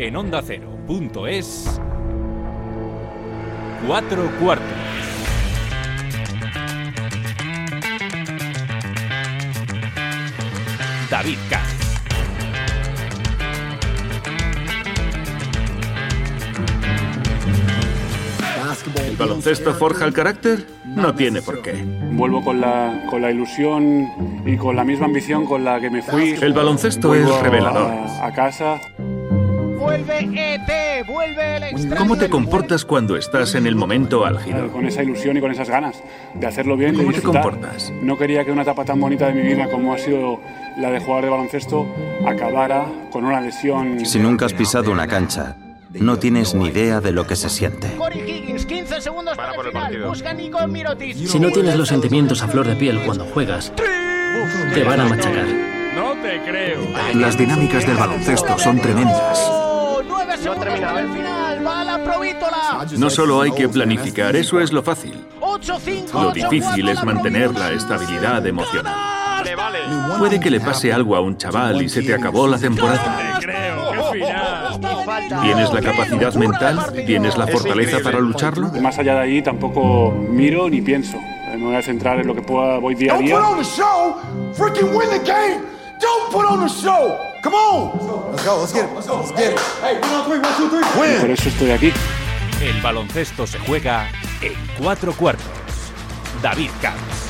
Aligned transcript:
En 0.00 0.14
onda 0.14 0.38
ondacero.es, 0.38 1.80
cuatro 3.84 4.30
cuartos. 4.38 4.64
David 11.10 11.38
Katz. 11.50 11.78
¿El 19.04 19.16
baloncesto 19.16 19.74
forja 19.74 20.04
el 20.04 20.12
carácter? 20.12 20.64
No 20.86 21.12
tiene 21.16 21.42
por 21.42 21.60
qué. 21.60 21.72
Vuelvo 22.12 22.44
con 22.44 22.60
la, 22.60 23.04
con 23.10 23.20
la 23.20 23.32
ilusión 23.32 24.06
y 24.46 24.56
con 24.56 24.76
la 24.76 24.84
misma 24.84 25.06
ambición 25.06 25.44
con 25.44 25.64
la 25.64 25.80
que 25.80 25.90
me 25.90 26.02
fui. 26.02 26.36
El 26.40 26.52
baloncesto 26.52 27.08
Vuelvo 27.08 27.36
es 27.36 27.42
revelador. 27.42 27.90
A, 27.90 28.26
a 28.26 28.32
casa. 28.32 28.78
Vuelve 30.06 30.54
ET, 30.54 31.06
vuelve 31.06 31.56
el 31.56 31.62
extraño 31.64 31.96
¿Cómo 31.96 32.16
te 32.16 32.28
comportas 32.28 32.84
cuando 32.84 33.16
estás 33.16 33.54
en 33.54 33.66
el 33.66 33.74
momento 33.74 34.24
álgido? 34.24 34.70
Con 34.70 34.86
esa 34.86 35.02
ilusión 35.02 35.36
y 35.36 35.40
con 35.40 35.50
esas 35.50 35.68
ganas 35.68 36.02
de 36.34 36.46
hacerlo 36.46 36.76
bien. 36.76 36.92
de 36.92 36.98
¿Cómo 36.98 37.12
te 37.12 37.22
comportas? 37.22 37.92
No 38.02 38.16
quería 38.16 38.44
que 38.44 38.52
una 38.52 38.62
etapa 38.62 38.84
tan 38.84 39.00
bonita 39.00 39.26
de 39.26 39.34
mi 39.34 39.42
vida 39.42 39.68
como 39.70 39.94
ha 39.94 39.98
sido 39.98 40.40
la 40.78 40.90
de 40.90 41.00
jugador 41.00 41.24
de 41.24 41.30
baloncesto 41.30 41.86
acabara 42.26 42.86
con 43.10 43.24
una 43.24 43.40
lesión. 43.40 44.04
Si 44.06 44.18
nunca 44.18 44.46
has 44.46 44.52
pisado 44.52 44.92
una 44.92 45.06
cancha, 45.06 45.56
no 45.94 46.18
tienes 46.18 46.54
ni 46.54 46.68
idea 46.68 47.00
de 47.00 47.12
lo 47.12 47.26
que 47.26 47.36
se 47.36 47.48
siente. 47.48 47.94
Corey 47.96 48.20
Higgins, 48.20 48.66
15 48.66 49.00
segundos 49.00 49.36
para, 49.36 49.54
el 49.54 49.68
final. 49.68 50.02
Busca 50.04 50.32
Nico 50.32 50.66
Mirotic. 50.66 51.16
Si 51.16 51.40
no 51.40 51.50
tienes 51.50 51.76
los 51.76 51.88
sentimientos 51.88 52.42
a 52.42 52.48
flor 52.48 52.66
de 52.66 52.76
piel 52.76 53.00
cuando 53.04 53.24
juegas, 53.24 53.72
te 54.74 54.84
van 54.84 55.00
a 55.00 55.08
machacar. 55.08 55.46
Las 57.14 57.36
dinámicas 57.36 57.86
del 57.86 57.96
baloncesto 57.96 58.58
son 58.58 58.80
tremendas. 58.80 59.67
9 60.44 60.60
segundos 60.60 60.80
para 60.80 61.00
el 61.00 61.08
final. 61.12 61.66
Va 61.66 61.84
la 61.84 62.04
provítola. 62.04 62.86
No 62.96 63.10
solo 63.10 63.42
hay 63.42 63.52
que 63.52 63.68
planificar, 63.68 64.36
eso 64.36 64.60
es 64.60 64.72
lo 64.72 64.82
fácil. 64.82 65.24
8 65.40 65.78
5 65.84 66.22
Lo 66.22 66.32
difícil 66.32 66.88
es 66.88 67.02
mantener 67.04 67.52
la 67.52 67.70
estabilidad 67.72 68.46
emocional. 68.46 68.94
Puede 70.18 70.40
que 70.40 70.50
le 70.50 70.60
pase 70.60 70.92
algo 70.92 71.14
a 71.16 71.20
un 71.20 71.36
chaval 71.36 71.82
y 71.82 71.88
se 71.88 72.02
te 72.02 72.14
acabó 72.14 72.46
la 72.46 72.58
temporada. 72.58 73.38
¿Tienes 75.42 75.72
la 75.72 75.80
capacidad 75.80 76.34
mental? 76.34 76.92
¿Tienes 77.06 77.36
la 77.36 77.46
fortaleza 77.46 77.98
para 78.02 78.20
lucharlo? 78.20 78.68
Más 78.80 78.98
allá 78.98 79.14
de 79.14 79.20
ahí 79.20 79.42
tampoco 79.42 80.12
miro 80.12 80.68
ni 80.68 80.80
pienso. 80.80 81.16
Eh, 81.16 81.56
Me 81.56 81.66
voy 81.66 81.76
a 81.76 81.82
centrar 81.82 82.18
en 82.20 82.26
lo 82.26 82.34
que 82.34 82.42
pueda, 82.42 82.78
voy 82.78 82.94
día 82.94 83.12
a 83.12 83.14
Don't 83.16 83.26
día. 83.26 83.38
Win. 87.38 87.42
Come 87.42 87.54
on. 87.54 88.32
Let's 88.32 88.44
go. 88.44 88.58
Let's 88.60 88.72
get 88.72 88.84
it. 88.84 88.94
Let's 88.94 89.32
get 89.32 89.52
it. 89.52 89.58
Hey, 89.80 90.00
one 90.00 90.14
on 90.14 90.24
three. 90.24 90.38
One, 90.38 90.56
two, 90.56 90.68
three. 90.68 90.80
Y 90.80 91.18
por 91.18 91.22
Win. 91.22 91.30
eso 91.30 91.48
estoy 91.48 91.70
aquí. 91.70 91.92
El 92.60 92.80
baloncesto 92.80 93.46
se 93.46 93.58
juega 93.60 94.08
en 94.42 94.54
cuatro 94.78 95.12
cuartos. 95.12 95.44
David 96.42 96.70
Katz. 96.80 97.27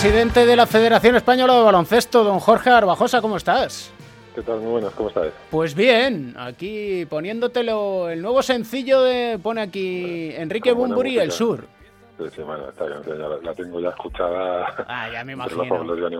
Presidente 0.00 0.46
de 0.46 0.54
la 0.54 0.68
Federación 0.68 1.16
Española 1.16 1.56
de 1.56 1.62
Baloncesto, 1.64 2.22
don 2.22 2.38
Jorge 2.38 2.70
Arbajosa, 2.70 3.20
¿cómo 3.20 3.36
estás? 3.36 3.90
¿Qué 4.32 4.42
tal? 4.42 4.60
Muy 4.60 4.70
buenas, 4.70 4.92
¿cómo 4.92 5.08
estáis? 5.08 5.32
Pues 5.50 5.74
bien, 5.74 6.36
aquí 6.38 7.04
poniéndotelo, 7.06 8.08
el 8.08 8.22
nuevo 8.22 8.40
sencillo 8.44 9.02
de, 9.02 9.40
pone 9.42 9.60
aquí 9.60 10.30
Enrique 10.36 10.70
Bumburi, 10.70 11.18
El. 11.18 11.32
Sur. 11.32 11.66
Ya 12.18 13.28
la, 13.28 13.36
la 13.42 13.54
tengo 13.54 13.80
ya 13.80 13.90
escuchada. 13.90 14.66
Ah, 14.88 15.08
ya 15.12 15.24
me 15.24 15.32
los 15.36 15.52
imagino. 15.52 15.68
pueblos 15.68 15.96
de 15.98 16.16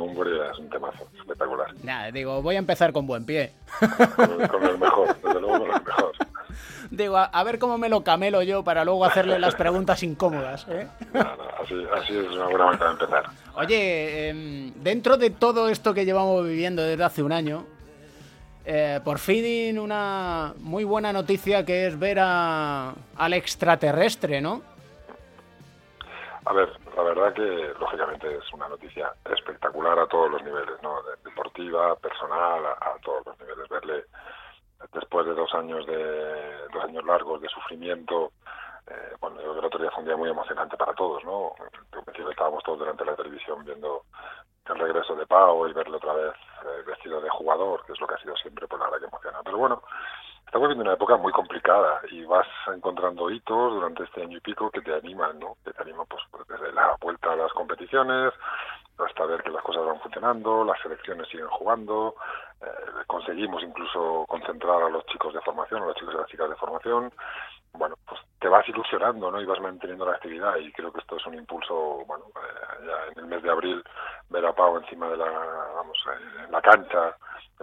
es 0.52 0.58
un 0.58 0.70
temazo, 0.70 1.08
espectacular. 1.18 1.66
Nada, 1.82 2.10
digo, 2.10 2.40
voy 2.42 2.56
a 2.56 2.58
empezar 2.58 2.92
con 2.92 3.06
buen 3.06 3.24
pie. 3.24 3.52
Con, 4.16 4.46
con 4.48 4.64
el 4.64 4.78
mejor, 4.78 5.08
desde 5.22 5.40
luego 5.40 5.58
con 5.60 5.70
el 5.74 5.82
mejor. 5.84 6.12
Digo, 6.90 7.16
a, 7.16 7.24
a 7.24 7.44
ver 7.44 7.58
cómo 7.58 7.76
me 7.78 7.88
lo 7.88 8.02
camelo 8.02 8.42
yo 8.42 8.64
para 8.64 8.84
luego 8.84 9.04
hacerle 9.04 9.38
las 9.38 9.54
preguntas 9.54 10.02
incómodas, 10.02 10.66
¿eh? 10.68 10.86
No, 11.12 11.22
no, 11.22 11.42
así, 11.62 11.74
así 11.94 12.16
es 12.16 12.26
una 12.34 12.46
buena 12.46 12.66
manera 12.66 12.86
de 12.86 12.92
empezar. 12.92 13.24
Oye, 13.56 14.28
em, 14.30 14.72
dentro 14.76 15.16
de 15.18 15.30
todo 15.30 15.68
esto 15.68 15.92
que 15.92 16.04
llevamos 16.04 16.44
viviendo 16.46 16.82
desde 16.82 17.04
hace 17.04 17.22
un 17.22 17.32
año, 17.32 17.66
eh, 18.64 19.00
por 19.04 19.18
fin 19.18 19.78
una 19.78 20.54
muy 20.60 20.84
buena 20.84 21.12
noticia 21.12 21.64
que 21.64 21.86
es 21.86 21.98
ver 21.98 22.18
a, 22.20 22.94
al 23.16 23.32
extraterrestre, 23.34 24.40
¿no? 24.40 24.62
A 26.48 26.52
ver, 26.54 26.70
la 26.96 27.02
verdad 27.02 27.34
que 27.34 27.74
lógicamente 27.78 28.36
es 28.38 28.52
una 28.54 28.68
noticia 28.68 29.12
espectacular 29.26 29.98
a 29.98 30.06
todos 30.06 30.30
los 30.30 30.42
niveles, 30.42 30.80
¿no? 30.82 31.02
De- 31.02 31.16
deportiva, 31.22 31.94
personal, 31.96 32.64
a, 32.64 32.72
a 32.72 32.98
todos 33.02 33.26
los 33.26 33.38
niveles. 33.38 33.68
Verle 33.68 34.04
después 34.92 35.26
de 35.26 35.34
dos 35.34 35.52
años 35.54 35.84
de 35.86 36.66
dos 36.72 36.84
años 36.84 37.04
largos 37.04 37.42
de 37.42 37.48
sufrimiento, 37.50 38.32
eh, 38.86 39.12
bueno, 39.20 39.36
yo 39.42 39.42
creo 39.42 39.52
que 39.54 39.58
el 39.60 39.64
otro 39.66 39.80
día 39.80 39.90
fue 39.90 40.00
un 40.02 40.08
día 40.08 40.16
muy 40.16 40.30
emocionante 40.30 40.76
para 40.78 40.94
todos, 40.94 41.22
¿no? 41.24 41.52
Estábamos 42.30 42.62
todos 42.64 42.78
delante 42.80 43.04
de 43.04 43.10
la 43.10 43.16
televisión 43.16 43.64
viendo 43.64 44.04
el 44.66 44.78
regreso 44.78 45.16
de 45.16 45.26
Pau 45.26 45.66
y 45.66 45.72
verle 45.72 45.96
otra 45.96 46.12
vez 46.14 46.32
eh, 46.64 46.82
vestido 46.86 47.20
de 47.20 47.28
jugador, 47.30 47.84
que 47.84 47.92
es 47.92 48.00
lo 48.00 48.06
que 48.06 48.14
ha 48.14 48.18
sido 48.18 48.36
siempre, 48.36 48.66
pues 48.68 48.80
la 48.80 48.98
que 48.98 49.06
emociona. 49.06 49.40
Pero 49.44 49.58
bueno, 49.58 49.82
estamos 50.48 50.68
viviendo 50.68 50.84
una 50.84 50.94
época 50.94 51.18
muy 51.18 51.30
complicada 51.30 52.00
y 52.10 52.24
vas 52.24 52.46
encontrando 52.74 53.30
hitos 53.30 53.74
durante 53.74 54.04
este 54.04 54.22
año 54.22 54.38
y 54.38 54.40
pico 54.40 54.70
que 54.70 54.80
te 54.80 54.94
animan, 54.94 55.38
¿no? 55.38 55.58
Que 55.62 55.74
te 55.74 55.82
animan 55.82 56.06
pues 56.08 56.22
desde 56.48 56.72
la 56.72 56.96
vuelta 57.02 57.32
a 57.32 57.36
las 57.36 57.52
competiciones 57.52 58.32
hasta 58.96 59.26
ver 59.26 59.42
que 59.42 59.50
las 59.50 59.62
cosas 59.62 59.84
van 59.84 60.00
funcionando, 60.00 60.64
las 60.64 60.80
selecciones 60.80 61.28
siguen 61.28 61.48
jugando, 61.48 62.14
eh, 62.62 62.66
conseguimos 63.06 63.62
incluso 63.62 64.24
concentrar 64.26 64.82
a 64.82 64.88
los 64.88 65.04
chicos 65.06 65.34
de 65.34 65.40
formación, 65.42 65.82
a 65.82 65.86
los 65.86 65.96
chicos 65.96 66.14
y 66.14 66.16
las 66.16 66.28
chicas 66.28 66.48
de 66.48 66.56
formación. 66.56 67.12
Bueno, 67.72 67.96
pues 68.08 68.20
te 68.40 68.48
vas 68.48 68.68
ilusionando, 68.68 69.30
¿no? 69.30 69.40
Y 69.40 69.44
vas 69.46 69.60
manteniendo 69.60 70.04
la 70.06 70.12
actividad 70.12 70.56
y 70.56 70.72
creo 70.72 70.92
que 70.92 71.00
esto 71.00 71.16
es 71.16 71.26
un 71.26 71.34
impulso, 71.34 72.04
bueno, 72.06 72.24
eh, 72.36 72.86
ya 72.86 73.12
en 73.12 73.18
el 73.18 73.26
mes 73.26 73.42
de 73.42 73.50
abril 73.50 73.82
ver 74.30 74.46
a 74.46 74.52
Pau 74.54 74.76
encima 74.78 75.08
de 75.08 75.16
la, 75.16 75.24
vamos, 75.74 75.98
eh, 76.06 76.44
en 76.46 76.52
la 76.52 76.60
cancha, 76.62 77.16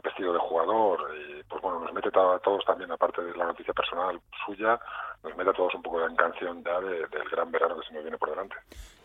vestido 0.04 0.34
de 0.34 0.40
jugador 0.40 1.00
y 1.18 1.44
pues 1.44 1.62
bueno, 1.62 1.80
nos 1.80 1.94
mete 1.94 2.10
a 2.10 2.40
todos 2.40 2.64
también, 2.66 2.92
aparte 2.92 3.22
de 3.24 3.36
la 3.36 3.46
noticia 3.46 3.74
personal 3.74 4.20
suya, 4.46 4.80
nos 5.24 5.36
mete 5.38 5.50
a 5.50 5.54
todos 5.54 5.74
un 5.76 5.82
poco 5.82 6.06
en 6.06 6.16
canción 6.16 6.64
ya 6.64 6.80
de- 6.82 7.08
del 7.08 7.30
gran 7.32 7.50
verano 7.52 7.78
que 7.80 7.88
se 7.88 7.94
nos 7.94 8.04
viene 8.04 8.18
por 8.18 8.30
delante. 8.30 8.56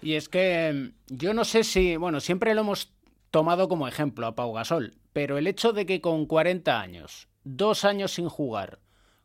Y 0.02 0.16
es 0.16 0.28
que 0.28 0.68
em, 0.68 0.92
yo 1.06 1.32
no 1.34 1.44
sé 1.44 1.62
si, 1.64 1.96
bueno, 1.96 2.20
siempre 2.20 2.54
lo 2.54 2.62
hemos 2.62 2.92
tomado 3.30 3.68
como 3.68 3.86
ejemplo 3.86 4.26
a 4.26 4.34
Pau 4.34 4.52
Gasol, 4.52 4.94
pero 5.12 5.38
el 5.38 5.46
hecho 5.46 5.72
de 5.72 5.86
que 5.86 6.00
con 6.00 6.26
40 6.26 6.80
años, 6.80 7.28
dos 7.44 7.84
años 7.84 8.10
sin 8.12 8.28
jugar, 8.28 8.78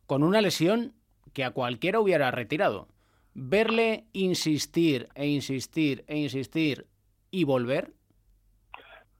con 0.06 0.22
una 0.22 0.40
lesión 0.40 0.94
que 1.36 1.44
a 1.44 1.50
cualquiera 1.50 2.00
hubiera 2.00 2.30
retirado, 2.30 2.88
verle 3.34 4.06
insistir 4.14 5.10
e 5.14 5.26
insistir 5.26 6.02
e 6.08 6.16
insistir 6.16 6.86
y 7.30 7.44
volver, 7.44 7.92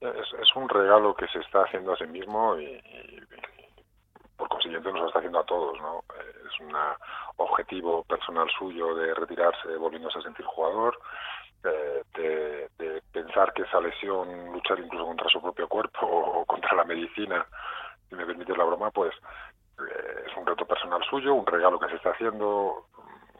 Es, 0.01 0.55
un 0.55 0.67
regalo 0.67 1.13
que 1.13 1.27
se 1.27 1.37
está 1.37 1.61
haciendo 1.61 1.93
a 1.93 1.97
sí 1.97 2.07
mismo 2.07 2.59
y, 2.59 2.81
por 4.35 4.49
consiguiente 4.49 4.91
nos 4.91 5.01
lo 5.01 5.07
está 5.07 5.19
haciendo 5.19 5.39
a 5.41 5.45
todos, 5.45 5.79
¿no? 5.79 6.03
Es 6.19 6.59
un 6.59 6.73
objetivo 7.35 8.03
personal 8.05 8.49
suyo 8.57 8.95
de 8.95 9.13
retirarse 9.13 9.75
volviéndose 9.77 10.17
a 10.17 10.23
sentir 10.23 10.45
jugador, 10.45 10.97
eh, 11.65 12.01
de, 12.15 12.69
de 12.79 13.01
pensar 13.11 13.53
que 13.53 13.61
esa 13.61 13.79
lesión, 13.79 14.51
luchar 14.53 14.79
incluso 14.79 15.05
contra 15.05 15.29
su 15.29 15.39
propio 15.39 15.67
cuerpo 15.67 15.99
o 16.01 16.45
contra 16.45 16.75
la 16.77 16.83
medicina, 16.83 17.45
si 18.09 18.15
me 18.15 18.25
permite 18.25 18.57
la 18.57 18.63
broma, 18.63 18.89
pues 18.89 19.13
eh, 19.79 20.23
es 20.29 20.37
un 20.37 20.45
reto 20.45 20.65
personal 20.65 21.01
suyo, 21.09 21.33
un 21.33 21.45
regalo 21.45 21.79
que 21.79 21.89
se 21.89 21.95
está 21.95 22.11
haciendo. 22.11 22.85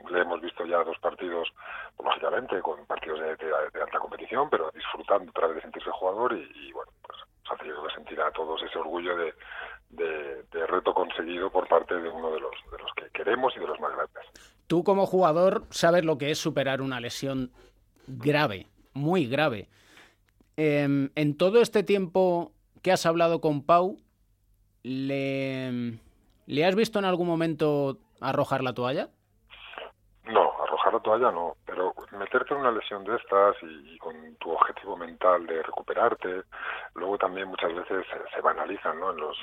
Le 0.09 0.21
hemos 0.21 0.39
visto 0.41 0.65
ya 0.65 0.83
dos 0.83 0.97
partidos, 0.99 1.49
pues, 1.97 2.07
lógicamente, 2.07 2.61
con 2.61 2.85
partidos 2.85 3.19
de, 3.19 3.35
de- 3.35 3.81
alta 3.81 3.99
competición, 3.99 4.49
pero 4.49 4.71
disfrutando 4.73 5.29
otra 5.31 5.47
vez 5.47 5.55
de 5.57 5.61
sentirse 5.63 5.89
jugador 5.91 6.33
y, 6.33 6.71
bueno, 6.71 6.91
pues 7.05 7.17
nos 7.43 7.51
ha 7.51 7.57
tenido 7.57 7.85
que 7.85 7.93
sentir 7.95 8.21
a 8.21 8.31
todos 8.31 8.61
ese 8.63 8.77
orgullo 8.79 9.17
de, 9.17 9.33
de- 9.89 10.43
de 10.43 10.67
reto 10.67 10.93
conseguido 10.93 11.49
por 11.51 11.67
parte 11.67 11.95
de 11.95 12.07
uno 12.09 12.31
de 12.31 12.39
los, 12.39 12.51
de 12.71 12.77
los 12.77 12.91
que 12.95 13.09
queremos 13.11 13.53
y 13.57 13.59
de 13.59 13.67
los 13.67 13.79
más 13.81 13.91
grandes. 13.95 14.23
tú 14.67 14.83
como 14.83 15.05
jugador 15.05 15.63
sabes 15.71 16.05
lo 16.05 16.17
que 16.17 16.31
es 16.31 16.37
superar 16.37 16.81
una 16.81 16.99
lesión 17.01 17.51
grave, 18.07 18.67
muy 18.93 19.27
grave. 19.27 19.67
Em, 20.55 21.09
en 21.15 21.35
todo 21.37 21.61
este 21.61 21.83
tiempo 21.83 22.51
que 22.81 22.91
has 22.93 23.05
hablado 23.05 23.41
con 23.41 23.65
Pau, 23.65 23.97
¿le, 24.83 25.97
¿le 26.47 26.65
has 26.65 26.75
visto 26.75 26.97
en 26.97 27.05
algún 27.05 27.27
momento 27.27 27.97
arrojar 28.19 28.63
la 28.63 28.73
toalla? 28.73 29.09
No, 30.25 30.51
arrojar 30.63 30.93
la 30.93 30.99
toalla 30.99 31.31
no, 31.31 31.55
pero 31.65 31.93
meterte 32.17 32.53
en 32.53 32.61
una 32.61 32.71
lesión 32.71 33.03
de 33.03 33.15
estas 33.15 33.55
y, 33.61 33.97
con 33.99 34.35
tu 34.37 34.51
objetivo 34.51 34.97
mental 34.97 35.45
de 35.45 35.61
recuperarte, 35.61 36.43
luego 36.95 37.17
también 37.17 37.47
muchas 37.47 37.73
veces 37.73 38.05
se, 38.33 38.41
banalizan 38.41 38.99
¿no? 38.99 39.11
en 39.11 39.17
los 39.17 39.37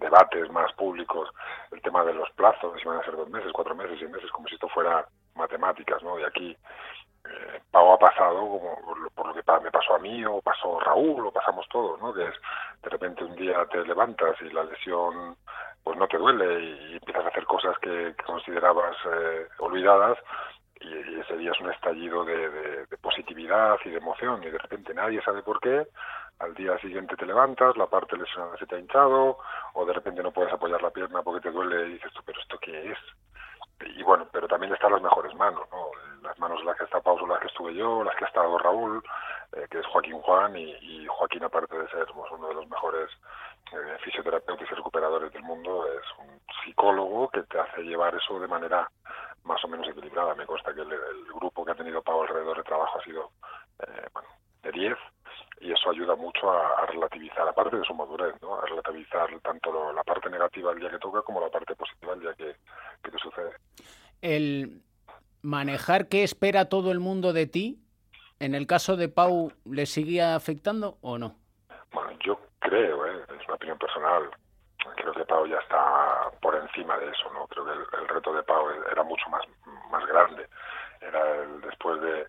debates 0.00 0.50
más 0.50 0.72
públicos 0.74 1.28
el 1.72 1.82
tema 1.82 2.04
de 2.04 2.14
los 2.14 2.30
plazos, 2.32 2.78
si 2.80 2.86
van 2.86 3.00
a 3.00 3.04
ser 3.04 3.16
dos 3.16 3.28
meses, 3.28 3.52
cuatro 3.52 3.74
meses, 3.74 3.96
seis 3.98 4.10
meses, 4.10 4.30
como 4.30 4.48
si 4.48 4.54
esto 4.54 4.68
fuera 4.68 5.06
matemáticas, 5.34 6.02
¿no? 6.02 6.18
Y 6.18 6.24
aquí 6.24 6.56
eh, 7.24 7.60
Pau 7.70 7.92
ha 7.92 7.98
pasado 7.98 8.40
como 8.40 9.10
por 9.14 9.26
lo 9.28 9.34
que 9.34 9.42
me 9.62 9.70
pasó 9.70 9.94
a 9.94 9.98
mí 9.98 10.24
o 10.24 10.40
pasó 10.40 10.80
Raúl 10.80 11.26
o 11.26 11.32
pasamos 11.32 11.66
todos, 11.68 12.00
¿no? 12.00 12.12
Que 12.12 12.24
es 12.24 12.34
de 12.82 12.90
repente 12.90 13.24
un 13.24 13.36
día 13.36 13.64
te 13.66 13.84
levantas 13.84 14.40
y 14.42 14.50
la 14.50 14.64
lesión 14.64 15.36
pues 15.82 15.98
no 15.98 16.06
te 16.08 16.18
duele 16.18 16.60
y 16.60 16.92
empiezas 16.94 17.24
a 17.24 17.28
hacer 17.28 17.44
cosas 17.44 17.78
que, 17.78 18.14
considerabas 18.26 18.96
eh, 19.06 19.48
olvidadas 19.58 20.18
y, 20.80 21.20
ese 21.20 21.36
día 21.36 21.52
es 21.52 21.60
un 21.60 21.70
estallido 21.70 22.24
de, 22.24 22.86
positividad 23.00 23.78
y 23.84 23.90
de 23.90 23.98
emoción 23.98 24.42
y 24.42 24.50
de 24.50 24.58
repente 24.58 24.94
nadie 24.94 25.22
sabe 25.22 25.42
por 25.42 25.60
qué 25.60 25.86
al 26.38 26.54
día 26.54 26.78
siguiente 26.78 27.16
te 27.16 27.26
levantas, 27.26 27.76
la 27.76 27.86
parte 27.86 28.16
lesionada 28.16 28.56
se 28.56 28.66
te 28.66 28.76
ha 28.76 28.78
hinchado 28.78 29.38
o 29.74 29.84
de 29.84 29.92
repente 29.92 30.22
no 30.22 30.32
puedes 30.32 30.52
apoyar 30.52 30.82
la 30.82 30.90
pierna 30.90 31.22
porque 31.22 31.42
te 31.42 31.50
duele 31.50 31.88
y 31.88 31.92
dices 31.94 32.12
tú, 32.14 32.22
pero 32.24 32.40
¿esto 32.40 32.58
qué 32.58 32.92
es? 32.92 32.98
y 33.86 34.02
bueno, 34.02 34.26
pero 34.30 34.46
también 34.46 34.72
están 34.72 34.92
las 34.92 35.02
mejores 35.02 35.34
manos, 35.34 35.62
¿no? 35.70 35.90
Las 36.22 36.38
manos 36.38 36.60
en 36.60 36.66
las 36.66 36.76
que 36.76 36.84
está 36.84 37.00
Pau 37.00 37.18
son 37.18 37.30
las 37.30 37.40
que 37.40 37.46
estuve 37.46 37.74
yo, 37.74 38.04
las 38.04 38.14
que 38.16 38.24
ha 38.24 38.28
estado 38.28 38.58
Raúl, 38.58 39.02
eh, 39.52 39.66
que 39.70 39.78
es 39.78 39.86
Joaquín 39.86 40.20
Juan, 40.20 40.56
y, 40.56 41.06
Joaquín, 41.06 41.44
aparte 41.44 41.76
de 41.76 41.88
ser 41.88 42.06
pues, 42.14 42.30
uno 42.30 42.48
de 42.48 42.54
los 42.54 42.68
mejores 42.68 43.10
eh, 43.72 43.98
fisioterapeutas 44.04 44.68
y 44.70 44.74
recuperadores 44.74 45.32
del 45.32 45.42
mundo, 45.42 45.86
es 45.86 46.04
un 46.18 46.40
psicólogo 46.64 47.28
que 47.28 47.42
te 47.44 47.58
hace 47.58 47.82
llevar 47.82 48.14
eso 48.14 48.40
de 48.40 48.48
manera 48.48 48.90
más 49.44 49.62
o 49.64 49.68
menos 49.68 49.88
equilibrada. 49.88 50.34
Me 50.34 50.46
consta 50.46 50.74
que 50.74 50.82
el, 50.82 50.88
grupo 51.34 51.64
que 51.64 51.72
ha 51.72 51.76
tenido 51.76 52.02
Pau 52.02 52.22
alrededor 52.22 52.56
de 52.56 52.64
trabajo 52.64 52.98
ha 52.98 53.04
sido 53.04 53.30
eh, 53.80 54.06
de 54.62 54.72
10 54.72 54.98
y 55.60 55.72
eso 55.72 55.90
ayuda 55.90 56.16
mucho 56.16 56.50
a, 56.50 56.86
relativizar, 56.86 57.46
aparte 57.46 57.76
de 57.76 57.84
su 57.84 57.94
madurez, 57.94 58.34
¿no? 58.40 58.56
a 58.56 58.66
relativizar 58.66 59.28
tanto 59.42 59.92
la 59.92 60.02
parte 60.02 60.30
negativa 60.30 60.72
el 60.72 60.80
día 60.80 60.90
que 60.90 60.98
toca 60.98 61.22
como 61.22 61.40
la 61.40 61.50
parte 61.50 61.74
positiva 61.76 62.14
el 62.14 62.20
día 62.20 62.34
que, 62.34 62.56
te 63.02 63.18
sucede. 63.18 63.52
El 64.22 64.82
manejar 65.42 66.08
qué 66.08 66.22
espera 66.22 66.68
todo 66.68 66.92
el 66.92 67.00
mundo 67.00 67.32
de 67.32 67.46
ti, 67.46 67.78
en 68.38 68.54
el 68.54 68.66
caso 68.66 68.96
de 68.96 69.08
Pau, 69.08 69.52
¿le 69.64 69.86
seguía 69.86 70.34
afectando 70.34 70.98
o 71.02 71.18
no? 71.18 71.36
Bueno, 71.92 72.12
yo 72.20 72.38
creo, 72.60 73.06
¿eh? 73.06 73.24
es 73.28 73.46
una 73.46 73.54
opinión 73.54 73.78
personal, 73.78 74.30
creo 74.96 75.12
que 75.12 75.24
Pau 75.24 75.46
ya 75.46 75.58
está 75.58 76.30
por 76.40 76.54
encima 76.54 76.96
de 76.98 77.10
eso, 77.10 77.30
¿no? 77.32 77.46
Creo 77.48 77.64
que 77.64 77.72
el, 77.72 78.08
reto 78.08 78.32
de 78.32 78.42
Pau 78.42 78.68
era 78.90 79.02
mucho 79.02 79.28
más, 79.28 79.42
más 79.90 80.06
grande. 80.06 80.48
Era 81.00 81.36
el, 81.36 81.60
después 81.62 82.00
de 82.00 82.20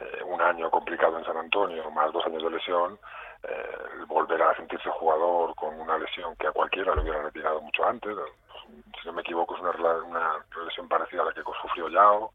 eh, 0.00 0.22
un 0.24 0.40
año 0.40 0.70
complicado 0.70 1.18
en 1.18 1.24
San 1.24 1.36
Antonio, 1.36 1.90
más 1.90 2.12
dos 2.12 2.24
años 2.26 2.42
de 2.42 2.50
lesión, 2.50 2.98
eh, 3.42 4.04
volver 4.06 4.42
a 4.42 4.56
sentirse 4.56 4.90
jugador 4.90 5.54
con 5.54 5.78
una 5.80 5.98
lesión 5.98 6.36
que 6.36 6.46
a 6.46 6.52
cualquiera 6.52 6.94
le 6.94 7.02
hubiera 7.02 7.22
retirado 7.22 7.60
mucho 7.60 7.84
antes. 7.84 8.16
si 9.00 9.06
no 9.06 9.12
me 9.12 9.22
equivoco, 9.22 9.56
es 9.56 9.62
una, 9.62 9.70
una 10.04 10.44
lesión 10.64 10.88
parecida 10.88 11.22
a 11.22 11.26
la 11.26 11.32
que 11.32 11.42
sufrió 11.42 11.88
Yao 11.88 12.32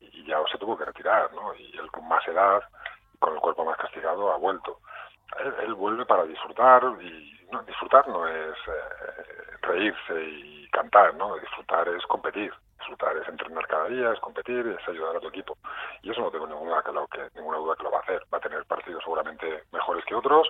y 0.00 0.24
Yao 0.24 0.46
se 0.48 0.58
tuvo 0.58 0.76
que 0.76 0.84
retirar, 0.84 1.32
¿no? 1.32 1.54
Y 1.54 1.76
él 1.78 1.90
con 1.90 2.06
más 2.06 2.26
edad, 2.28 2.62
con 3.18 3.34
el 3.34 3.40
cuerpo 3.40 3.64
más 3.64 3.78
castigado, 3.78 4.32
ha 4.32 4.36
vuelto. 4.36 4.78
Él, 5.62 5.74
vuelve 5.74 6.04
para 6.06 6.24
disfrutar 6.24 6.82
y 7.00 7.40
no, 7.50 7.62
disfrutar 7.62 8.06
no 8.08 8.26
es 8.26 8.56
eh, 8.68 9.56
reírse 9.62 10.24
y 10.24 10.68
cantar, 10.68 11.14
¿no? 11.14 11.36
Disfrutar 11.36 11.88
es 11.88 12.04
competir 12.06 12.52
disfrutar, 12.82 13.16
es 13.16 13.28
entrenar 13.28 13.66
cada 13.68 13.88
día, 13.88 14.12
es 14.12 14.20
competir, 14.20 14.66
es 14.66 14.88
ayudar 14.88 15.16
a 15.16 15.20
tu 15.20 15.28
equipo. 15.28 15.56
Y 16.02 16.10
eso 16.10 16.20
no 16.20 16.30
tengo 16.30 16.46
ninguna, 16.46 16.82
que 16.82 17.28
ninguna 17.34 17.58
duda 17.58 17.76
que 17.76 17.84
lo 17.84 17.90
va 17.90 17.98
a 17.98 18.02
hacer. 18.02 18.22
Va 18.32 18.38
a 18.38 18.40
tener 18.40 18.64
partidos 18.66 19.02
seguramente 19.02 19.64
mejores 19.72 20.04
que 20.04 20.14
otros, 20.14 20.48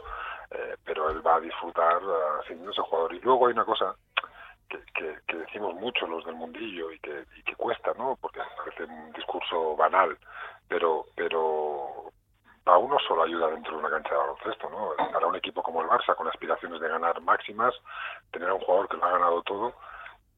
eh, 0.50 0.76
pero 0.84 1.10
él 1.10 1.24
va 1.26 1.36
a 1.36 1.40
disfrutar 1.40 2.02
uh, 2.02 2.42
siendo 2.46 2.70
ese 2.70 2.82
jugador. 2.82 3.14
Y 3.14 3.20
luego 3.20 3.46
hay 3.46 3.52
una 3.52 3.64
cosa 3.64 3.94
que, 4.68 4.82
que, 5.26 5.36
decimos 5.36 5.74
mucho 5.74 6.06
los 6.06 6.24
del 6.24 6.34
mundillo 6.34 6.90
y 6.92 6.98
que, 7.00 7.24
y 7.36 7.42
que 7.42 7.54
cuesta, 7.56 7.92
¿no? 7.98 8.16
Porque 8.20 8.40
parece 8.56 8.84
un 8.84 9.12
discurso 9.12 9.76
banal, 9.76 10.16
pero, 10.68 11.04
pero 11.14 12.10
a 12.64 12.78
uno 12.78 12.96
solo 13.06 13.24
ayuda 13.24 13.48
dentro 13.48 13.72
de 13.72 13.78
una 13.78 13.90
cancha 13.90 14.10
de 14.10 14.16
baloncesto, 14.16 14.70
¿no? 14.70 14.92
Para 15.12 15.26
un 15.26 15.36
equipo 15.36 15.62
como 15.62 15.82
el 15.82 15.88
Barça, 15.88 16.14
con 16.14 16.28
aspiraciones 16.28 16.80
de 16.80 16.88
ganar 16.88 17.20
máximas, 17.20 17.74
tener 18.30 18.48
a 18.48 18.54
un 18.54 18.60
jugador 18.60 18.88
que 18.88 18.96
lo 18.96 19.04
ha 19.04 19.12
ganado 19.12 19.42
todo, 19.42 19.74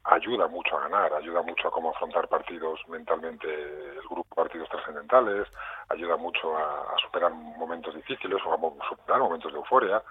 ayuda 0.04 0.48
mucho 0.48 0.76
a 0.76 0.88
ganar, 0.88 1.12
ayuda 1.14 1.42
mucho 1.42 1.68
a 1.68 1.70
cómo 1.70 1.90
afrontar 1.90 2.28
partidos 2.28 2.80
mentalmente, 2.88 3.46
el 3.48 4.08
grupo 4.08 4.34
partidos 4.34 4.68
trascendentales, 4.68 5.48
ayuda 5.88 6.16
mucho 6.16 6.56
a, 6.56 6.94
superar 7.02 7.32
momentos 7.32 7.94
difíciles 7.94 8.40
o 8.44 8.52
a 8.52 8.88
superar 8.88 9.20
momentos 9.20 9.52
de 9.52 9.58
euforia 9.58 10.02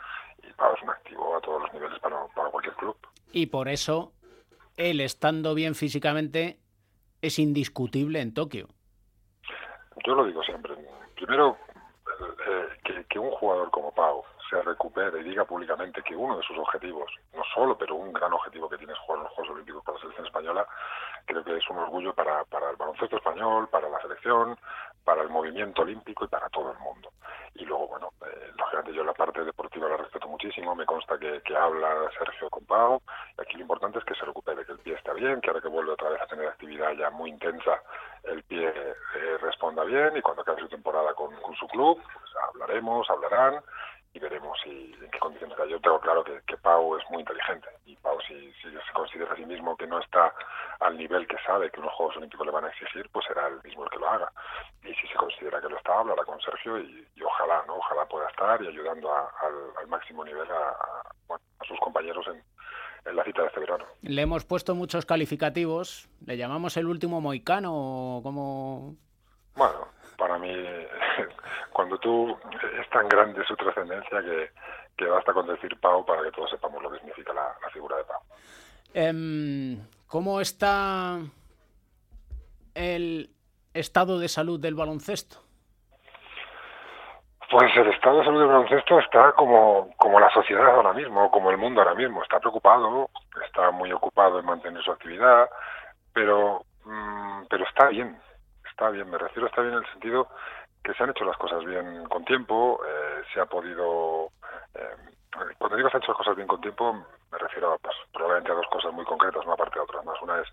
y 0.43 0.51
para, 0.53 0.73
es 0.73 0.81
un 0.81 0.89
activo 0.89 1.35
a 1.35 1.41
todos 1.41 1.61
los 1.61 1.73
niveles 1.73 1.99
para, 1.99 2.25
para 2.35 2.49
cualquier 2.49 2.75
club. 2.75 2.95
Y 3.31 3.47
por 3.47 3.67
eso, 3.67 4.11
él 4.77 5.01
estando 5.01 5.53
bien 5.53 5.75
físicamente 5.75 6.59
es 7.21 7.39
indiscutible 7.39 8.19
en 8.21 8.33
Tokio. 8.33 8.67
Yo 10.05 10.15
lo 10.15 10.25
digo 10.25 10.43
siempre. 10.43 10.75
Primero, 11.15 11.57
eh, 12.19 12.69
que, 12.83 13.05
que 13.05 13.19
un 13.19 13.31
jugador 13.31 13.69
como 13.71 13.93
Pau 13.93 14.23
se 14.49 14.61
recupere 14.61 15.19
y 15.19 15.23
diga 15.23 15.45
públicamente 15.45 16.01
que 16.03 16.15
uno 16.15 16.37
de 16.37 16.43
sus 16.43 16.57
objetivos, 16.57 17.11
no 17.33 17.43
solo, 17.53 17.77
pero 17.77 17.95
un 17.95 18.13
gran 18.13 18.33
objetivo 18.33 18.69
que 18.69 18.77
tiene 18.77 18.93
es 18.93 18.99
jugar 18.99 19.19
en 19.19 19.23
los 19.23 19.33
Juegos 19.33 19.53
Olímpicos 19.53 19.83
para 19.83 19.95
la 19.95 20.01
selección 20.01 20.27
española, 20.27 20.67
creo 21.25 21.43
que 21.43 21.57
es 21.57 21.69
un 21.69 21.77
orgullo 21.77 22.13
para, 22.13 22.43
para 22.45 22.69
el 22.69 22.75
baloncesto 22.75 23.17
español, 23.17 23.67
para 23.69 23.89
la 23.89 24.01
selección, 24.01 24.57
para 25.03 25.21
el 25.21 25.29
movimiento 25.29 25.81
olímpico 25.81 26.25
y 26.25 26.27
para 26.27 26.49
todo 26.49 26.71
el 26.71 26.79
mundo. 26.79 27.11
Y 27.55 27.65
luego, 27.65 27.87
bueno, 27.87 28.09
eh, 28.25 28.51
lógicamente 28.57 28.93
yo 28.93 29.03
la 29.03 29.13
parte 29.13 29.43
deportiva 29.43 29.87
la 29.87 29.97
respeto 29.97 30.27
muchísimo, 30.27 30.75
me 30.75 30.85
consta 30.85 31.19
que, 31.19 31.41
que 31.41 31.55
habla 31.55 32.09
Sergio 32.17 32.49
con 32.49 32.65
Pau, 32.65 33.01
y 33.37 33.41
aquí 33.41 33.55
lo 33.55 33.61
importante 33.61 33.99
es 33.99 34.05
que 34.05 34.15
se 34.15 34.25
recupere, 34.25 34.65
que 34.65 34.71
el 34.71 34.79
pie 34.79 34.95
está 34.95 35.13
bien, 35.13 35.39
que 35.39 35.49
ahora 35.49 35.61
que 35.61 35.67
vuelve 35.67 35.91
otra 35.91 36.09
vez 36.09 36.21
a 36.21 36.27
tener 36.27 36.47
actividad 36.47 36.93
ya 36.93 37.09
muy 37.11 37.29
intensa, 37.29 37.81
el 38.23 38.41
pie 38.43 38.67
eh, 38.69 39.37
responda 39.41 39.83
bien 39.83 40.17
y 40.17 40.21
cuando 40.21 40.41
acabe 40.41 40.61
su 40.61 40.69
temporada 40.69 41.13
con, 41.13 41.35
con 41.41 41.55
su 41.55 41.67
club, 41.67 42.01
pues 42.01 42.31
hablaremos, 42.49 43.07
hablarán 43.09 43.61
y 44.13 44.19
veremos 44.19 44.57
si, 44.63 44.95
en 45.01 45.09
qué 45.09 45.19
condiciones 45.19 45.57
está. 45.57 45.67
Yo 45.67 45.79
tengo 45.81 45.99
claro 45.99 46.23
que, 46.23 46.39
que, 46.45 46.57
Pau 46.57 46.95
es 46.97 47.03
muy 47.09 47.21
inteligente 47.21 47.67
y 47.85 47.95
Pau 47.97 48.19
si, 48.21 48.53
si, 48.61 48.69
se 48.71 48.93
considera 48.93 49.33
a 49.33 49.35
sí 49.35 49.45
mismo 49.45 49.75
que 49.75 49.87
no 49.87 49.99
está 49.99 50.33
al 50.79 50.97
nivel 50.97 51.27
que 51.27 51.37
sabe 51.45 51.71
que 51.71 51.79
unos 51.79 51.93
Juegos 51.93 52.17
Olímpicos 52.17 52.45
le 52.45 52.51
van 52.51 52.65
a 52.65 52.69
exigir, 52.69 53.09
pues 53.11 53.25
será 53.25 53.47
el 53.47 53.61
mismo 53.63 53.83
el 53.83 53.89
que 53.89 53.99
lo 53.99 54.09
haga. 54.09 54.31
Y 54.83 54.93
si 54.93 55.07
se 55.07 55.15
considera 55.15 55.59
que 55.61 55.69
lo 55.69 55.77
está, 55.77 55.97
hablará 55.97 56.23
con 56.25 56.39
Sergio 56.41 56.79
y, 56.79 57.07
ojalá, 57.23 57.63
¿no? 57.67 57.75
Ojalá 57.75 58.05
pueda 58.05 58.29
estar 58.29 58.61
y 58.61 58.67
ayudando 58.67 59.11
al, 59.13 59.87
máximo 59.87 60.23
nivel 60.23 60.49
a, 60.51 60.69
a, 61.33 61.65
sus 61.65 61.79
compañeros 61.79 62.25
en, 62.27 62.43
en 63.09 63.15
la 63.15 63.23
cita 63.23 63.41
de 63.41 63.47
este 63.47 63.59
verano. 63.59 63.85
Le 64.01 64.21
hemos 64.21 64.45
puesto 64.45 64.75
muchos 64.75 65.05
calificativos. 65.05 66.09
¿Le 66.25 66.37
llamamos 66.37 66.77
el 66.77 66.87
último 66.87 67.21
moicano 67.21 67.71
o 67.73 68.23
como...? 68.23 68.95
Bueno, 69.55 69.87
para 70.17 70.37
mí, 70.37 70.53
cuando 71.71 71.97
tú 71.97 72.37
es 72.79 72.89
tan 72.89 73.07
grande 73.07 73.43
su 73.45 73.55
trascendencia 73.55 74.21
que, 74.21 74.51
que, 74.97 75.05
basta 75.05 75.33
con 75.33 75.47
decir 75.47 75.79
Pau 75.79 76.05
para 76.05 76.23
que 76.23 76.31
todos 76.31 76.49
sepamos 76.49 76.81
lo 76.81 76.91
que 76.91 76.99
significa 76.99 77.33
la, 77.33 77.55
figura 77.71 77.97
de 77.97 78.03
Pau. 78.03 78.21
Em, 78.93 79.79
¿Cómo 80.07 80.39
está 80.39 81.19
el 82.75 83.29
estado 83.73 84.19
de 84.19 84.27
salud 84.27 84.59
del 84.59 84.75
baloncesto? 84.75 85.37
Pues 87.49 87.75
el 87.77 87.87
estado 87.89 88.19
de 88.19 88.25
salud 88.25 88.39
del 88.39 88.47
baloncesto 88.47 88.99
está 88.99 89.31
como, 89.33 89.91
como 89.97 90.19
la 90.19 90.29
sociedad 90.31 90.65
ahora 90.65 90.93
mismo, 90.93 91.29
como 91.29 91.51
el 91.51 91.57
mundo 91.57 91.81
ahora 91.81 91.93
mismo. 91.93 92.23
Está 92.23 92.39
preocupado, 92.39 93.09
está 93.45 93.69
muy 93.71 93.91
ocupado 93.91 94.39
en 94.39 94.45
mantener 94.45 94.81
su 94.83 94.91
actividad, 94.91 95.49
pero, 96.13 96.65
mm, 96.85 97.43
pero 97.49 97.65
está 97.65 97.89
bien 97.89 98.17
está 98.73 98.89
bien, 98.89 99.07
me 99.07 99.19
refiero 99.19 99.47
está 99.47 99.61
bien 99.61 99.75
en 99.75 99.83
el 99.83 99.91
sentido 99.91 100.27
que 100.83 100.93
se 100.93 101.03
han 101.03 101.11
hecho 101.11 101.23
las 101.23 101.37
cosas 101.37 101.63
bien 101.63 102.03
con 102.05 102.25
tiempo, 102.25 102.81
eh, 102.85 103.21
se 103.33 103.39
ha 103.39 103.45
podido... 103.45 104.29
Eh, 104.75 104.95
cuando 105.57 105.77
digo 105.77 105.89
se 105.89 105.97
han 105.97 106.03
hecho 106.03 106.11
las 106.11 106.17
cosas 106.17 106.35
bien 106.35 106.47
con 106.47 106.59
tiempo, 106.59 107.05
me 107.31 107.37
refiero 107.37 107.77
pues, 107.81 107.95
probablemente 108.11 108.51
a 108.51 108.55
dos 108.55 108.67
cosas 108.67 108.91
muy 108.91 109.05
concretas, 109.05 109.45
no 109.45 109.53
aparte 109.53 109.79
de 109.79 109.83
otras 109.83 110.03
más. 110.05 110.19
Una 110.21 110.41
es 110.41 110.47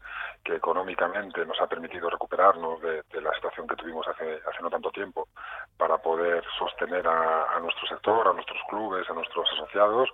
que 0.45 0.55
económicamente 0.55 1.45
nos 1.45 1.61
ha 1.61 1.67
permitido 1.67 2.09
recuperarnos 2.11 2.81
de, 2.83 3.03
la 3.21 3.35
situación 3.35 3.67
que 3.67 3.77
tuvimos 3.77 4.07
hace, 4.07 4.41
hace 4.47 4.63
no 4.63 4.71
tanto 4.71 4.91
tiempo 4.91 5.29
para 5.77 5.99
poder 5.99 6.45
sostener 6.59 7.07
a, 7.09 7.57
a 7.57 7.61
nuestro 7.61 7.87
sector, 7.89 8.29
a 8.29 8.33
nuestros 8.33 8.61
clubes, 8.69 9.09
a 9.09 9.15
nuestros 9.15 9.51
asociados. 9.53 10.11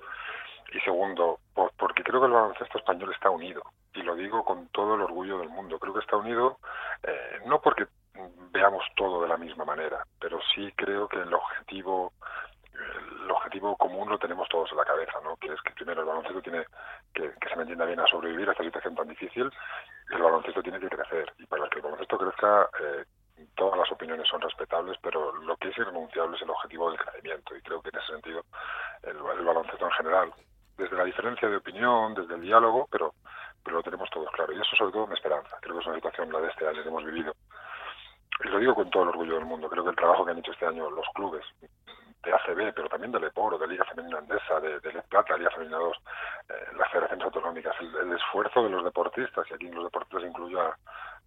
Y 0.73 0.80
segundo, 0.80 1.38
porque 1.76 2.02
creo 2.02 2.20
que 2.20 2.26
el 2.26 2.32
baloncesto 2.32 2.78
español 2.78 3.12
está 3.12 3.30
unido. 3.30 3.62
Y 3.94 4.02
lo 4.02 4.14
digo 4.14 4.44
con 4.44 4.68
todo 4.68 4.94
el 4.94 5.02
orgullo 5.02 5.38
del 5.38 5.49
mundo. 5.49 5.78
Creo 5.78 5.94
que 5.94 6.00
está 6.00 6.16
unido 6.16 6.58
eh, 7.02 7.40
no 7.46 7.61
porque 7.61 7.87
veamos 8.50 8.85
todo 8.96 9.23
de 9.23 9.28
la 9.28 9.37
misma 9.37 9.64
manera, 9.64 10.02
pero 10.18 10.38
sí 10.54 10.73
creo 10.76 11.08
que 11.08 11.20
el 11.20 11.32
objetivo 11.32 12.12
el 13.25 13.30
objetivo 13.30 13.75
común 13.76 14.11
lo 14.11 14.18
tenemos 14.18 14.49
todos 14.49 14.70
en 14.70 14.76
la 14.76 14.85
cabeza, 14.85 15.18
¿no? 15.25 15.37
Que 15.37 15.49
es 15.52 15.61
que 15.62 15.73
primero 15.73 16.02
el 16.02 16.06
baloncesto 16.06 16.42
tiene 16.42 16.64
que, 17.14 17.32
que 17.40 17.49
se 17.49 17.56
me 17.56 17.62
entienda 17.62 17.87
bien 17.87 18.00
a 18.00 18.06
sobrevivir 18.06 18.49
a 18.49 18.52
esta 18.52 18.64
situación 18.64 18.94
tan 18.94 19.08
difícil, 19.08 19.50
el 20.11 20.23
baloncesto 20.23 20.62
tiene 20.62 20.78
que 20.78 20.88
crecer 20.88 21.32
y 21.38 21.46
para 21.46 21.68
que 21.68 21.78
el 21.78 21.82
baloncesto 21.82 22.18
crezca 22.18 22.68
eh, 22.80 23.04
todas 23.54 23.78
las 23.78 23.90
opiniones 23.90 24.28
son 24.28 24.40
respetables, 24.40 24.96
pero 25.02 25.32
lo 25.32 25.56
que 25.56 25.68
es 25.68 25.78
irrenunciable 25.78 26.37
es 26.37 26.42
el 26.42 26.50
objetivo 26.50 26.90
del 26.90 27.00
crecimiento 27.00 27.56
y 27.56 27.62
creo 27.62 27.82
que 27.82 27.90
en 27.90 27.96
ese 27.96 28.12
sentido 28.12 28.44
el, 29.02 29.16
baloncesto 29.16 29.85
en 29.85 29.92
general, 29.92 30.32
desde 30.76 30.97
la 30.97 31.04
diferencia 31.04 31.49
de 31.49 31.56
opinión, 31.56 32.14
desde 32.14 32.35
el 32.35 32.42
diálogo, 32.42 32.88
pero, 32.90 33.14
pero 33.64 33.78
lo 33.78 33.83
tenemos 33.83 34.11
todos 34.11 34.30
claro. 34.30 34.52
Y 34.52 34.61
eso 34.61 34.76
sobre 34.76 34.92
todo 34.92 35.06
me 35.06 35.14
esperanza. 35.14 35.56
Creo 35.61 35.75
que 35.75 35.80
es 35.80 35.87
una 35.87 35.97
situación, 35.97 36.33
la 36.33 36.40
de 36.40 36.49
este 36.49 36.68
año 36.68 36.83
que 36.83 36.88
hemos 36.88 37.04
vivido. 37.04 37.35
Y 38.45 38.49
lo 38.49 38.59
digo 38.59 38.75
con 38.75 38.90
todo 38.90 39.04
el 39.04 39.09
orgullo 39.11 39.37
del 39.37 39.47
mundo. 39.47 39.68
Creo 39.68 39.85
que 39.85 39.90
el 39.90 39.97
trabajo 39.97 40.25
que 40.25 40.33
han 40.33 40.38
hecho 40.38 40.52
este 40.52 40.66
año 40.66 40.90
los 40.90 41.06
clubes, 41.14 41.45
de 42.26 42.33
ACB, 42.33 42.75
pero 42.75 42.88
también 42.88 43.12
de 43.12 43.21
Leporo, 43.21 43.56
de 43.56 43.68
Liga 43.68 43.85
Femenina 43.85 44.18
Andesa, 44.18 44.61
de, 44.61 44.80
de 44.80 45.02
Plata, 45.09 45.37
Liga 45.37 45.50
Femenina 45.50 45.78
2, 45.78 45.97
eh, 46.49 46.54
las 46.76 46.90
federaciones 46.90 47.25
autonómicas, 47.25 47.75
el, 47.80 48.12
esfuerzo 48.12 48.64
de 48.64 48.71
los 48.71 48.85
deportistas, 48.85 49.47
y 49.50 49.54
aquí 49.54 49.66
en 49.66 49.76
los 49.76 49.85
deportistas 49.85 50.28
incluyo 50.28 50.61
a, 50.61 50.76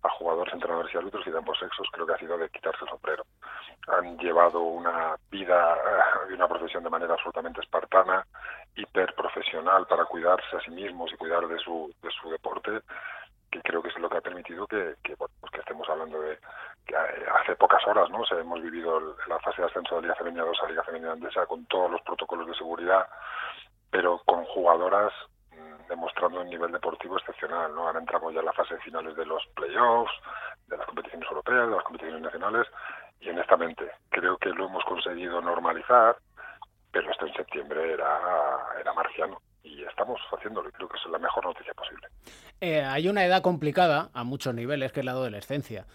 a 0.03 0.10
jugadores, 0.10 0.53
entrenadores 0.53 0.94
y 0.94 0.98
árbitros 0.98 1.25
y 1.25 1.32
de 1.32 1.38
ambos 1.38 1.58
sexos, 1.58 1.88
creo 1.91 2.06
que 2.06 2.13
ha 2.13 2.18
sido 2.18 2.38
de 2.38 2.50
quitarse 2.50 2.84
el 2.84 2.89
sombrero. 2.89 3.24
Han 3.88 4.18
llevado 4.18 4.60
una 4.62 5.15
vida 5.32 5.77
y 6.29 6.34
una 6.34 6.48
profesión 6.48 6.84
de 6.84 6.89
manera 6.89 7.13
absolutamente 7.13 7.62
espartana, 7.62 8.25
hiperprofesional 8.76 9.86
para 9.88 10.06
cuidarse 10.06 10.56
a 10.56 10.62
sí 10.62 10.72
mismos 10.72 11.12
y 11.12 11.18
cuidar 11.18 11.48
de 11.48 11.58
su, 11.60 11.94
de 12.02 12.10
su 12.12 12.30
deporte, 12.30 12.82
que 13.52 13.62
creo 13.62 13.82
que 13.82 13.90
es 13.90 14.00
lo 14.00 14.10
que 14.10 14.18
ha 14.18 14.22
permitido 14.22 14.68
que, 14.68 14.96
que, 15.04 15.16
pues 15.18 15.52
que 15.52 15.60
estemos 15.60 15.88
hablando 15.90 16.22
de 16.22 16.38
que 16.86 16.96
hace 16.96 17.56
pocas 17.56 17.86
horas 17.88 18.10
no 18.10 18.22
o 18.22 18.40
hemos 18.40 18.62
vivido 18.62 19.16
la 19.28 19.40
fase 19.40 19.62
de 19.62 19.68
ascenso 19.68 19.96
de 19.96 20.04
Liga 20.04 20.16
Femenina 20.16 20.44
2 20.44 20.58
a 20.64 20.70
Liga 20.70 20.84
Femenina 20.84 21.14
Andesa 21.14 21.46
con 21.46 21.66
todos 21.66 21.92
los 21.92 22.02
protocolos 22.02 22.48
de 22.48 22.56
seguridad, 22.56 23.08
pero 23.92 24.22
con 24.26 24.46
jugadoras 24.46 25.12
demostrando 25.90 26.42
un 26.42 26.50
nivel 26.50 26.72
deportivo 26.72 27.18
excepcional. 27.18 27.74
¿no? 27.74 27.88
Ahora 27.88 28.00
entramos 28.00 28.34
ya 28.34 28.40
en 28.40 28.46
la 28.46 28.54
fase 28.54 28.78
finales 28.78 29.16
de 29.16 29.26
los 29.26 29.46
playoffs, 29.56 30.14
de 30.68 30.78
las 30.78 30.86
competiciones 30.86 31.28
europeas, 31.30 31.68
de 31.68 31.76
las 31.76 31.84
competiciones 31.84 32.22
nacionales, 32.22 32.68
y 33.20 33.30
honestamente 33.30 33.92
creo 34.10 34.38
que 34.38 34.50
lo 34.50 34.68
hemos 34.68 34.84
conseguido 34.86 35.42
normalizar, 35.42 36.16
pero 36.91 37.12
esto 37.12 37.27
en 37.27 37.34
septiembre 37.34 37.93
era, 37.93 38.19
era 38.79 38.93
marciano. 38.93 39.41
Y 39.63 39.84
estamos 39.84 40.19
haciéndolo 40.31 40.69
y 40.69 40.72
creo 40.72 40.88
que 40.88 40.98
es 40.98 41.12
la 41.12 41.19
mejor 41.19 41.46
noticia 41.46 41.74
posible. 41.74 42.08
Eh, 42.62 42.81
hay 42.81 43.08
una 43.08 43.25
edad 43.25 43.41
complicada 43.41 44.10
a 44.13 44.24
muchos 44.24 44.53
niveles, 44.53 44.91
que 44.91 45.01
es 45.01 45.05
la 45.05 45.12
adolescencia. 45.12 45.86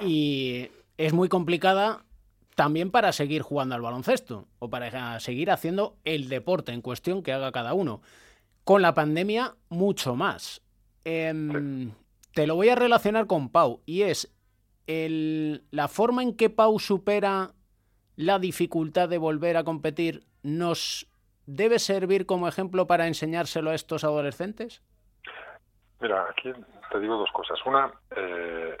Y 0.00 0.70
es 0.96 1.12
muy 1.12 1.28
complicada 1.28 2.04
también 2.54 2.90
para 2.90 3.12
seguir 3.12 3.42
jugando 3.42 3.74
al 3.74 3.82
baloncesto 3.82 4.48
o 4.58 4.68
para 4.68 5.20
seguir 5.20 5.50
haciendo 5.50 5.96
el 6.04 6.28
deporte 6.28 6.72
en 6.72 6.82
cuestión 6.82 7.22
que 7.22 7.32
haga 7.32 7.52
cada 7.52 7.74
uno. 7.74 8.02
Con 8.64 8.82
la 8.82 8.94
pandemia, 8.94 9.54
mucho 9.68 10.16
más. 10.16 10.60
Em, 11.04 11.92
te 12.34 12.46
lo 12.46 12.56
voy 12.56 12.68
a 12.68 12.74
relacionar 12.74 13.26
con 13.26 13.48
Pau, 13.48 13.80
y 13.86 14.02
es 14.02 14.34
el, 14.86 15.64
la 15.70 15.88
forma 15.88 16.22
en 16.22 16.34
que 16.34 16.50
Pau 16.50 16.78
supera 16.78 17.52
la 18.16 18.38
dificultad 18.40 19.08
de 19.08 19.18
volver 19.18 19.56
a 19.56 19.64
competir 19.64 20.26
nos 20.48 21.06
debe 21.46 21.78
servir 21.78 22.26
como 22.26 22.48
ejemplo 22.48 22.86
para 22.86 23.06
enseñárselo 23.06 23.70
a 23.70 23.74
estos 23.74 24.04
adolescentes? 24.04 24.82
Mira, 26.00 26.26
aquí 26.30 26.52
te 26.90 27.00
digo 27.00 27.16
dos 27.16 27.30
cosas. 27.32 27.58
Una, 27.66 27.92
eh, 28.16 28.76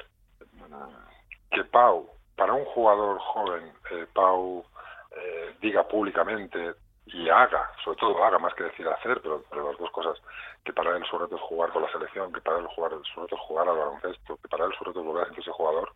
que 1.50 1.64
Pau, 1.64 2.08
para 2.36 2.52
un 2.52 2.64
jugador 2.66 3.18
joven, 3.18 3.72
eh, 3.90 4.06
Pau 4.12 4.64
eh, 5.12 5.54
diga 5.60 5.86
públicamente, 5.88 6.74
y 7.06 7.28
haga, 7.28 7.70
sobre 7.82 7.98
todo 7.98 8.22
haga 8.22 8.38
más 8.38 8.54
que 8.54 8.64
decir 8.64 8.86
hacer, 8.86 9.20
pero, 9.22 9.42
pero 9.48 9.70
las 9.70 9.78
dos 9.78 9.90
cosas, 9.90 10.18
que 10.68 10.74
para 10.74 10.94
él 10.94 11.02
su 11.08 11.16
reto 11.16 11.34
es 11.34 11.40
jugar 11.40 11.70
con 11.70 11.80
la 11.80 11.90
selección, 11.90 12.30
que 12.30 12.42
para 12.42 12.58
él 12.58 12.66
jugar, 12.66 12.92
su 13.14 13.22
reto 13.22 13.36
es 13.36 13.40
jugar 13.40 13.66
al 13.66 13.78
baloncesto, 13.78 14.36
que 14.36 14.48
para 14.48 14.66
él 14.66 14.72
su 14.76 14.84
reto 14.84 15.00
es 15.00 15.06
volver 15.06 15.24
a 15.24 15.30
ser 15.30 15.38
ese 15.38 15.50
jugador, 15.50 15.94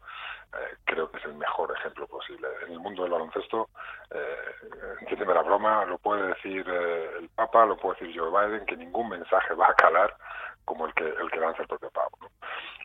eh, 0.54 0.76
creo 0.86 1.10
que 1.10 1.18
es 1.18 1.24
el 1.26 1.34
mejor 1.34 1.70
ejemplo 1.76 2.06
posible. 2.06 2.48
En 2.66 2.72
el 2.72 2.80
mundo 2.80 3.02
del 3.02 3.12
baloncesto, 3.12 3.68
eh, 4.10 4.54
entiéndeme 5.00 5.34
la 5.34 5.42
broma, 5.42 5.84
lo 5.84 5.98
puede 5.98 6.26
decir 6.28 6.64
eh, 6.66 7.10
el 7.18 7.28
Papa, 7.28 7.66
lo 7.66 7.76
puede 7.76 8.00
decir 8.00 8.18
Joe 8.18 8.30
Biden, 8.30 8.64
que 8.64 8.78
ningún 8.78 9.10
mensaje 9.10 9.52
va 9.52 9.66
a 9.66 9.74
calar 9.74 10.16
como 10.64 10.86
el 10.86 10.94
que 10.94 11.04
el 11.06 11.30
que 11.30 11.40
lanza 11.40 11.62
el 11.62 11.68
propio 11.68 11.90
Pau. 11.90 12.08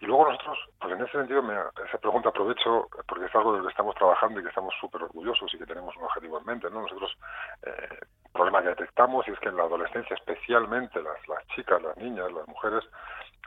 Y 0.01 0.05
luego 0.05 0.29
nosotros, 0.29 0.57
pues 0.79 0.93
en 0.93 1.01
ese 1.01 1.11
sentido, 1.11 1.41
esa 1.87 1.97
pregunta 1.99 2.29
aprovecho 2.29 2.87
porque 3.07 3.25
es 3.25 3.35
algo 3.35 3.53
de 3.53 3.59
lo 3.59 3.63
que 3.65 3.71
estamos 3.71 3.95
trabajando 3.95 4.39
y 4.39 4.43
que 4.43 4.49
estamos 4.49 4.73
súper 4.79 5.03
orgullosos 5.03 5.53
y 5.53 5.57
que 5.57 5.65
tenemos 5.65 5.95
un 5.95 6.03
objetivo 6.03 6.37
en 6.37 6.45
mente. 6.45 6.69
¿no? 6.69 6.81
Nosotros, 6.81 7.17
eh, 7.63 7.99
problema 8.37 8.61
que 8.61 8.69
detectamos 8.69 9.27
es 9.27 9.37
que 9.39 9.49
en 9.49 9.57
la 9.57 9.63
adolescencia, 9.63 10.15
especialmente 10.15 11.01
las, 11.01 11.27
las 11.27 11.45
chicas, 11.47 11.81
las 11.81 11.97
niñas, 11.97 12.31
las 12.31 12.47
mujeres, 12.47 12.83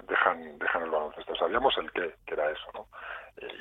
dejan, 0.06 0.58
dejan 0.58 0.82
el 0.82 0.90
baloncesto. 0.90 1.34
Sabíamos 1.36 1.76
el 1.78 1.90
qué, 1.92 2.14
que 2.26 2.34
era 2.34 2.50
eso. 2.50 2.66
¿no? 2.74 2.86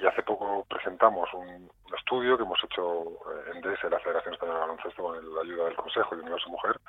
Y 0.01 0.05
hace 0.05 0.23
poco 0.23 0.65
presentamos 0.69 1.29
un, 1.33 1.69
estudio 1.97 2.37
que 2.37 2.43
hemos 2.43 2.63
hecho 2.63 3.03
eh, 3.03 3.51
en 3.53 3.61
DS, 3.61 3.83
la 3.89 3.99
Federación 3.99 4.33
Española 4.33 4.59
de 4.59 4.65
Baloncesto, 4.67 5.03
con 5.03 5.35
la 5.35 5.41
ayuda 5.41 5.65
del 5.65 5.75
Consejo 5.75 6.15
y 6.15 6.19
Universo 6.19 6.49
Mujer, 6.49 6.79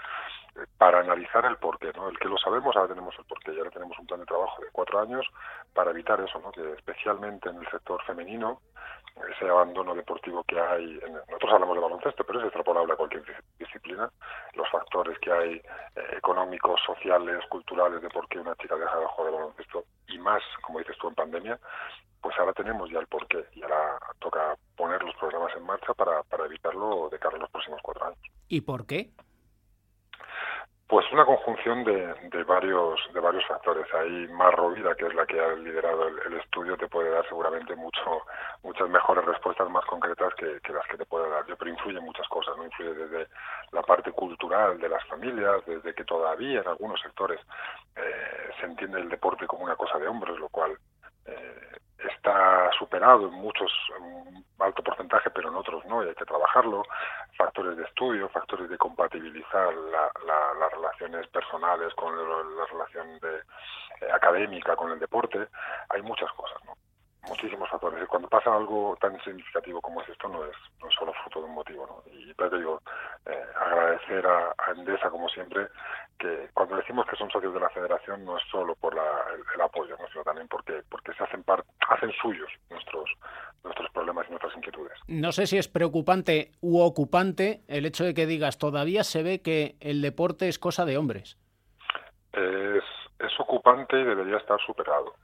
eh, 0.57 0.67
para 0.79 1.01
analizar 1.01 1.45
el 1.47 1.57
porqué, 1.57 1.93
¿no? 1.95 2.09
El 2.09 2.19
que 2.19 2.29
lo 2.29 2.39
sabemos, 2.39 2.77
ahora 2.77 2.89
tenemos 2.89 3.15
el 3.19 3.25
porqué, 3.25 3.53
y 3.53 3.59
ahora 3.59 3.71
tenemos 3.71 3.99
un 3.99 4.07
plan 4.07 4.21
de 4.21 4.27
trabajo 4.27 4.63
de 4.63 4.69
cuatro 4.73 5.01
años 5.01 5.27
para 5.75 5.91
evitar 5.91 6.21
eso, 6.21 6.39
¿no? 6.41 6.53
Que 6.53 6.73
especialmente 6.73 7.49
en 7.49 7.57
el 7.57 7.71
sector 7.71 8.03
femenino, 8.05 8.61
ese 9.35 9.49
abandono 9.49 9.95
deportivo 9.95 10.45
que 10.45 10.59
hay, 10.59 11.01
nosotros 11.29 11.53
hablamos 11.53 11.77
de 11.77 11.83
baloncesto, 11.83 12.25
pero 12.25 12.39
es 12.41 12.47
extrapolable 12.47 12.93
a 12.93 12.97
cualquier 12.97 13.23
disciplina, 13.59 14.11
los 14.55 14.69
factores 14.71 15.19
que 15.19 15.33
hay 15.33 15.55
eh, 15.57 16.17
económicos, 16.17 16.81
sociales, 16.87 17.45
culturales, 17.49 18.01
de 18.01 18.09
por 18.09 18.29
qué 18.29 18.39
una 18.39 18.55
chica 18.57 18.77
deja 18.77 18.99
de 18.99 19.07
jugar 19.07 19.33
de 19.33 19.39
baloncesto, 19.39 19.85
y 20.09 20.19
más, 20.19 20.43
como 20.63 20.79
dices 20.79 20.97
tú, 20.99 21.09
en 21.09 21.15
pandemia, 21.15 21.59
pues 22.21 22.39
ahora 22.39 22.53
tenemos 22.53 22.91
ya 22.91 22.99
el 22.99 23.07
porqué 23.07 23.45
y 23.55 23.63
ahora 23.63 23.99
toca 24.19 24.57
poner 24.77 25.03
los 25.03 25.15
programas 25.17 25.55
en 25.57 25.65
marcha 25.65 25.95
para, 25.95 26.23
para 26.25 26.45
evitarlo 26.47 27.09
de 27.11 27.19
cara 27.19 27.37
a 27.37 27.41
los 27.41 27.51
próximos 27.51 27.81
cuatro 27.83 28.07
años. 28.07 28.19
¿Y 28.49 28.61
por 28.61 28.87
qué? 28.87 29.11
Pues 30.91 31.07
una 31.13 31.25
conjunción 31.25 31.85
de, 31.85 32.15
de, 32.33 32.43
varios 32.43 32.99
de 33.15 33.21
varios 33.21 33.47
factores. 33.47 33.87
Hay 33.95 34.27
más 34.27 34.53
Rovira, 34.53 34.97
que 34.97 35.07
es 35.07 35.15
la 35.15 35.25
que 35.25 35.41
ha 35.41 35.53
liderado 35.53 36.09
el, 36.09 36.33
estudio, 36.33 36.77
te 36.77 36.89
puede 36.89 37.11
dar 37.11 37.25
seguramente 37.29 37.77
mucho 37.77 38.23
muchas 38.65 38.89
mejores 38.89 39.25
respuestas 39.25 39.71
más 39.71 39.85
concretas 39.85 40.35
que, 40.35 40.61
que, 40.61 40.73
las 40.73 40.85
que 40.89 40.97
te 40.97 41.07
puede 41.07 41.31
dar 41.31 41.47
yo, 41.47 41.57
pero 41.57 41.71
influye 41.71 42.01
muchas 42.01 42.27
cosas, 42.27 42.57
no 42.57 42.65
influye 42.65 42.93
desde 42.95 43.29
la 43.71 43.83
parte 43.83 44.11
cultural 44.11 44.81
de 44.81 44.89
las 44.89 45.07
familias, 45.07 45.65
desde 45.65 45.95
que 45.95 46.05
todavía 46.05 46.61
en 46.61 46.67
algunos 46.67 47.01
sectores 47.01 47.39
eh, 47.95 48.51
se 48.59 48.67
entiende 48.67 48.99
el 48.99 49.09
deporte 49.09 49.47
como 49.47 49.63
una 49.63 49.77
cosa 49.77 49.97
de 49.97 50.09
hombres, 50.09 50.37
lo 50.41 50.49
cual 50.49 50.77
eh, 51.27 51.79
está 52.09 52.71
superado 52.79 53.29
en 53.29 53.35
muchos, 53.35 53.73
un 53.99 54.45
alto 54.59 54.83
porcentaje, 54.83 55.31
pero 55.31 55.49
en 55.49 55.57
otros 55.57 55.85
no, 55.87 56.05
y 56.05 56.09
hay 56.09 56.15
que 56.15 56.25
trabajarlo. 56.25 56.83
Factores 57.37 57.77
de 57.77 57.85
estudio, 57.85 58.29
factores 58.29 58.69
de 58.69 58.79
compatibilizar 58.79 59.73
las 59.75 60.73
relaciones 60.73 61.27
personales 61.29 61.95
con 61.95 62.15
la 62.17 62.67
relación 62.67 63.19
de, 63.21 63.37
eh, 64.01 64.13
académica, 64.13 64.77
con 64.77 64.93
el 64.93 64.99
deporte. 64.99 65.49
Hay 65.89 66.03
muchas 66.03 66.31
cosas, 66.33 66.63
¿no? 66.65 66.75
muchísimos 67.29 67.69
factores. 67.69 68.03
Y 68.03 68.07
cuando 68.07 68.29
pasa 68.29 68.55
algo 68.55 68.97
tan 69.01 69.19
significativo 69.23 69.81
como 69.81 70.03
es 70.03 70.09
esto, 70.09 70.29
no 70.29 70.45
es, 70.45 70.57
solo 70.99 71.13
fruto 71.13 71.41
de 71.41 71.47
un 71.47 71.55
motivo. 71.55 71.87
¿no? 71.87 72.13
Y 72.13 72.35
te 72.35 72.57
digo, 72.57 72.81
eh, 73.27 73.45
agradecer 73.57 74.27
a, 74.27 74.55
Endesa, 74.77 75.11
como 75.11 75.29
siempre, 75.29 75.69
que 76.21 76.51
cuando 76.55 76.77
decimos 76.77 77.07
que 77.07 77.17
son 77.17 77.31
socios 77.31 77.55
de 77.55 77.61
la 77.61 77.71
federación, 77.71 78.25
no 78.25 78.37
es 78.37 78.43
solo 78.51 78.75
por 78.77 78.95
el, 78.95 79.61
apoyo, 79.61 79.97
sino 80.13 80.23
también 80.23 80.47
porque, 80.49 80.83
porque 80.89 81.13
se 81.15 81.25
hacen, 81.25 81.45
hacen 81.89 82.13
suyos 82.21 82.51
nuestros, 82.71 83.11
nuestros 83.65 83.91
problemas 83.91 84.27
y 84.29 84.31
nuestras 84.31 84.57
inquietudes. 84.57 84.99
No 85.09 85.33
sé 85.33 85.47
si 85.47 85.59
es 85.59 85.69
preocupante 85.69 86.53
u 86.61 86.81
ocupante 86.81 87.63
el 87.67 87.87
hecho 87.87 88.05
de 88.05 88.15
que 88.15 88.27
digas, 88.27 88.59
todavía 88.59 89.03
se 89.03 89.23
ve 89.23 89.43
que 89.43 89.77
el 89.81 90.03
deporte 90.03 90.49
es 90.49 90.59
cosa 90.59 90.85
de 90.85 90.99
hombres. 90.99 91.39
Es, 92.33 92.85
es 93.19 93.41
ocupante 93.41 93.99
y 93.99 94.05
debería 94.05 94.37
estar 94.37 94.61
superado 94.61 95.15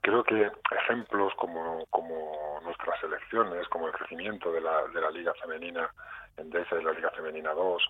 creo 0.00 0.24
que 0.24 0.50
ejemplos 0.74 1.34
como, 1.34 1.84
como 1.90 2.60
nuestras 2.64 3.02
elecciones, 3.04 3.68
como 3.68 3.88
el 3.88 3.92
crecimiento 3.92 4.50
de 4.52 4.60
la, 4.60 4.86
de 4.88 5.00
la 5.00 5.10
Liga 5.10 5.34
Femenina 5.34 5.90
en 6.36 6.48
DESA 6.50 6.80
y 6.80 6.84
la 6.84 6.92
Liga 6.92 7.10
Femenina 7.10 7.52
2, 7.52 7.82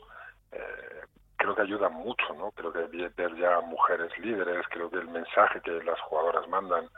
eh, 0.53 0.59
creo 1.39 1.55
que 1.55 1.63
ayudan 1.63 1.95
mucho, 1.95 2.35
¿no? 2.37 2.51
Creo 2.51 2.73
que 2.73 2.87
ver 3.17 3.35
ya 3.37 3.61
mujeres 3.61 4.11
líderes, 4.19 4.67
creo 4.69 4.91
que 4.91 4.99
el 4.99 5.09
mensaje 5.09 5.61
que 5.61 5.71
las 5.85 5.99
jugadoras 6.01 6.47
mandan, 6.49 6.89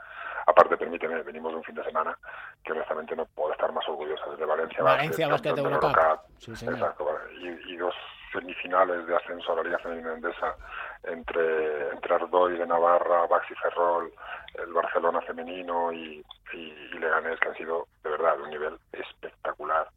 aparte, 0.47 0.77
permíteme, 0.77 1.23
venimos 1.23 1.53
de 1.53 1.59
un 1.59 1.65
fin 1.65 1.75
de 1.75 1.85
semana 1.85 2.17
que 2.65 2.73
honestamente 2.73 3.15
no 3.15 3.27
puedo 3.27 3.53
estar 3.53 3.71
más 3.73 3.87
orgullosa 3.89 4.31
desde 4.31 4.45
Valencia, 4.47 4.83
Valencia 4.83 5.29
Basket, 5.29 5.57
Eurocup. 5.59 5.97
Sí, 6.39 6.53
Exacto, 6.53 7.07
y, 7.39 7.73
y, 7.73 7.77
dos 7.77 7.95
semifinales 8.33 9.07
de 9.07 9.17
ascenso 9.17 9.53
a 9.53 9.57
la 9.57 9.63
Liga 9.63 9.79
Femenina 9.79 10.15
Endesa 10.15 10.57
entre, 11.05 11.91
entre 11.91 12.15
Ardoy 12.15 12.57
de 12.57 12.67
Navarra, 12.67 13.27
Baxi 13.27 13.55
Ferrol, 13.57 14.13
el 14.55 14.73
Barcelona 14.73 15.21
femenino 15.23 15.93
y, 15.93 16.25
y, 16.53 16.99
Leganés, 16.99 17.39
que 17.41 17.49
han 17.49 17.57
sido 17.57 17.89
de 18.03 18.11
verdad 18.11 18.37
de 18.37 18.43
un 18.43 18.51
nivel 18.51 18.79
espectacular. 18.93 19.89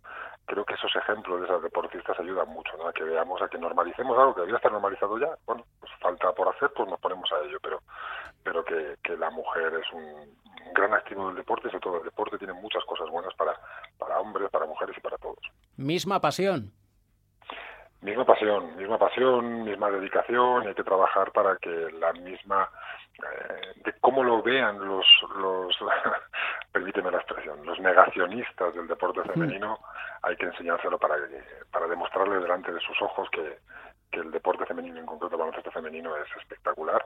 Creo 0.46 0.66
que 0.66 0.74
esos 0.74 0.94
ejemplos 0.96 1.40
de 1.40 1.46
esas 1.46 1.62
deportistas 1.62 2.20
ayudan 2.20 2.50
mucho, 2.50 2.76
¿no? 2.78 2.88
a 2.88 2.94
que 2.94 3.04
veamos, 3.04 3.42
a 3.42 3.48
que 3.48 3.58
normalicemos 3.58 4.18
algo 4.18 4.34
que 4.34 4.42
debería 4.42 4.58
estar 4.58 4.72
normalizado 4.72 5.18
ya. 5.18 5.30
Bueno, 5.46 5.66
pues 5.80 5.92
falta 6.00 6.32
por 6.34 6.50
hacer, 6.50 6.70
pues 6.76 6.90
nos 6.90 7.00
ponemos 7.00 7.32
a 7.32 7.40
ello, 7.46 7.58
pero, 7.62 7.80
pero 8.44 8.64
que, 8.66 8.98
que 9.04 9.16
la 9.16 9.30
mujer 9.30 9.74
es 9.74 9.92
un, 9.94 10.36
gran 10.74 10.94
activo 10.94 11.28
del 11.28 11.36
deporte, 11.36 11.70
sobre 11.70 11.82
todo 11.82 11.98
el 11.98 12.04
deporte 12.04 12.38
tiene 12.38 12.54
muchas 12.54 12.84
cosas 12.86 13.10
buenas 13.10 13.34
para, 13.36 13.54
para 13.98 14.20
hombres, 14.20 14.50
para 14.50 14.66
mujeres 14.66 14.96
y 14.98 15.02
para 15.02 15.18
todos. 15.18 15.40
Misma 15.78 16.20
pasión. 16.20 16.72
Misma 18.02 18.26
pasión, 18.26 18.76
misma 18.76 18.98
pasión, 18.98 19.64
misma 19.64 19.90
dedicación, 19.90 20.64
y 20.64 20.68
hay 20.68 20.76
que 20.76 20.84
trabajar 20.84 21.32
para 21.32 21.56
que 21.58 21.70
la 21.70 22.12
misma, 22.14 22.70
de 23.84 23.94
cómo 24.02 24.24
lo 24.24 24.42
vean 24.42 24.80
los, 24.80 25.06
los 25.38 25.76
permíteme 26.72 27.12
la 27.12 27.18
expresión, 27.18 27.66
los 27.66 27.80
negacionistas 27.80 28.74
del 28.74 28.88
deporte 28.88 29.22
hmm. 29.22 29.34
femenino, 29.34 29.80
hay 30.22 30.36
que 30.36 30.46
enseñárselo 30.46 30.98
para, 30.98 31.16
para 31.72 31.88
demostrarle 31.88 32.40
delante 32.40 32.72
de 32.72 32.80
sus 32.80 33.00
ojos 33.02 33.30
que, 33.32 33.60
que 34.12 34.20
el 34.20 34.32
deporte 34.32 34.66
femenino, 34.66 35.00
en 35.00 35.06
concreto 35.06 35.36
el 35.36 35.40
baloncesto 35.40 35.72
femenino, 35.72 36.16
es 36.18 36.28
espectacular 36.38 37.06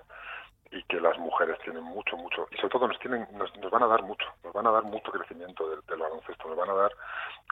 y 0.72 0.84
que 0.84 1.00
las 1.00 1.18
mujeres 1.18 1.58
tienen 1.64 1.84
mucho, 1.84 2.18
mucho, 2.18 2.48
y 2.52 2.56
sobre 2.58 2.70
todo 2.70 2.88
nos 2.88 3.00
tienen, 3.00 3.28
nos, 3.34 3.52
van 3.72 3.84
a 3.84 3.88
dar 3.88 4.04
mucho, 4.04 4.26
nos 4.44 4.54
van 4.54 4.68
a 4.68 4.72
dar 4.72 4.84
mucho 4.84 5.12
crecimiento 5.12 5.70
del, 5.70 6.00
baloncesto, 6.00 6.48
nos 6.48 6.58
van 6.58 6.70
a 6.70 6.74
dar 6.74 6.92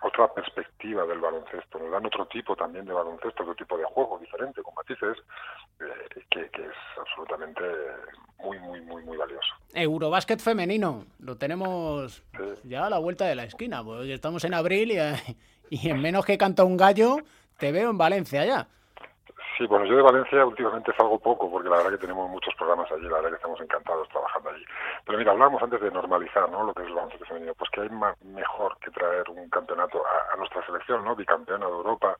otra 0.01 0.33
perspectiva 0.33 1.05
del 1.05 1.19
baloncesto, 1.19 1.79
nos 1.79 1.91
dan 1.91 2.05
otro 2.05 2.25
tipo 2.27 2.55
también 2.55 2.85
de 2.85 2.93
baloncesto, 2.93 3.43
otro 3.43 3.55
tipo 3.55 3.77
de 3.77 3.85
juego 3.85 4.19
diferente, 4.19 4.61
con 4.61 4.73
matices, 4.75 5.17
eh, 5.79 6.23
que, 6.29 6.41
es 6.41 6.99
absolutamente 6.99 7.63
muy, 8.39 8.59
muy, 8.59 8.81
muy, 8.81 9.03
muy 9.03 9.17
valioso. 9.17 9.53
Eurobásquet 9.73 10.39
femenino, 10.39 11.05
lo 11.19 11.37
tenemos 11.37 12.23
ya 12.63 12.87
a 12.87 12.89
la 12.89 12.99
vuelta 12.99 13.25
de 13.25 13.35
la 13.35 13.43
esquina, 13.43 13.83
porque 13.83 14.13
estamos 14.13 14.43
en 14.43 14.53
abril 14.53 14.91
y, 14.91 14.97
y 15.69 15.89
en 15.89 16.01
menos 16.01 16.25
que 16.25 16.37
canta 16.37 16.63
un 16.63 16.77
gallo, 16.77 17.17
te 17.57 17.71
veo 17.71 17.89
en 17.89 17.97
Valencia 17.97 18.45
ya. 18.45 18.67
Sí, 19.57 19.65
bueno, 19.67 19.85
yo 19.85 19.95
de 19.95 20.01
Valencia 20.01 20.45
últimamente 20.45 20.91
salgo 20.97 21.17
poco 21.17 21.49
porque 21.49 21.69
la 21.69 21.77
verdad 21.77 21.91
que 21.91 21.99
tenemos 21.99 22.29
muchos 22.29 22.53
programas 22.55 22.91
allí, 22.91 23.03
la 23.03 23.15
verdad 23.15 23.29
que 23.29 23.35
estamos 23.35 23.61
encantados 23.61 24.09
trabajando 24.09 24.49
allí. 24.49 24.65
Pero 25.05 25.17
mira, 25.17 25.31
hablábamos 25.31 25.63
antes 25.63 25.79
de 25.79 25.91
normalizar, 25.91 26.49
¿no? 26.49 26.65
Lo 26.65 26.73
que 26.73 26.81
es 26.81 26.89
el 26.89 26.93
baloncesto 26.93 27.25
femenino, 27.25 27.53
pues 27.53 27.69
que 27.71 27.81
hay 27.81 27.89
más, 27.89 28.21
mejor 28.21 28.77
que 28.79 28.91
traer 28.91 29.29
un 29.29 29.49
campeonato 29.49 30.03
a, 30.05 30.35
nuestra 30.35 30.65
selección, 30.65 31.05
¿no? 31.05 31.15
Bicampeona 31.15 31.67
de 31.67 31.71
Europa, 31.71 32.17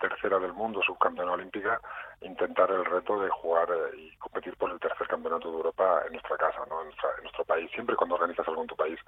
tercera 0.00 0.38
del 0.38 0.54
mundo, 0.54 0.80
subcampeona 0.82 1.32
olímpica, 1.32 1.78
intentar 2.22 2.70
el 2.70 2.86
reto 2.86 3.20
de 3.20 3.28
jugar 3.28 3.68
eh, 3.68 3.98
y 3.98 4.16
competir 4.16 4.56
por 4.56 4.70
el 4.70 4.80
tercer 4.80 5.06
campeonato 5.06 5.50
de 5.50 5.56
Europa 5.58 6.02
en 6.06 6.12
nuestra 6.12 6.38
casa, 6.38 6.64
¿no? 6.70 6.80
En, 6.80 6.88
nuestro 7.22 7.44
país. 7.44 7.70
Siempre 7.72 7.94
cuando 7.94 8.14
organizas 8.14 8.48
algo 8.48 8.62
en 8.62 8.68
tu 8.68 8.76
país, 8.76 8.98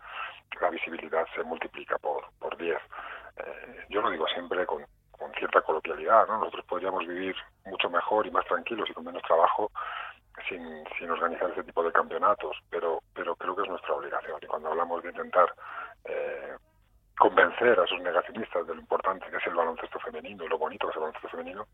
la 0.60 0.68
visibilidad 0.68 1.26
se 1.34 1.42
multiplica 1.42 1.96
por 1.96 2.24
por 2.38 2.54
10. 2.58 2.76
Eh, 3.38 3.86
yo 3.88 4.02
lo 4.02 4.10
digo 4.10 4.26
siempre 4.26 4.66
con 4.66 4.84
con 5.22 5.32
cierta 5.34 5.60
coloquialidad, 5.62 6.26
¿no? 6.26 6.38
Nosotros 6.38 6.64
podríamos 6.66 7.06
vivir 7.06 7.36
mucho 7.66 7.90
mejor 7.90 8.26
y 8.26 8.30
más 8.30 8.44
tranquilos 8.46 8.88
y 8.90 8.94
con 8.94 9.04
menos 9.04 9.22
trabajo 9.22 9.70
sin, 10.48 11.10
organizar 11.10 11.50
ese 11.50 11.64
tipo 11.64 11.82
de 11.82 11.92
campeonatos, 11.92 12.56
pero, 12.70 13.02
pero 13.14 13.36
creo 13.36 13.54
que 13.54 13.62
es 13.62 13.68
nuestra 13.68 13.94
obligación. 13.94 14.38
Y 14.42 14.46
cuando 14.46 14.70
hablamos 14.70 15.02
de 15.02 15.10
intentar 15.10 15.52
eh, 16.04 16.56
convencer 17.18 17.78
a 17.78 17.84
esos 17.84 18.00
negacionistas 18.00 18.66
de 18.66 18.74
lo 18.74 18.80
importante 18.80 19.26
que 19.30 19.36
es 19.36 19.46
el 19.46 19.54
baloncesto 19.54 19.98
femenino 20.00 20.44
y 20.44 20.48
lo 20.48 20.58
bonito 20.58 20.86
que 20.86 20.90
es 20.90 20.96
el 20.96 21.02
baloncesto 21.02 21.28
femenino, 21.28 21.66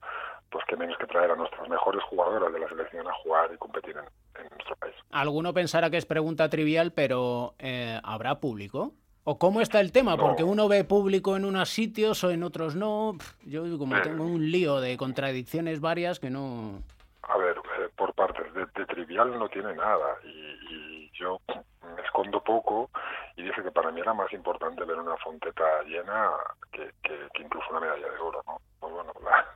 pues 0.51 0.65
que 0.67 0.77
menos 0.77 0.97
que 0.99 1.07
traer 1.07 1.31
a 1.31 1.37
nuestras 1.37 1.69
mejores 1.69 2.03
jugadoras 2.05 2.53
de 2.53 2.59
la 2.59 2.69
selección 2.69 3.07
a 3.09 3.13
jugar 3.15 3.51
y 3.55 3.59
competir 3.59 3.97
en, 3.97 4.49
nuestro 4.51 4.77
país. 4.77 4.95
Alguno 5.11 5.55
pensará 5.55 5.91
que 5.91 5.97
es 5.97 6.07
pregunta 6.07 6.49
trivial, 6.49 6.93
pero 6.93 7.55
eh, 7.59 8.01
¿habrá 8.03 8.41
público? 8.41 8.93
¿O 9.31 9.39
cómo 9.39 9.61
está 9.61 9.81
el 9.81 9.93
tema? 9.93 10.17
Porque 10.17 10.43
uno 10.43 10.69
ve 10.69 10.85
público 10.85 11.37
en 11.37 11.45
unos 11.45 11.69
sitios 11.69 12.25
o 12.25 12.31
en 12.31 12.43
otros 12.43 12.75
no. 12.77 13.13
Yo 13.43 13.61
como 13.77 14.01
tengo 14.01 14.25
un 14.25 14.51
lío 14.51 14.81
de 14.81 14.97
contradicciones 14.97 15.83
varias 15.83 16.19
que 16.19 16.31
no... 16.31 16.83
A 17.25 17.37
ver, 17.37 17.59
eh, 17.59 17.91
por 17.95 18.15
partes, 18.15 18.47
de, 18.55 18.87
trivial 18.87 19.39
no 19.39 19.51
tiene 19.51 19.75
nada. 19.75 20.17
Y, 20.25 21.11
yo 21.13 21.43
me 21.95 22.03
escondo 22.05 22.43
poco 22.43 22.89
y 23.37 23.43
dije 23.43 23.63
que 23.63 23.71
para 23.71 23.91
mí 23.91 24.01
era 24.01 24.15
más 24.15 24.33
importante 24.33 24.83
ver 24.85 24.97
una 24.97 25.17
fonteta 25.19 25.83
llena 25.83 26.31
que, 26.73 26.91
que, 27.03 27.43
incluso 27.43 27.69
una 27.69 27.81
medalla 27.81 28.09
de 28.09 28.19
oro. 28.19 28.43
¿no? 28.47 28.59
Pues 28.81 28.95
bueno, 28.95 29.13
la, 29.23 29.47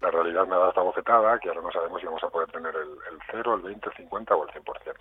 la 0.00 0.10
realidad 0.10 0.46
me 0.46 0.54
ha 0.54 0.58
dado 0.58 0.68
esta 0.70 0.82
bofetada, 0.82 1.38
que 1.38 1.48
ahora 1.48 1.62
no 1.62 1.72
sabemos 1.72 2.00
si 2.00 2.06
vamos 2.06 2.24
a 2.24 2.28
poder 2.28 2.50
tener 2.50 2.74
el, 2.74 2.90
el 3.12 3.18
0, 3.30 3.54
el 3.54 3.62
20, 3.62 3.88
el 3.88 3.96
50 3.96 4.34
o 4.34 4.44
el 4.44 4.50
100%. 4.50 4.94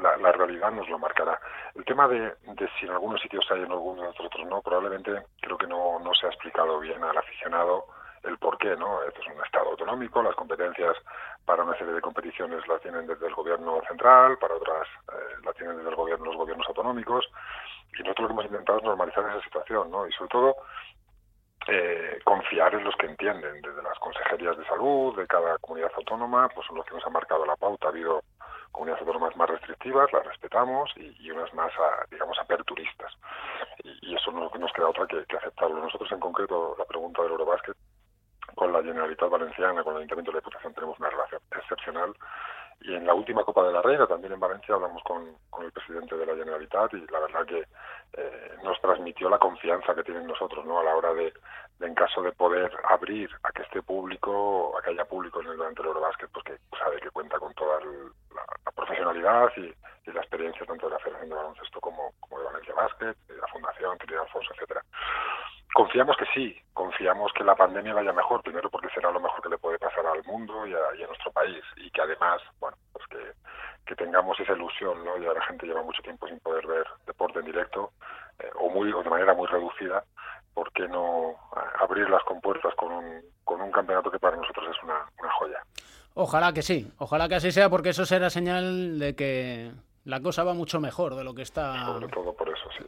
La, 0.00 0.16
la 0.16 0.32
realidad 0.32 0.70
nos 0.72 0.88
lo 0.88 0.98
marcará. 0.98 1.38
El 1.74 1.84
tema 1.84 2.08
de, 2.08 2.20
de, 2.20 2.68
si 2.78 2.86
en 2.86 2.92
algunos 2.92 3.20
sitios 3.20 3.46
hay, 3.50 3.62
en 3.62 3.72
algunos 3.72 4.14
otros 4.20 4.46
no, 4.46 4.62
probablemente 4.62 5.26
creo 5.40 5.58
que 5.58 5.66
no, 5.66 5.98
no 6.00 6.14
se 6.14 6.26
ha 6.26 6.30
explicado 6.30 6.78
bien 6.80 7.02
al 7.02 7.16
aficionado 7.16 7.86
el 8.24 8.38
por 8.38 8.58
qué, 8.58 8.76
¿no? 8.76 9.02
Esto 9.04 9.20
es 9.20 9.26
un 9.28 9.44
Estado 9.44 9.70
autonómico, 9.70 10.22
las 10.22 10.34
competencias 10.34 10.96
para 11.44 11.62
una 11.62 11.76
serie 11.78 11.94
de 11.94 12.00
competiciones 12.00 12.66
las 12.66 12.80
tienen 12.82 13.06
desde 13.06 13.26
el 13.26 13.34
gobierno 13.34 13.80
central, 13.86 14.36
para 14.38 14.54
otras 14.54 14.86
eh, 15.12 15.36
las 15.44 15.54
tienen 15.56 15.76
desde 15.78 15.94
gobierno, 15.94 16.26
los 16.26 16.36
gobiernos 16.36 16.68
autonómicos, 16.68 17.26
y 17.98 18.02
nosotros 18.02 18.22
lo 18.22 18.28
que 18.28 18.32
hemos 18.32 18.44
intentado 18.46 18.78
es 18.78 18.84
normalizar 18.84 19.24
esa 19.28 19.42
situación, 19.42 19.90
¿no? 19.90 20.06
Y 20.06 20.12
sobre 20.12 20.30
todo 20.30 20.56
confiar 22.48 22.74
en 22.74 22.84
los 22.84 22.94
que 22.96 23.06
entienden, 23.06 23.60
desde 23.60 23.82
las 23.82 23.98
consejerías 23.98 24.56
de 24.56 24.64
salud 24.64 25.16
de 25.16 25.26
cada 25.26 25.58
comunidad 25.58 25.90
autónoma, 25.96 26.48
pues 26.48 26.66
son 26.66 26.76
los 26.76 26.86
que 26.86 26.94
nos 26.94 27.04
han 27.06 27.12
marcado 27.12 27.44
la 27.44 27.56
pauta. 27.56 27.86
Ha 27.86 27.90
habido 27.90 28.22
comunidades 28.72 29.02
autónomas 29.02 29.36
más 29.36 29.50
restrictivas, 29.50 30.10
las 30.12 30.24
respetamos, 30.24 30.90
y, 30.96 31.30
unas 31.30 31.52
más, 31.52 31.72
digamos, 32.10 32.38
aperturistas. 32.38 33.12
Y, 33.84 34.14
eso 34.14 34.32
no 34.32 34.50
nos 34.58 34.72
queda 34.72 34.88
otra 34.88 35.06
que, 35.06 35.24
que, 35.26 35.36
aceptarlo. 35.36 35.78
Nosotros, 35.78 36.10
en 36.10 36.20
concreto, 36.20 36.74
la 36.78 36.84
pregunta 36.86 37.22
del 37.22 37.32
Eurobásquet, 37.32 37.76
con 38.54 38.72
la 38.72 38.82
Generalitat 38.82 39.28
Valenciana, 39.28 39.84
con 39.84 39.92
el 39.92 39.98
Ayuntamiento 39.98 40.30
de 40.30 40.36
la 40.36 40.40
Diputación, 40.40 40.74
tenemos 40.74 40.98
una 40.98 41.10
relación 41.10 41.40
excepcional 41.54 42.14
y 42.80 42.94
en 42.94 43.06
la 43.06 43.14
última 43.14 43.44
Copa 43.44 43.64
de 43.64 43.72
la 43.72 43.82
Reina, 43.82 44.06
también 44.06 44.32
en 44.32 44.40
Valencia, 44.40 44.74
hablamos 44.74 45.02
con, 45.02 45.36
con 45.50 45.64
el 45.64 45.72
presidente 45.72 46.16
de 46.16 46.24
la 46.24 46.34
Generalitat 46.34 46.94
y 46.94 47.06
la 47.10 47.20
verdad 47.20 47.44
que 47.44 47.64
eh, 48.14 48.56
nos 48.62 48.80
transmitió 48.80 49.28
la 49.28 49.38
confianza 49.38 49.94
que 49.94 50.02
tienen 50.02 50.26
nosotros 50.26 50.64
¿no? 50.64 50.80
a 50.80 50.84
la 50.84 50.96
hora 50.96 51.12
de, 51.14 51.32
en 51.80 51.94
caso 51.94 52.22
de 52.22 52.32
poder 52.32 52.72
abrir 52.88 53.30
a 53.42 53.52
que 53.52 53.62
este 53.62 53.82
público, 53.82 54.76
a 54.76 54.82
que 54.82 54.90
haya 54.90 55.04
público 55.04 55.40
en 55.40 55.48
el 55.48 55.58
delante 55.58 55.82
del 55.82 55.88
Eurobásquet, 55.88 56.30
pues 56.30 56.44
que 56.44 56.76
sabe 56.78 57.00
que 57.00 57.10
cuenta 57.10 57.38
con 57.38 57.52
toda 57.54 57.80
la, 57.80 58.72
profesionalidad 58.74 59.50
y, 59.56 59.72
la 60.10 60.20
experiencia 60.20 60.64
tanto 60.64 60.86
de 60.86 60.94
la 60.94 60.98
Federación 61.00 61.28
de 61.28 61.34
Baloncesto 61.34 61.80
como, 61.80 62.14
de 62.30 62.44
Valencia 62.44 62.74
Básquet, 62.74 63.14
de 63.26 63.36
la 63.36 63.46
Fundación, 63.48 63.98
Trinidad 63.98 64.22
Alfonso, 64.22 64.54
etcétera. 64.54 64.82
Confiamos 65.74 66.16
que 66.16 66.24
sí, 66.32 66.58
confiamos 66.72 67.30
que 67.34 67.44
la 67.44 67.54
pandemia 67.54 67.92
vaya 67.92 68.14
mejor, 68.14 68.42
primero 68.42 68.70
porque 68.70 68.88
será 68.88 69.10
lo 69.10 69.20
mejor 69.20 69.42
que 69.42 69.50
le 69.50 69.58
puede 69.58 69.78
pasar 69.78 70.06
al 70.06 70.24
mundo 70.24 70.66
y 70.66 70.72
a, 70.72 71.06
nuestro 71.06 71.30
país, 71.32 71.62
y 71.76 71.90
que 71.90 72.00
además, 72.00 72.40
bueno, 72.58 72.78
pues 72.92 73.06
que, 73.08 73.18
que, 73.88 73.96
tengamos 73.96 74.38
esa 74.40 74.52
ilusión, 74.52 75.04
¿no? 75.04 75.18
Ya 75.18 75.32
la 75.32 75.42
gente 75.42 75.66
lleva 75.66 75.82
mucho 75.82 76.02
tiempo 76.02 76.28
sin 76.28 76.38
poder 76.40 76.66
ver 76.66 76.84
deporte 77.06 77.40
en 77.40 77.46
directo, 77.46 77.92
eh, 78.38 78.50
o, 78.60 78.70
muy, 78.70 78.92
o 78.92 79.02
de 79.02 79.10
manera 79.10 79.34
muy 79.34 79.46
reducida, 79.46 80.04
¿por 80.54 80.70
qué 80.72 80.86
no 80.88 81.34
abrir 81.80 82.08
las 82.10 82.22
compuertas 82.24 82.74
con 82.74 82.92
un, 82.92 83.22
con 83.44 83.60
un 83.60 83.70
campeonato 83.70 84.10
que 84.10 84.18
para 84.18 84.36
nosotros 84.36 84.66
es 84.76 84.82
una, 84.82 85.06
una 85.20 85.32
joya? 85.32 85.58
Ojalá 86.14 86.52
que 86.52 86.62
sí, 86.62 86.92
ojalá 86.98 87.28
que 87.28 87.36
así 87.36 87.52
sea, 87.52 87.70
porque 87.70 87.90
eso 87.90 88.04
será 88.04 88.28
señal 88.30 88.98
de 88.98 89.14
que 89.14 89.72
la 90.04 90.20
cosa 90.20 90.42
va 90.42 90.54
mucho 90.54 90.80
mejor 90.80 91.14
de 91.14 91.22
lo 91.22 91.34
que 91.34 91.42
está 91.42 91.98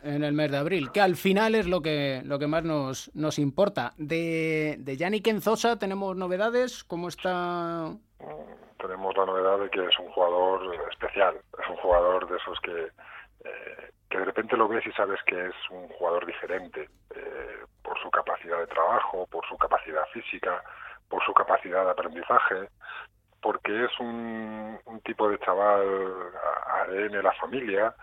en 0.03 0.25
el 0.25 0.33
mes 0.33 0.51
de 0.51 0.57
abril, 0.57 0.91
que 0.91 1.01
al 1.01 1.17
final 1.17 1.55
es 1.55 1.67
lo 1.67 1.83
que, 1.83 2.23
lo 2.25 2.39
que 2.39 2.47
más 2.47 2.65
nos, 2.65 3.11
nos 3.15 3.39
importa. 3.39 3.93
De, 3.99 4.77
de 4.79 4.97
Yannick 4.97 5.27
Enzosa 5.27 5.79
tenemos 5.79 6.17
novedades, 6.17 6.83
¿cómo 6.83 7.09
está? 7.09 7.93
Tenemos 8.81 9.17
la 9.17 9.27
novedad 9.27 9.59
de 9.59 9.71
que 9.71 9.85
es 9.85 9.99
un 9.99 10.11
jugador 10.13 10.75
especial, 10.91 11.37
es 11.63 11.69
un 11.69 11.77
jugador 11.77 12.29
de 12.29 12.37
esos 12.37 12.59
que, 12.61 12.89
eh, 13.45 13.91
que 14.09 14.19
de 14.19 14.25
repente 14.25 14.57
lo 14.57 14.69
ves 14.69 14.87
y 14.87 14.93
sabes 14.93 15.21
que 15.25 15.47
es 15.47 15.55
un 15.71 15.89
jugador 15.89 16.27
diferente 16.27 16.89
eh, 17.15 17.65
por 17.83 17.99
su 18.01 18.11
capacidad 18.11 18.59
de 18.59 18.67
trabajo, 18.67 19.27
por 19.27 19.47
su 19.47 19.57
capacidad 19.57 20.05
física, 20.13 20.63
por 21.09 21.23
su 21.25 21.35
capacidad 21.35 21.85
de 21.85 21.91
aprendizaje, 21.91 22.69
porque 23.41 23.85
es 23.85 24.01
un, 24.01 24.79
tipo 25.05 25.29
de 25.29 25.39
chaval 25.39 25.83
ADN 26.67 27.23
la 27.23 27.33
familia 27.33 27.95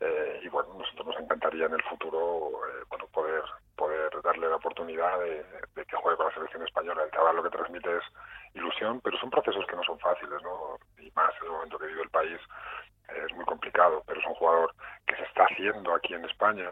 eh, 0.00 0.40
y 0.42 0.48
bueno, 0.48 0.74
nosotros 0.78 1.06
nos 1.06 1.20
encantaría 1.20 1.66
en 1.66 1.74
el 1.74 1.82
futuro 1.82 2.50
eh, 2.66 2.84
bueno, 2.88 3.06
poder 3.08 3.42
poder 3.76 4.10
darle 4.22 4.48
la 4.48 4.56
oportunidad 4.56 5.18
de, 5.20 5.44
que 5.84 5.96
juegue 5.96 6.16
con 6.16 6.26
la 6.26 6.34
selección 6.34 6.62
española. 6.62 7.04
El 7.04 7.10
chaval 7.10 7.36
lo 7.36 7.42
que 7.42 7.50
transmite 7.50 7.96
es 7.96 8.04
ilusión, 8.54 9.00
pero 9.02 9.18
son 9.18 9.30
procesos 9.30 9.64
que 9.66 9.76
no 9.76 9.82
son 9.84 9.98
fáciles, 9.98 10.42
¿no? 10.42 10.78
Y 10.98 11.10
más 11.14 11.32
en 11.40 11.46
el 11.46 11.52
momento 11.52 11.78
que 11.78 11.86
vive 11.86 12.02
el 12.02 12.10
país 12.10 12.40
es 13.08 13.32
muy 13.34 13.44
complicado, 13.44 14.02
pero 14.06 14.20
es 14.20 14.26
un 14.26 14.34
jugador 14.34 14.74
que 15.06 15.16
se 15.16 15.22
está 15.22 15.44
haciendo 15.44 15.94
aquí 15.94 16.14
en 16.14 16.24
España. 16.24 16.70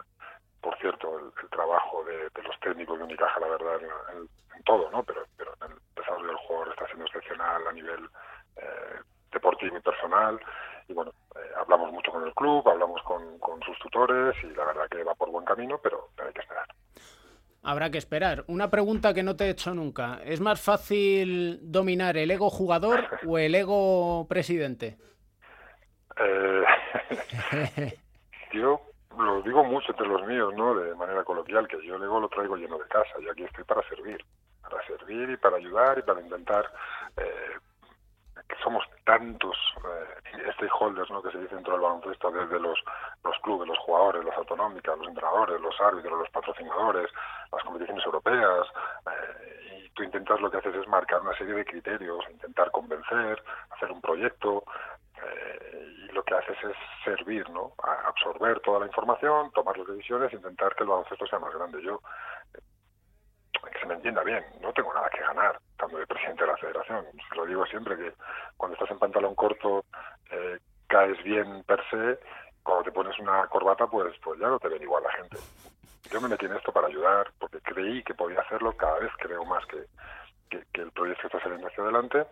Por 0.61 0.77
cierto, 0.79 1.19
el, 1.19 1.49
trabajo 1.49 2.03
de, 2.03 2.29
los 2.41 2.59
técnicos 2.59 2.97
de 2.97 3.03
Unicaja, 3.05 3.39
la 3.39 3.47
verdad, 3.47 3.79
en, 4.11 4.27
en 4.55 4.63
todo, 4.63 4.89
¿no? 4.91 5.03
Pero, 5.03 5.23
pero 5.37 5.53
en 5.65 5.71
el 5.71 5.77
desarrollo 5.95 6.27
del 6.27 6.37
jugador 6.37 6.69
está 6.69 6.85
siendo 6.87 7.05
excepcional 7.05 7.67
a 7.67 7.71
nivel 7.71 8.09
eh, 8.57 8.99
deportivo 9.31 9.77
y 9.77 9.81
personal. 9.81 10.39
Y 10.87 10.93
bueno, 10.93 11.11
eh, 11.35 11.51
hablamos 11.57 11.91
mucho 11.91 12.11
con 12.11 12.23
el 12.23 12.33
club, 12.33 12.67
hablamos 12.67 13.01
con, 13.03 13.39
con, 13.39 13.61
sus 13.63 13.77
tutores 13.79 14.35
y 14.43 14.47
la 14.55 14.65
verdad 14.65 14.87
que 14.89 15.03
va 15.03 15.15
por 15.15 15.29
buen 15.31 15.45
camino, 15.45 15.79
pero, 15.81 16.09
hay 16.23 16.33
que 16.33 16.41
esperar. 16.41 16.54
Habrá 17.67 17.89
que 17.89 17.97
esperar. 17.97 18.43
Una 18.45 18.69
pregunta 18.69 19.15
que 19.15 19.23
no 19.23 19.35
te 19.35 19.45
he 19.45 19.49
hecho 19.49 19.73
nunca. 19.73 20.19
¿Es 20.23 20.39
más 20.39 20.61
fácil 20.61 21.59
dominar 21.63 22.15
el 22.15 22.29
ego 22.29 22.51
jugador 22.51 23.07
o 23.25 23.39
el 23.39 23.55
ego 23.55 24.27
presidente? 24.29 24.97
Eh, 26.17 26.63
yo 28.53 28.79
lo 29.17 29.41
digo 29.41 29.63
mucho 29.63 29.93
entre 29.93 30.07
los 30.07 30.23
míos, 30.27 30.53
¿no? 30.55 30.75
De 30.75 30.93
manera 30.93 31.23
coloquial, 31.23 31.67
que 31.67 31.83
yo 31.83 31.97
luego 31.97 32.19
lo 32.19 32.29
traigo 32.29 32.55
lleno 32.55 32.77
de 32.77 32.85
casa. 32.85 33.19
Yo 33.19 33.31
aquí 33.31 33.43
estoy 33.43 33.63
para 33.63 33.81
servir, 33.89 34.23
para 34.61 34.85
servir 34.85 35.31
y 35.31 35.37
para 35.37 35.57
ayudar 35.57 35.97
y 35.97 36.03
para 36.03 36.21
intentar 36.21 36.71
eh, 37.17 37.57
que 38.47 38.55
somos 38.63 38.83
tantos 39.05 39.57
eh, 39.83 40.51
stakeholders 40.53 41.09
¿no? 41.09 41.21
que 41.21 41.31
se 41.31 41.39
dice 41.39 41.55
dentro 41.55 41.73
del 41.73 41.81
baloncesto, 41.81 42.31
desde 42.31 42.59
los, 42.59 42.79
los 43.23 43.37
clubes, 43.39 43.67
los 43.67 43.77
jugadores, 43.79 44.23
las 44.25 44.37
autonómicas, 44.37 44.97
los 44.97 45.07
entrenadores, 45.07 45.61
los 45.61 45.79
árbitros, 45.81 46.19
los 46.19 46.29
patrocinadores, 46.29 47.09
las 47.51 47.63
competiciones 47.63 48.05
europeas, 48.05 48.67
eh, 49.07 49.83
y 49.85 49.89
tú 49.89 50.03
intentas 50.03 50.39
lo 50.41 50.51
que 50.51 50.57
haces 50.57 50.75
es 50.75 50.87
marcar 50.87 51.21
una 51.21 51.37
serie 51.37 51.55
de 51.55 51.65
criterios, 51.65 52.23
intentar 52.29 52.71
convencer, 52.71 53.43
hacer 53.71 53.91
un 53.91 54.01
proyecto, 54.01 54.63
eh, 55.23 55.93
y 56.09 56.11
lo 56.11 56.23
que 56.23 56.35
haces 56.35 56.57
es 56.63 56.75
servir, 57.03 57.49
¿no? 57.49 57.73
Absorber 58.07 58.59
toda 58.59 58.79
la 58.79 58.87
información, 58.87 59.51
tomar 59.51 59.77
las 59.77 59.87
decisiones, 59.87 60.33
intentar 60.33 60.75
que 60.75 60.83
el 60.83 60.89
baloncesto 60.89 61.25
sea 61.27 61.39
más 61.39 61.53
grande. 61.53 61.81
Yo 61.81 62.01
que 63.71 63.79
se 63.79 63.85
me 63.85 63.95
entienda 63.95 64.23
bien, 64.23 64.43
no 64.61 64.71
tengo 64.73 64.93
nada 64.93 65.09
que 65.09 65.19
ganar 65.19 65.59
estando 65.71 65.97
de 65.97 66.07
presidente 66.07 66.43
de 66.43 66.51
la 66.51 66.57
federación. 66.57 67.05
Lo 67.35 67.45
digo 67.45 67.65
siempre 67.65 67.97
que 67.97 68.13
cuando 68.57 68.75
estás 68.75 68.91
en 68.91 68.99
pantalón 68.99 69.35
corto 69.35 69.85
eh, 70.31 70.59
caes 70.87 71.21
bien 71.23 71.63
per 71.63 71.81
se, 71.89 72.19
cuando 72.63 72.83
te 72.83 72.91
pones 72.91 73.17
una 73.19 73.47
corbata 73.47 73.87
pues, 73.87 74.15
pues 74.23 74.39
ya 74.39 74.47
no 74.47 74.59
te 74.59 74.69
ven 74.69 74.81
igual 74.81 75.03
la 75.03 75.11
gente. 75.11 75.37
Yo 76.11 76.21
me 76.21 76.29
metí 76.29 76.45
en 76.45 76.55
esto 76.55 76.71
para 76.71 76.87
ayudar 76.87 77.31
porque 77.39 77.59
creí 77.61 78.03
que 78.03 78.13
podía 78.13 78.41
hacerlo, 78.41 78.75
cada 78.77 78.99
vez 78.99 79.11
creo 79.17 79.43
más 79.45 79.65
que, 79.65 79.85
que, 80.49 80.81
el 80.81 80.91
proyecto 80.91 81.27
está 81.27 81.39
saliendo 81.41 81.67
hacia 81.67 81.83
adelante, 81.83 82.25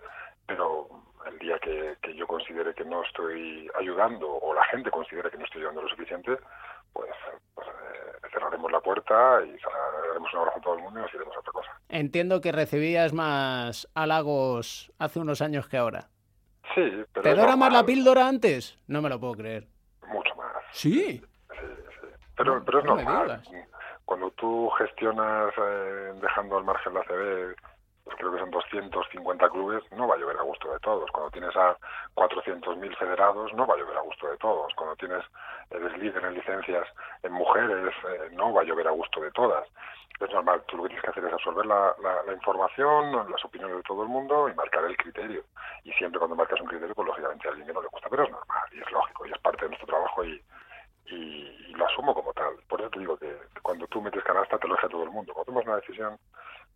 pero 0.46 0.88
el 1.28 1.40
día 1.40 1.58
que, 1.60 1.96
que 2.02 2.16
yo 2.16 2.28
considere 2.28 2.74
que 2.74 2.86
no 2.86 3.04
estoy 3.04 3.70
ayudando 3.80 4.30
o 4.30 4.54
la 4.54 4.64
gente 4.66 4.92
considere 4.92 5.30
que 5.30 5.38
no 5.38 5.46
estoy 5.46 5.62
ayudando 5.62 5.84
lo 5.84 5.90
suficiente, 5.90 6.38
pues, 6.92 7.10
pues 7.56 7.68
eh, 7.68 8.28
cerraremos 8.32 8.72
la 8.72 8.80
puerta 8.80 9.42
y 9.46 9.56
daremos 10.08 10.34
un 10.34 10.40
abrazo 10.40 10.58
a 10.58 10.62
todo 10.62 10.76
el 10.76 10.82
mundo 10.82 11.00
y 11.00 11.04
nos 11.04 11.14
iremos 11.14 11.36
a 11.36 11.40
otra 11.40 11.52
cosa. 11.52 11.72
Entiendo 11.90 12.42
que 12.42 12.52
recibías 12.52 13.14
más 13.14 13.88
halagos 13.96 14.92
hace 15.00 15.20
unos 15.20 15.42
años 15.42 15.68
que 15.68 15.78
ahora. 15.78 16.10
Sí, 16.76 17.04
pero. 17.14 17.24
¿Te 17.24 17.36
dora 17.36 17.56
más 17.56 17.72
la 17.72 17.86
píldora 17.86 18.28
antes? 18.28 18.78
No 18.88 19.02
me 19.02 19.10
lo 19.10 19.20
puedo 19.20 19.34
creer. 19.34 19.68
Mucho 20.08 20.36
más. 20.36 20.54
¿Sí? 20.72 21.22
Sí, 21.50 21.58
sí. 22.02 22.08
Pero, 22.36 22.64
pero 22.66 22.80
es 22.80 22.86
normal. 22.86 23.42
Cuando 24.06 24.32
tú 24.32 24.70
gestionas 24.78 25.54
eh, 25.58 26.14
dejando 26.22 26.58
al 26.58 26.64
margen 26.64 26.94
la 26.94 27.04
CB 27.04 27.56
pues 28.04 28.18
creo 28.18 28.32
que 28.34 28.40
son 28.40 28.52
250 28.52 29.50
clubes, 29.50 29.84
no 29.92 30.08
va 30.08 30.16
a 30.16 30.18
llover 30.18 30.38
a 30.38 30.44
gusto 30.44 30.72
de 30.72 30.80
todos. 30.80 31.10
Cuando 31.12 31.32
tienes 31.32 31.56
a 31.56 31.78
400.000 32.16 32.98
federados, 32.98 33.54
no 33.54 33.66
va 33.66 33.76
a 33.76 33.78
llover 33.78 33.98
a 33.98 34.02
gusto 34.02 34.28
de 34.30 34.38
todos. 34.38 34.74
Cuando 34.76 34.96
tienes, 34.98 35.24
eres 35.70 35.98
líder 35.98 36.24
en 36.26 36.34
licencias 36.34 36.88
en 37.24 37.32
mujeres, 37.32 37.94
eh, 38.10 38.30
no 38.34 38.54
va 38.54 38.62
a 38.62 38.66
llover 38.66 38.88
a 38.88 38.92
gusto 38.92 39.22
de 39.22 39.32
todas. 39.32 39.68
Es 40.20 40.32
normal, 40.32 40.64
tú 40.68 40.78
lo 40.78 40.84
que 40.84 40.90
tienes 40.90 41.04
que 41.04 41.10
hacer 41.12 41.26
es 41.26 41.34
absorber 41.34 41.66
la, 41.66 41.96
la, 42.02 42.34
información, 42.34 43.30
las 43.30 43.44
opiniones 43.44 43.78
de 43.78 43.84
todo 43.84 44.04
el 44.04 44.10
mundo 44.10 44.48
y 44.48 44.54
marcar 44.54 44.86
el 44.86 44.96
criterio. 44.96 45.44
Y 45.84 45.92
siempre 45.94 46.20
cuando 46.20 46.36
marcas 46.36 46.62
un 46.62 46.68
criterio, 46.68 46.94
pues 46.94 47.08
lógicamente 47.08 47.48
a 47.48 47.52
alguien 47.52 47.68
que 47.68 47.74
no 47.74 47.82
le 47.82 47.88
gusta, 47.88 48.10
pero 48.10 48.24
es 48.24 48.32
normal 48.32 48.64
y 48.72 48.80
es 48.80 48.92
lógico 48.92 49.26
y 49.26 49.32
es 49.32 49.40
parte 49.40 49.64
de 49.64 49.70
nuestro 49.70 49.88
trabajo 49.88 50.24
y, 50.24 50.42
y, 51.08 51.74
lo 51.74 51.86
asumo 51.88 52.14
como 52.14 52.32
tal. 52.34 52.56
Por 52.70 52.80
eso 52.80 52.90
te 52.92 53.00
digo 53.00 53.18
que 53.18 53.36
cuando 53.62 53.88
tú 53.88 54.02
metes 54.02 54.24
canasta 54.24 54.60
te 54.60 54.68
lo 54.68 54.76
deja 54.76 54.88
todo 54.88 55.04
el 55.04 55.10
mundo. 55.10 55.34
Cuando 55.34 55.52
tomas 55.52 55.66
una 55.66 55.78
decisión, 55.78 56.18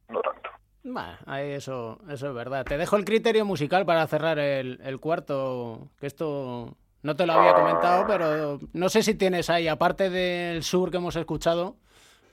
no 0.10 0.22
tanto. 0.22 0.50
Bah, 0.84 1.18
eso, 1.42 2.00
eso 2.10 2.28
es 2.28 2.34
verdad. 2.34 2.66
Te 2.66 2.78
dejo 2.78 2.96
el 2.96 3.06
criterio 3.06 3.46
musical 3.46 3.86
para 3.86 4.08
cerrar 4.08 4.40
el, 4.40 4.80
el 4.84 5.00
cuarto, 5.00 5.90
que 6.00 6.08
esto 6.08 6.78
no 7.04 7.16
te 7.16 7.26
lo 7.26 7.34
había 7.34 7.54
comentado, 7.54 8.06
pero 8.08 8.60
no 8.74 8.90
sé 8.90 9.04
si 9.04 9.16
tienes 9.16 9.50
ahí, 9.50 9.68
aparte 9.68 10.10
del 10.10 10.64
sur 10.64 10.92
que 10.92 10.98
hemos 10.98 11.16
escuchado, 11.16 11.76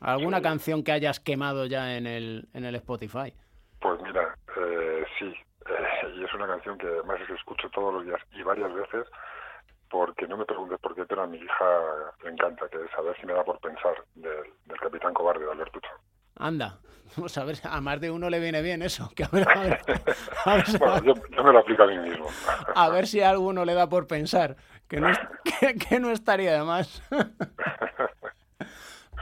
alguna 0.01 0.41
canción 0.41 0.83
que 0.83 0.93
hayas 0.93 1.21
quemado 1.21 1.67
ya 1.67 1.97
en 1.97 2.07
el, 2.07 2.49
en 2.55 2.65
el 2.65 2.75
Spotify. 2.77 3.33
Pues 3.81 4.01
mira, 4.03 4.37
eh, 4.57 5.05
sí, 5.19 5.27
eh, 5.27 6.09
y 6.17 6.25
es 6.25 6.35
una 6.35 6.47
canción 6.47 6.79
que 6.79 6.87
además 6.87 7.19
escucho 7.29 7.69
todos 7.71 7.95
los 7.95 8.05
días 8.05 8.21
y 8.33 8.43
varias 8.43 8.73
veces, 8.73 9.07
porque 9.91 10.27
no 10.27 10.37
me 10.37 10.45
preguntes 10.45 10.79
por 10.81 10.95
qué, 10.95 11.05
pero 11.05 11.23
a 11.23 11.27
mi 11.27 11.39
hija 11.39 11.67
le 12.23 12.31
encanta, 12.31 12.69
que 12.69 12.79
es 12.79 12.99
a 12.99 13.03
ver 13.03 13.17
si 13.21 13.27
me 13.27 13.35
da 13.35 13.45
por 13.45 13.59
pensar 13.61 13.95
del, 14.15 14.45
del 14.65 14.81
Capitán 14.81 15.15
Cobarde 15.15 15.45
de 15.45 15.53
Alberto 15.53 15.81
Anda, 16.37 16.79
vamos 17.17 17.37
a 17.39 17.45
ver, 17.45 17.59
a 17.65 17.81
más 17.81 18.01
de 18.01 18.11
uno 18.11 18.31
le 18.31 18.41
viene 18.41 18.63
bien 18.63 18.83
eso. 18.83 19.11
Que 19.15 19.25
a 19.25 19.29
ver, 19.29 19.81
bueno, 20.81 21.03
yo, 21.05 21.43
me 21.43 21.53
lo 21.53 21.59
aplico 21.59 21.83
a 21.83 21.87
mí 21.87 21.99
mismo. 21.99 22.27
a 22.75 22.89
ver 22.89 23.07
si 23.07 23.21
a 23.21 23.31
alguno 23.31 23.65
le 23.65 23.75
da 23.75 23.89
por 23.89 24.07
pensar, 24.07 24.57
que 24.89 25.01
no, 25.01 25.09
que, 25.89 26.01
no 26.01 26.11
estaría 26.11 26.53
de 26.53 26.63
más. 26.63 27.03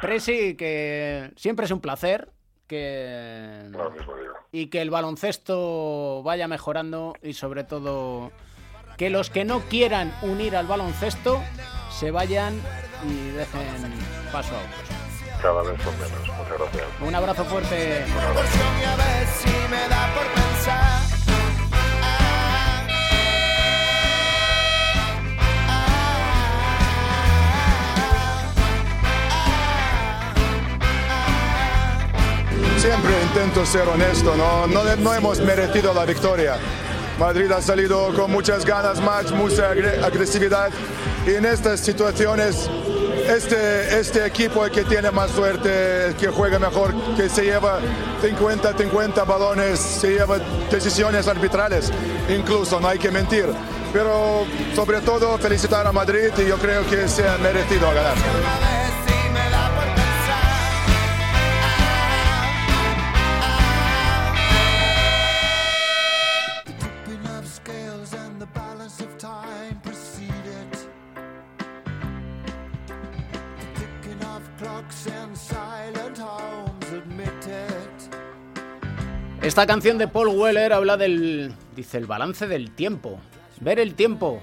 Presi, 0.00 0.56
que 0.56 1.32
siempre 1.36 1.66
es 1.66 1.70
un 1.70 1.80
placer 1.80 2.30
que 2.66 3.70
y 4.50 4.66
que 4.66 4.80
el 4.80 4.90
baloncesto 4.90 6.22
vaya 6.22 6.48
mejorando 6.48 7.14
y 7.22 7.34
sobre 7.34 7.64
todo 7.64 8.32
que 8.96 9.10
los 9.10 9.30
que 9.30 9.44
no 9.44 9.60
quieran 9.60 10.12
unir 10.22 10.56
al 10.56 10.66
baloncesto 10.66 11.40
se 11.90 12.10
vayan 12.10 12.54
y 13.06 13.30
dejen 13.30 13.92
paso 14.32 14.54
a 14.54 14.58
otros 14.58 15.01
cada 15.42 15.62
vez 15.62 15.82
son 15.82 15.94
menos. 15.98 16.38
Muchas 16.38 16.58
gracias. 16.58 16.86
Un 17.00 17.14
abrazo 17.14 17.44
fuerte. 17.44 18.04
Siempre 32.78 33.12
intento 33.22 33.64
ser 33.64 33.88
honesto, 33.88 34.34
no, 34.34 34.66
no, 34.66 34.96
no 34.96 35.14
hemos 35.14 35.40
merecido 35.40 35.94
la 35.94 36.04
victoria. 36.04 36.56
Madrid 37.18 37.50
ha 37.52 37.62
salido 37.62 38.12
con 38.14 38.30
muchas 38.30 38.64
ganas, 38.64 39.00
más, 39.00 39.30
mucha 39.30 39.70
agresividad 39.70 40.70
y 41.24 41.34
en 41.34 41.46
estas 41.46 41.78
situaciones 41.78 42.68
este, 43.28 43.98
este 43.98 44.26
equipo 44.26 44.62
que 44.64 44.84
tiene 44.84 45.10
más 45.10 45.30
suerte, 45.30 46.14
que 46.18 46.28
juega 46.28 46.58
mejor, 46.58 46.94
que 47.16 47.28
se 47.28 47.44
lleva 47.44 47.78
50, 48.20 48.76
50 48.76 49.24
balones, 49.24 49.78
se 49.78 50.10
lleva 50.10 50.38
decisiones 50.70 51.28
arbitrales, 51.28 51.90
incluso, 52.28 52.80
no 52.80 52.88
hay 52.88 52.98
que 52.98 53.10
mentir. 53.10 53.46
Pero 53.92 54.44
sobre 54.74 55.00
todo 55.00 55.36
felicitar 55.38 55.86
a 55.86 55.92
Madrid 55.92 56.30
y 56.38 56.48
yo 56.48 56.56
creo 56.56 56.88
que 56.88 57.08
se 57.08 57.28
ha 57.28 57.36
merecido 57.38 57.88
ganar. 57.88 58.81
Esta 79.42 79.66
canción 79.66 79.98
de 79.98 80.06
Paul 80.06 80.28
Weller 80.28 80.72
habla 80.72 80.96
del, 80.96 81.52
dice, 81.74 81.98
el 81.98 82.06
balance 82.06 82.46
del 82.46 82.70
tiempo. 82.70 83.18
Ver 83.60 83.80
el 83.80 83.96
tiempo. 83.96 84.40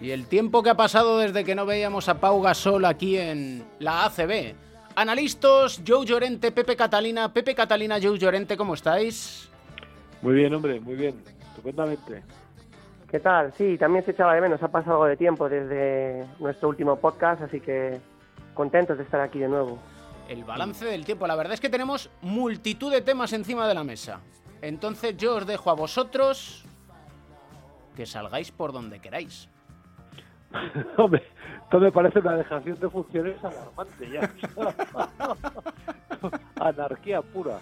Y 0.00 0.12
el 0.12 0.28
tiempo 0.28 0.62
que 0.62 0.70
ha 0.70 0.76
pasado 0.76 1.18
desde 1.18 1.42
que 1.42 1.56
no 1.56 1.66
veíamos 1.66 2.08
a 2.08 2.20
Pau 2.20 2.40
Gasol 2.40 2.84
aquí 2.84 3.18
en 3.18 3.64
la 3.80 4.04
ACB. 4.04 4.54
Analistas, 4.94 5.82
Joe 5.84 6.06
Llorente, 6.06 6.52
Pepe 6.52 6.76
Catalina. 6.76 7.32
Pepe 7.32 7.56
Catalina, 7.56 7.96
Joe 8.00 8.16
Llorente, 8.16 8.56
¿cómo 8.56 8.74
estáis? 8.74 9.50
Muy 10.22 10.34
bien, 10.34 10.54
hombre, 10.54 10.78
muy 10.78 10.94
bien. 10.94 11.16
Estupendamente. 11.48 12.22
¿Qué 13.10 13.18
tal? 13.18 13.52
Sí, 13.58 13.76
también 13.76 14.04
se 14.04 14.12
echaba 14.12 14.32
de 14.32 14.42
menos. 14.42 14.62
Ha 14.62 14.68
pasado 14.68 14.92
algo 14.92 15.06
de 15.06 15.16
tiempo 15.16 15.48
desde 15.48 16.24
nuestro 16.38 16.68
último 16.68 16.94
podcast, 17.00 17.42
así 17.42 17.58
que 17.58 17.98
contentos 18.54 18.96
de 18.96 19.02
estar 19.02 19.20
aquí 19.20 19.40
de 19.40 19.48
nuevo 19.48 19.80
el 20.28 20.44
balance 20.44 20.84
del 20.84 21.04
tiempo. 21.04 21.26
La 21.26 21.36
verdad 21.36 21.54
es 21.54 21.60
que 21.60 21.68
tenemos 21.68 22.10
multitud 22.22 22.92
de 22.92 23.00
temas 23.00 23.32
encima 23.32 23.66
de 23.66 23.74
la 23.74 23.84
mesa. 23.84 24.20
Entonces 24.62 25.16
yo 25.16 25.36
os 25.36 25.46
dejo 25.46 25.70
a 25.70 25.74
vosotros 25.74 26.64
que 27.94 28.06
salgáis 28.06 28.50
por 28.50 28.72
donde 28.72 29.00
queráis. 29.00 29.48
Hombre, 30.96 31.22
esto 31.62 31.80
me 31.80 31.92
parece 31.92 32.20
una 32.20 32.36
dejación 32.36 32.78
de 32.78 32.88
funciones 32.88 33.44
alarmante 33.44 34.10
ya. 34.10 34.32
Anarquía 36.60 37.22
pura. 37.22 37.58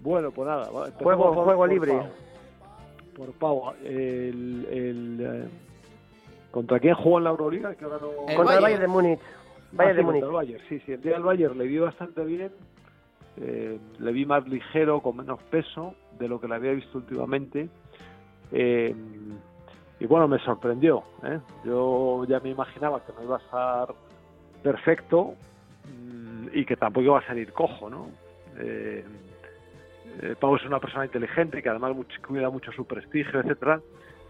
Bueno, 0.00 0.30
pues 0.30 0.48
nada. 0.48 0.66
Juego, 1.02 1.44
juego 1.44 1.66
libre. 1.66 2.02
Por 3.16 3.32
Pau. 3.32 3.72
El, 3.82 4.66
eh, 4.68 5.48
¿Contra 6.50 6.78
quién 6.80 6.94
jugó 6.94 7.18
en 7.18 7.24
la 7.24 7.30
Euroliga? 7.30 7.74
Contra 7.74 8.56
el 8.56 8.62
Bayern 8.62 8.82
de 8.82 8.88
Múnich. 8.88 9.20
Bayern 9.72 10.12
de 10.12 10.26
Bayern, 10.26 10.62
sí, 10.68 10.80
sí. 10.80 10.92
El 10.92 11.02
día 11.02 11.14
del 11.14 11.22
Bayern 11.22 11.58
le 11.58 11.66
vi 11.66 11.78
bastante 11.78 12.24
bien. 12.24 12.52
Eh, 13.38 13.78
le 13.98 14.12
vi 14.12 14.24
más 14.24 14.46
ligero, 14.48 15.00
con 15.00 15.16
menos 15.16 15.42
peso 15.44 15.94
de 16.18 16.28
lo 16.28 16.40
que 16.40 16.48
le 16.48 16.54
había 16.54 16.72
visto 16.72 16.98
últimamente. 16.98 17.68
Eh, 18.52 18.94
y 19.98 20.06
bueno, 20.06 20.28
me 20.28 20.38
sorprendió. 20.38 21.02
¿eh? 21.24 21.40
Yo 21.64 22.24
ya 22.26 22.40
me 22.40 22.50
imaginaba 22.50 23.04
que 23.04 23.12
no 23.12 23.22
iba 23.22 23.36
a 23.36 23.40
estar 23.40 23.94
perfecto 24.62 25.34
mm, 25.84 26.48
y 26.52 26.64
que 26.64 26.76
tampoco 26.76 27.12
va 27.12 27.20
a 27.20 27.26
salir 27.26 27.52
cojo, 27.52 27.88
¿no? 27.88 28.08
Eh, 28.58 29.04
eh, 30.22 30.34
Pau 30.38 30.56
es 30.56 30.64
una 30.64 30.80
persona 30.80 31.04
inteligente 31.04 31.62
que 31.62 31.68
además 31.68 31.94
cuida 32.26 32.50
mucho 32.50 32.72
su 32.72 32.84
prestigio, 32.86 33.40
etcétera. 33.40 33.80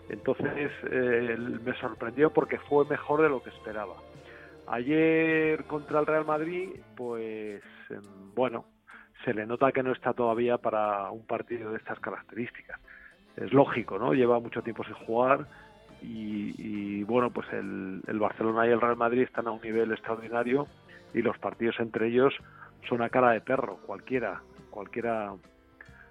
Entonces 0.08 0.70
eh, 0.90 1.36
me 1.64 1.74
sorprendió 1.74 2.30
porque 2.30 2.58
fue 2.58 2.84
mejor 2.86 3.22
de 3.22 3.28
lo 3.28 3.42
que 3.42 3.50
esperaba. 3.50 3.94
Ayer 4.68 5.64
contra 5.64 6.00
el 6.00 6.06
Real 6.06 6.24
Madrid, 6.24 6.70
pues 6.96 7.62
em, 7.90 8.34
bueno, 8.34 8.64
se 9.24 9.32
le 9.32 9.46
nota 9.46 9.72
que 9.72 9.82
no 9.82 9.92
está 9.92 10.12
todavía 10.12 10.58
para 10.58 11.10
un 11.10 11.24
partido 11.26 11.70
de 11.70 11.78
estas 11.78 12.00
características. 12.00 12.80
Es 13.36 13.52
lógico, 13.52 13.98
¿no? 13.98 14.12
Lleva 14.12 14.40
mucho 14.40 14.62
tiempo 14.62 14.84
sin 14.84 14.94
jugar 14.94 15.46
y, 16.02 17.02
bueno, 17.04 17.30
pues 17.30 17.46
el, 17.52 18.02
el, 18.06 18.18
Barcelona 18.18 18.66
y 18.66 18.70
el 18.70 18.80
Real 18.80 18.96
Madrid 18.96 19.22
están 19.22 19.46
a 19.46 19.50
un 19.50 19.60
nivel 19.60 19.92
extraordinario 19.92 20.66
y 21.14 21.22
los 21.22 21.38
partidos 21.38 21.76
entre 21.80 22.08
ellos 22.08 22.34
son 22.88 23.02
a 23.02 23.08
cara 23.08 23.30
de 23.30 23.40
perro, 23.40 23.78
cualquiera, 23.86 24.42
cualquiera, 24.70 25.32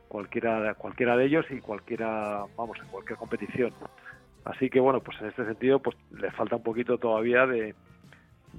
cualquiera, 0.08 0.74
cualquiera 0.76 1.16
de 1.16 1.26
ellos 1.26 1.46
y 1.50 1.60
cualquiera, 1.60 2.46
vamos, 2.58 2.78
en 2.80 2.88
cualquier 2.88 3.18
competición. 3.18 3.72
Así 4.44 4.70
que 4.70 4.80
bueno, 4.80 5.02
pues 5.02 5.20
en 5.22 5.28
este 5.28 5.46
sentido, 5.46 5.80
pues 5.80 5.96
le 6.12 6.32
falta 6.32 6.56
un 6.56 6.64
poquito 6.64 6.98
todavía 6.98 7.46
de, 7.46 7.76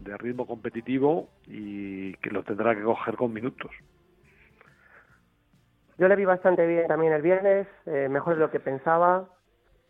de 0.02 0.16
ritmo 0.16 0.46
competitivo 0.46 1.28
y 1.46 2.14
que 2.14 2.30
lo 2.30 2.42
tendrá 2.42 2.74
que 2.74 2.82
coger 2.82 3.16
con 3.16 3.32
minutos. 3.32 3.70
Yo 5.98 6.08
le 6.08 6.16
vi 6.16 6.24
bastante 6.24 6.66
bien 6.66 6.86
también 6.86 7.12
el 7.12 7.22
viernes, 7.22 7.66
eh, 7.86 8.08
mejor 8.08 8.34
de 8.34 8.40
lo 8.40 8.50
que 8.50 8.60
pensaba. 8.60 9.28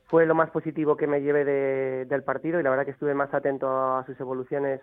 Fue 0.05 0.25
lo 0.25 0.37
más 0.37 0.51
positivo 0.51 0.97
que 0.97 1.09
me 1.09 1.21
llevé 1.21 1.45
del 2.05 2.23
partido 2.23 2.61
y 2.61 2.63
la 2.63 2.71
verdad 2.71 2.85
que 2.85 2.93
estuve 2.93 3.13
más 3.13 3.35
atento 3.35 3.69
a 3.69 4.05
sus 4.07 4.19
evoluciones 4.21 4.81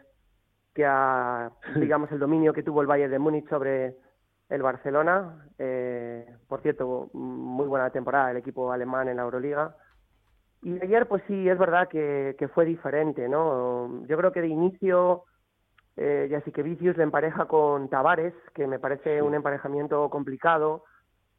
que 0.74 0.86
a, 0.86 1.50
digamos, 1.76 2.12
el 2.12 2.20
dominio 2.20 2.54
que 2.54 2.64
tuvo 2.64 2.82
el 2.82 2.88
Bayern 2.88 3.12
de 3.12 3.20
Múnich 3.20 3.48
sobre 3.48 3.96
el 4.50 4.62
Barcelona. 4.62 5.48
Eh, 5.58 6.26
por 6.48 6.62
cierto, 6.62 7.10
muy 7.14 7.68
buena 7.68 7.90
temporada 7.90 8.32
el 8.32 8.38
equipo 8.38 8.72
alemán 8.72 9.08
en 9.08 9.18
la 9.18 9.24
Euroliga. 9.24 9.78
Y 10.64 10.82
ayer, 10.82 11.08
pues 11.08 11.22
sí, 11.28 11.50
es 11.50 11.58
verdad 11.58 11.90
que, 11.90 12.50
fue 12.54 12.64
diferente, 12.64 13.28
¿no? 13.28 14.06
Yo 14.08 14.18
creo 14.18 14.32
que 14.32 14.42
de 14.42 14.48
inicio, 14.48 15.24
eh, 15.98 16.28
ya 16.32 16.40
sí 16.42 16.54
que 16.54 16.64
Vicius 16.64 16.96
le 16.96 17.04
empareja 17.04 17.46
con 17.46 17.90
Tavares, 17.90 18.34
que 18.54 18.66
me 18.66 18.80
parece 18.80 19.22
un 19.22 19.34
emparejamiento 19.34 20.10
complicado 20.10 20.86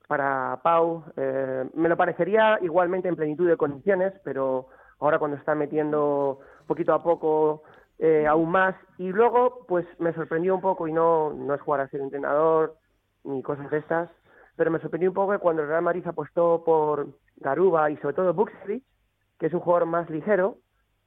para 0.09 0.61
Pau. 0.63 1.05
Eh, 1.17 1.65
me 1.73 1.89
lo 1.89 1.97
parecería 1.97 2.59
igualmente 2.61 3.09
en 3.09 3.17
plenitud 3.17 3.49
de 3.49 3.57
condiciones, 3.57 4.13
pero 4.25 4.69
ahora 5.01 5.19
cuando 5.19 5.39
está 5.39 5.55
metiendo 5.55 6.41
poquito 6.67 6.93
a 6.93 7.03
poco 7.03 7.63
eh, 7.99 8.27
aún 8.27 8.51
más. 8.51 8.77
Y 8.99 9.11
luego, 9.11 9.65
pues 9.67 9.87
me 9.99 10.13
sorprendió 10.13 10.55
un 10.55 10.61
poco, 10.61 10.87
y 10.87 10.93
no, 10.93 11.33
no 11.33 11.55
es 11.55 11.63
jugar 11.63 11.81
a 11.81 11.89
ser 11.89 12.03
entrenador 12.03 12.77
ni 13.25 13.43
cosas 13.43 13.71
de 13.71 13.79
estas, 13.79 14.11
pero 14.55 14.71
me 14.71 14.81
sorprendió 14.81 15.09
un 15.09 15.15
poco 15.15 15.33
que 15.33 15.39
cuando 15.39 15.63
el 15.63 15.69
Real 15.69 15.83
Madrid 15.83 16.07
apostó 16.07 16.63
por 16.63 17.09
Garuba 17.37 17.91
y 17.91 17.97
sobre 17.97 18.17
todo 18.17 18.35
Buxley, 18.35 18.83
que 19.45 19.49
es 19.49 19.53
un 19.53 19.61
jugador 19.61 19.87
más 19.87 20.09
ligero, 20.09 20.57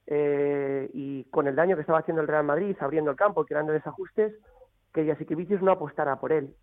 eh, 0.06 0.88
y 0.94 1.24
con 1.24 1.48
el 1.48 1.56
daño 1.56 1.74
que 1.74 1.80
estaba 1.80 1.98
haciendo 1.98 2.22
el 2.22 2.28
Real 2.28 2.44
Madrid, 2.44 2.76
abriendo 2.78 3.10
el 3.10 3.16
campo, 3.16 3.44
creando 3.44 3.72
desajustes, 3.72 4.32
que 4.94 5.04
Jasikevicius 5.04 5.60
no 5.60 5.72
apostara 5.72 6.20
por 6.20 6.30
él. 6.30 6.54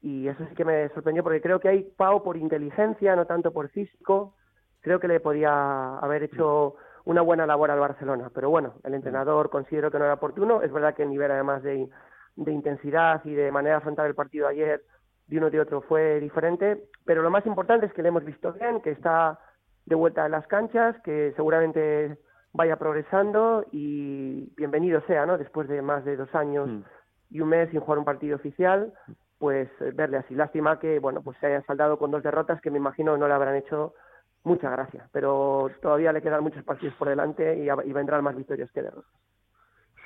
Y 0.00 0.28
eso 0.28 0.46
sí 0.48 0.54
que 0.54 0.64
me 0.64 0.88
sorprendió 0.90 1.24
porque 1.24 1.40
creo 1.40 1.58
que 1.58 1.68
hay 1.68 1.82
Pau 1.82 2.22
por 2.22 2.36
inteligencia, 2.36 3.16
no 3.16 3.26
tanto 3.26 3.52
por 3.52 3.68
físico. 3.70 4.36
Creo 4.82 5.00
que 5.00 5.08
le 5.08 5.18
podía 5.18 5.98
haber 5.98 6.22
hecho 6.22 6.76
una 7.04 7.22
buena 7.22 7.44
labor 7.44 7.72
al 7.72 7.80
Barcelona. 7.80 8.30
Pero 8.32 8.48
bueno, 8.48 8.74
el 8.84 8.94
entrenador 8.94 9.50
considero 9.50 9.90
que 9.90 9.98
no 9.98 10.04
era 10.04 10.14
oportuno. 10.14 10.62
Es 10.62 10.72
verdad 10.72 10.94
que 10.94 11.02
el 11.02 11.10
nivel 11.10 11.32
además 11.32 11.64
de, 11.64 11.88
de 12.36 12.52
intensidad 12.52 13.20
y 13.24 13.34
de 13.34 13.50
manera 13.50 13.74
de 13.74 13.78
afrontar 13.78 14.06
el 14.06 14.14
partido 14.14 14.46
ayer 14.46 14.80
de 15.26 15.38
uno 15.38 15.50
de 15.50 15.58
otro 15.58 15.80
fue 15.80 16.20
diferente. 16.20 16.84
Pero 17.04 17.20
lo 17.22 17.30
más 17.30 17.44
importante 17.46 17.86
es 17.86 17.92
que 17.92 18.02
le 18.02 18.10
hemos 18.10 18.24
visto 18.24 18.52
bien, 18.52 18.80
que 18.80 18.92
está 18.92 19.40
de 19.86 19.94
vuelta 19.94 20.26
en 20.26 20.32
las 20.32 20.46
canchas, 20.46 20.96
que 21.02 21.32
seguramente 21.36 22.18
vaya 22.52 22.76
progresando 22.76 23.64
y 23.70 24.52
bienvenido 24.56 25.00
sea, 25.06 25.26
¿no? 25.26 25.38
Después 25.38 25.68
de 25.68 25.80
más 25.82 26.04
de 26.04 26.16
dos 26.16 26.34
años 26.34 26.68
mm. 26.68 26.82
y 27.30 27.40
un 27.40 27.48
mes 27.48 27.70
sin 27.70 27.80
jugar 27.80 27.98
un 27.98 28.04
partido 28.04 28.36
oficial, 28.36 28.92
pues 29.38 29.68
verle 29.94 30.18
así. 30.18 30.34
Lástima 30.34 30.78
que, 30.78 30.98
bueno, 30.98 31.22
pues 31.22 31.38
se 31.38 31.46
haya 31.46 31.62
saldado 31.62 31.98
con 31.98 32.10
dos 32.10 32.22
derrotas 32.22 32.60
que 32.60 32.70
me 32.70 32.78
imagino 32.78 33.16
no 33.16 33.28
le 33.28 33.34
habrán 33.34 33.56
hecho 33.56 33.94
mucha 34.42 34.70
gracia, 34.70 35.08
pero 35.12 35.70
todavía 35.82 36.12
le 36.12 36.22
quedan 36.22 36.42
muchos 36.42 36.64
partidos 36.64 36.94
por 36.94 37.08
delante 37.08 37.56
y, 37.58 37.68
y 37.68 37.92
vendrán 37.92 38.24
más 38.24 38.36
victorias 38.36 38.70
que 38.72 38.82
derrotas. 38.82 39.10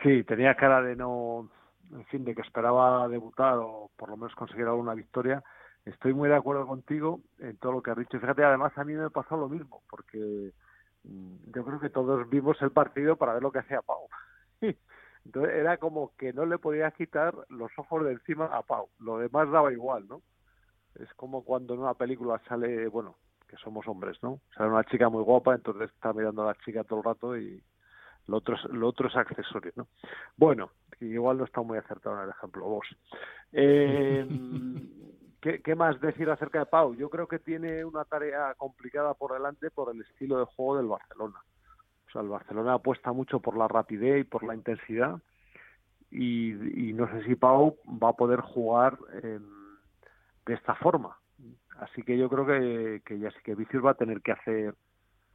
Sí, 0.02 0.24
tenía 0.24 0.54
cara 0.54 0.82
de 0.82 0.96
no, 0.96 1.50
en 1.92 2.04
fin, 2.06 2.24
de 2.24 2.34
que 2.34 2.40
esperaba 2.40 3.06
debutar 3.08 3.58
o 3.58 3.90
por 3.96 4.08
lo 4.08 4.16
menos 4.16 4.34
conseguir 4.34 4.66
alguna 4.66 4.94
victoria 4.94 5.42
estoy 5.84 6.14
muy 6.14 6.28
de 6.28 6.36
acuerdo 6.36 6.66
contigo 6.66 7.20
en 7.38 7.56
todo 7.56 7.72
lo 7.72 7.82
que 7.82 7.90
has 7.90 7.98
dicho. 7.98 8.20
Fíjate, 8.20 8.44
además 8.44 8.76
a 8.76 8.84
mí 8.84 8.94
me 8.94 9.10
pasó 9.10 9.36
lo 9.36 9.48
mismo, 9.48 9.82
porque 9.88 10.52
mm, 11.04 11.52
yo 11.54 11.64
creo 11.64 11.80
que 11.80 11.90
todos 11.90 12.28
vimos 12.28 12.60
el 12.62 12.70
partido 12.70 13.16
para 13.16 13.34
ver 13.34 13.42
lo 13.42 13.52
que 13.52 13.60
hacía 13.60 13.82
Pau. 13.82 14.08
Entonces 15.24 15.54
era 15.54 15.76
como 15.76 16.12
que 16.16 16.32
no 16.32 16.46
le 16.46 16.58
podía 16.58 16.90
quitar 16.92 17.34
los 17.48 17.70
ojos 17.76 18.04
de 18.04 18.12
encima 18.12 18.46
a 18.46 18.62
Pau. 18.62 18.88
Lo 18.98 19.18
demás 19.18 19.50
daba 19.50 19.72
igual, 19.72 20.06
¿no? 20.08 20.22
Es 20.94 21.12
como 21.14 21.44
cuando 21.44 21.74
en 21.74 21.80
una 21.80 21.94
película 21.94 22.40
sale, 22.48 22.88
bueno, 22.88 23.16
que 23.46 23.56
somos 23.56 23.86
hombres, 23.86 24.16
¿no? 24.22 24.40
Sale 24.56 24.70
una 24.70 24.84
chica 24.84 25.08
muy 25.08 25.22
guapa, 25.22 25.54
entonces 25.54 25.90
está 25.90 26.12
mirando 26.12 26.42
a 26.42 26.46
la 26.46 26.54
chica 26.64 26.84
todo 26.84 27.00
el 27.00 27.04
rato 27.04 27.36
y 27.36 27.62
lo 28.26 28.36
otro 28.38 28.54
es, 28.54 28.64
lo 28.64 28.88
otro 28.88 29.08
es 29.08 29.16
accesorio, 29.16 29.72
¿no? 29.76 29.88
Bueno, 30.36 30.70
igual 31.00 31.38
no 31.38 31.44
está 31.44 31.62
muy 31.62 31.78
acertado 31.78 32.16
en 32.16 32.24
el 32.24 32.30
ejemplo 32.30 32.64
vos. 32.64 32.86
Eh, 33.52 34.24
¿Qué, 35.40 35.74
más 35.74 35.98
decir 36.02 36.28
acerca 36.28 36.58
de 36.58 36.66
Pau? 36.66 36.94
Yo 36.94 37.08
creo 37.08 37.26
que 37.26 37.38
tiene 37.38 37.82
una 37.82 38.04
tarea 38.04 38.54
complicada 38.58 39.14
por 39.14 39.32
delante 39.32 39.70
por 39.70 39.94
el 39.94 40.02
estilo 40.02 40.38
de 40.38 40.44
juego 40.44 40.76
del 40.76 40.86
Barcelona. 40.86 41.38
O 42.06 42.10
sea, 42.12 42.20
el 42.20 42.28
Barcelona 42.28 42.74
apuesta 42.74 43.12
mucho 43.12 43.40
por 43.40 43.56
la 43.56 43.66
rapidez 43.66 44.20
y 44.20 44.24
por 44.24 44.44
la 44.44 44.54
intensidad 44.54 45.18
y, 46.10 46.92
no 46.94 47.08
sé 47.10 47.24
si 47.24 47.36
Pau 47.36 47.78
va 47.86 48.10
a 48.10 48.16
poder 48.16 48.40
jugar 48.40 48.98
de 50.44 50.54
esta 50.54 50.74
forma. 50.74 51.16
Así 51.78 52.02
que 52.02 52.18
yo 52.18 52.28
creo 52.28 52.44
que, 52.44 53.02
que 53.06 53.18
ya 53.18 53.30
sí 53.30 53.38
que 53.42 53.54
Vicius 53.54 53.82
va 53.82 53.92
a 53.92 53.94
tener 53.94 54.20
que 54.20 54.32
hacer 54.32 54.74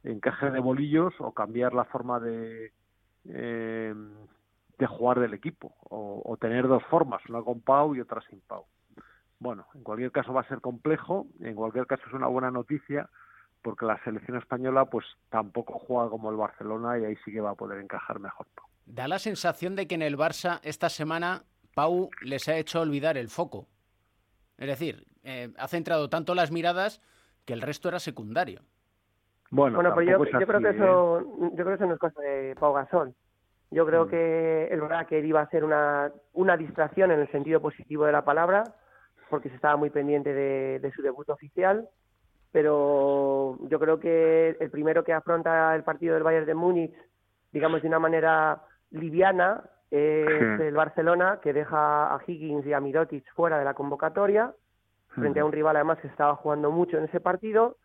encaje 0.04 0.52
de 0.52 0.60
bolillos 0.60 1.14
o 1.18 1.32
cambiar 1.32 1.74
la 1.74 1.84
forma 1.86 2.20
de, 2.20 2.70
eh, 3.24 3.94
jugar 4.86 5.18
del 5.18 5.34
equipo 5.34 5.74
o 5.90 6.36
tener 6.36 6.68
dos 6.68 6.84
formas, 6.84 7.20
una 7.28 7.42
con 7.42 7.60
Pau 7.60 7.96
y 7.96 8.00
otra 8.00 8.20
sin 8.28 8.40
Pau. 8.42 8.66
Bueno, 9.46 9.64
en 9.76 9.84
cualquier 9.84 10.10
caso 10.10 10.32
va 10.32 10.40
a 10.40 10.48
ser 10.48 10.60
complejo, 10.60 11.28
en 11.38 11.54
cualquier 11.54 11.86
caso 11.86 12.02
es 12.08 12.12
una 12.12 12.26
buena 12.26 12.50
noticia 12.50 13.08
porque 13.62 13.86
la 13.86 13.96
selección 14.02 14.36
española 14.36 14.86
pues 14.86 15.06
tampoco 15.30 15.78
juega 15.78 16.10
como 16.10 16.32
el 16.32 16.36
Barcelona 16.36 16.98
y 16.98 17.04
ahí 17.04 17.14
sí 17.24 17.30
que 17.30 17.40
va 17.40 17.50
a 17.50 17.54
poder 17.54 17.80
encajar 17.80 18.18
mejor. 18.18 18.48
Da 18.86 19.06
la 19.06 19.20
sensación 19.20 19.76
de 19.76 19.86
que 19.86 19.94
en 19.94 20.02
el 20.02 20.18
Barça 20.18 20.58
esta 20.64 20.88
semana 20.88 21.44
Pau 21.76 22.10
les 22.22 22.48
ha 22.48 22.56
hecho 22.56 22.80
olvidar 22.80 23.16
el 23.16 23.28
foco. 23.28 23.68
Es 24.58 24.66
decir, 24.66 25.06
eh, 25.22 25.52
ha 25.56 25.68
centrado 25.68 26.10
tanto 26.10 26.34
las 26.34 26.50
miradas 26.50 27.00
que 27.44 27.52
el 27.52 27.62
resto 27.62 27.88
era 27.88 28.00
secundario. 28.00 28.62
Bueno, 29.50 29.76
bueno 29.76 29.90
yo, 30.02 30.18
creo 30.44 30.60
que 30.60 30.70
eso, 30.70 31.20
¿eh? 31.20 31.24
yo 31.56 31.64
creo 31.64 31.66
que 31.68 31.74
eso 31.74 31.86
no 31.86 31.94
es 31.94 32.00
cosa 32.00 32.20
de 32.20 32.56
Pau 32.58 32.74
Gasol. 32.74 33.14
Yo 33.70 33.86
creo 33.86 34.06
mm. 34.06 34.08
que 34.08 34.64
es 34.72 34.80
verdad 34.80 35.06
que 35.06 35.20
iba 35.20 35.40
a 35.40 35.50
ser 35.50 35.62
una, 35.62 36.10
una 36.32 36.56
distracción 36.56 37.12
en 37.12 37.20
el 37.20 37.30
sentido 37.30 37.60
positivo 37.60 38.06
de 38.06 38.12
la 38.12 38.24
palabra, 38.24 38.64
porque 39.28 39.48
se 39.48 39.56
estaba 39.56 39.76
muy 39.76 39.90
pendiente 39.90 40.32
de, 40.32 40.92
su 40.94 41.02
debut 41.02 41.28
oficial, 41.28 41.88
pero 42.52 43.58
yo 43.68 43.78
creo 43.78 43.98
que 43.98 44.56
el 44.58 44.70
primero 44.70 45.04
que 45.04 45.12
afronta 45.12 45.74
el 45.74 45.82
partido 45.82 46.14
del 46.14 46.22
Bayern 46.22 46.46
de 46.46 46.54
Múnich, 46.54 46.94
digamos 47.52 47.82
de 47.82 47.88
una 47.88 47.98
manera 47.98 48.62
liviana, 48.90 49.62
es 49.90 50.60
el 50.60 50.74
Barcelona, 50.74 51.40
que 51.42 51.52
deja 51.52 52.14
a 52.14 52.20
Higgins 52.26 52.66
y 52.66 52.72
a 52.72 52.80
Mirotic 52.80 53.24
fuera 53.34 53.58
de 53.58 53.64
la 53.64 53.74
convocatoria, 53.74 54.52
frente 55.08 55.40
a 55.40 55.44
un 55.44 55.52
rival 55.52 55.76
además 55.76 55.98
que 56.00 56.08
estaba 56.08 56.36
jugando 56.36 56.70
mucho 56.70 56.98
en 56.98 57.04
ese 57.04 57.20
partido. 57.20 57.76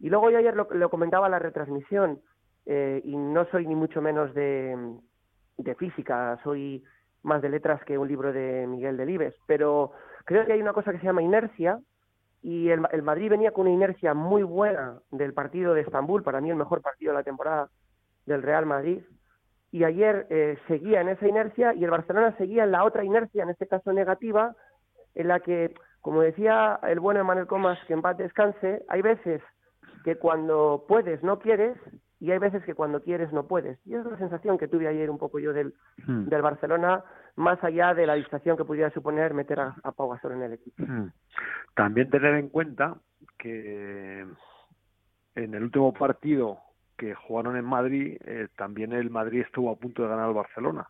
Y 0.00 0.08
luego 0.08 0.30
yo 0.30 0.38
ayer 0.38 0.54
lo, 0.54 0.90
comentaba 0.90 1.26
en 1.26 1.32
la 1.32 1.38
retransmisión, 1.38 2.20
eh, 2.66 3.00
y 3.04 3.16
no 3.16 3.44
soy 3.46 3.66
ni 3.66 3.74
mucho 3.74 4.00
menos 4.00 4.32
de, 4.34 4.76
de 5.56 5.74
física, 5.74 6.38
soy 6.44 6.84
más 7.22 7.42
de 7.42 7.48
letras 7.48 7.82
que 7.84 7.98
un 7.98 8.08
libro 8.08 8.32
de 8.32 8.66
Miguel 8.66 8.96
Delibes, 8.96 9.34
pero 9.46 9.92
creo 10.28 10.44
que 10.44 10.52
hay 10.52 10.60
una 10.60 10.74
cosa 10.74 10.92
que 10.92 10.98
se 10.98 11.06
llama 11.06 11.22
inercia 11.22 11.80
y 12.42 12.68
el, 12.68 13.02
Madrid 13.02 13.30
venía 13.30 13.50
con 13.50 13.62
una 13.62 13.74
inercia 13.74 14.12
muy 14.12 14.42
buena 14.42 14.98
del 15.10 15.32
partido 15.32 15.72
de 15.72 15.80
Estambul, 15.80 16.22
para 16.22 16.42
mí 16.42 16.50
el 16.50 16.56
mejor 16.56 16.82
partido 16.82 17.12
de 17.12 17.18
la 17.18 17.24
temporada 17.24 17.70
del 18.26 18.42
Real 18.42 18.66
Madrid, 18.66 19.00
y 19.72 19.84
ayer 19.84 20.26
eh, 20.28 20.58
seguía 20.68 21.00
en 21.00 21.08
esa 21.08 21.26
inercia 21.26 21.72
y 21.72 21.82
el 21.82 21.90
Barcelona 21.90 22.36
seguía 22.36 22.64
en 22.64 22.72
la 22.72 22.84
otra 22.84 23.04
inercia, 23.04 23.42
en 23.42 23.48
este 23.48 23.66
caso 23.66 23.90
negativa, 23.94 24.54
en 25.14 25.28
la 25.28 25.40
que, 25.40 25.74
como 26.02 26.20
decía 26.20 26.78
el 26.82 27.00
bueno 27.00 27.24
Manuel 27.24 27.46
Comas, 27.46 27.78
que 27.86 27.94
en 27.94 28.02
paz 28.02 28.18
descanse, 28.18 28.84
hay 28.88 29.00
veces 29.00 29.40
que 30.04 30.16
cuando 30.16 30.84
puedes 30.86 31.22
no 31.22 31.38
quieres 31.38 31.78
y 32.20 32.32
hay 32.32 32.38
veces 32.38 32.62
que 32.64 32.74
cuando 32.74 33.00
quieres 33.02 33.32
no 33.32 33.46
puedes. 33.46 33.78
Y 33.86 33.94
es 33.94 34.04
la 34.04 34.18
sensación 34.18 34.58
que 34.58 34.68
tuve 34.68 34.88
ayer 34.88 35.08
un 35.08 35.18
poco 35.18 35.38
yo 35.38 35.54
del, 35.54 35.72
Hmm. 36.06 36.28
del 36.28 36.42
Barcelona, 36.42 37.04
más 37.38 37.62
allá 37.62 37.94
de 37.94 38.06
la 38.06 38.14
distracción 38.14 38.56
que 38.56 38.64
pudiera 38.64 38.90
suponer 38.90 39.32
meter 39.32 39.60
a, 39.60 39.76
a 39.82 39.92
Pau 39.92 40.10
Gasol 40.10 40.32
en 40.32 40.42
el 40.42 40.52
equipo. 40.54 40.82
Hmm. 40.82 41.10
También 41.74 42.10
tener 42.10 42.34
en 42.34 42.48
cuenta 42.48 42.96
que 43.38 44.26
en 45.34 45.54
el 45.54 45.62
último 45.62 45.92
partido 45.92 46.58
que 46.96 47.14
jugaron 47.14 47.56
en 47.56 47.64
Madrid, 47.64 48.18
eh, 48.24 48.48
también 48.56 48.92
el 48.92 49.08
Madrid 49.08 49.42
estuvo 49.42 49.70
a 49.70 49.76
punto 49.76 50.02
de 50.02 50.08
ganar 50.08 50.26
al 50.26 50.34
Barcelona. 50.34 50.88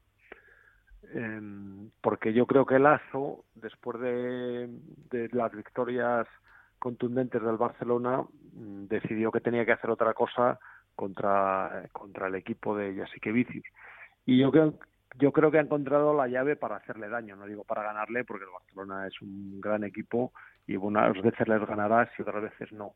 Em, 1.15 1.91
porque 2.01 2.33
yo 2.33 2.47
creo 2.47 2.65
que 2.65 2.79
Lazo, 2.79 3.45
después 3.55 4.01
de, 4.01 4.69
de 5.11 5.29
las 5.33 5.53
victorias 5.53 6.27
contundentes 6.79 7.43
del 7.43 7.59
Barcelona, 7.59 8.23
mm, 8.55 8.87
decidió 8.87 9.31
que 9.31 9.41
tenía 9.41 9.67
que 9.67 9.73
hacer 9.73 9.91
otra 9.91 10.15
cosa 10.15 10.59
contra, 10.95 11.85
contra 11.93 12.29
el 12.29 12.37
equipo 12.37 12.75
de 12.75 12.95
Jasikevici. 12.95 13.63
Y 14.25 14.39
yo 14.39 14.51
creo, 14.51 14.75
yo 15.16 15.33
creo 15.33 15.51
que 15.51 15.59
ha 15.59 15.62
encontrado 15.62 16.14
la 16.14 16.29
llave 16.29 16.57
para 16.57 16.77
hacerle 16.77 17.09
daño, 17.09 17.37
no 17.37 17.47
digo 17.47 17.64
para 17.64 17.83
ganarle, 17.83 18.25
porque 18.25 18.44
el 18.44 18.51
Barcelona 18.51 19.07
es 19.07 19.21
un 19.23 19.61
gran 19.61 19.85
equipo 19.85 20.33
y 20.66 20.77
unas 20.77 21.21
veces 21.23 21.49
les 21.49 21.66
ganarás 21.66 22.09
y 22.18 22.23
otras 22.23 22.42
veces 22.42 22.73
no. 22.73 22.92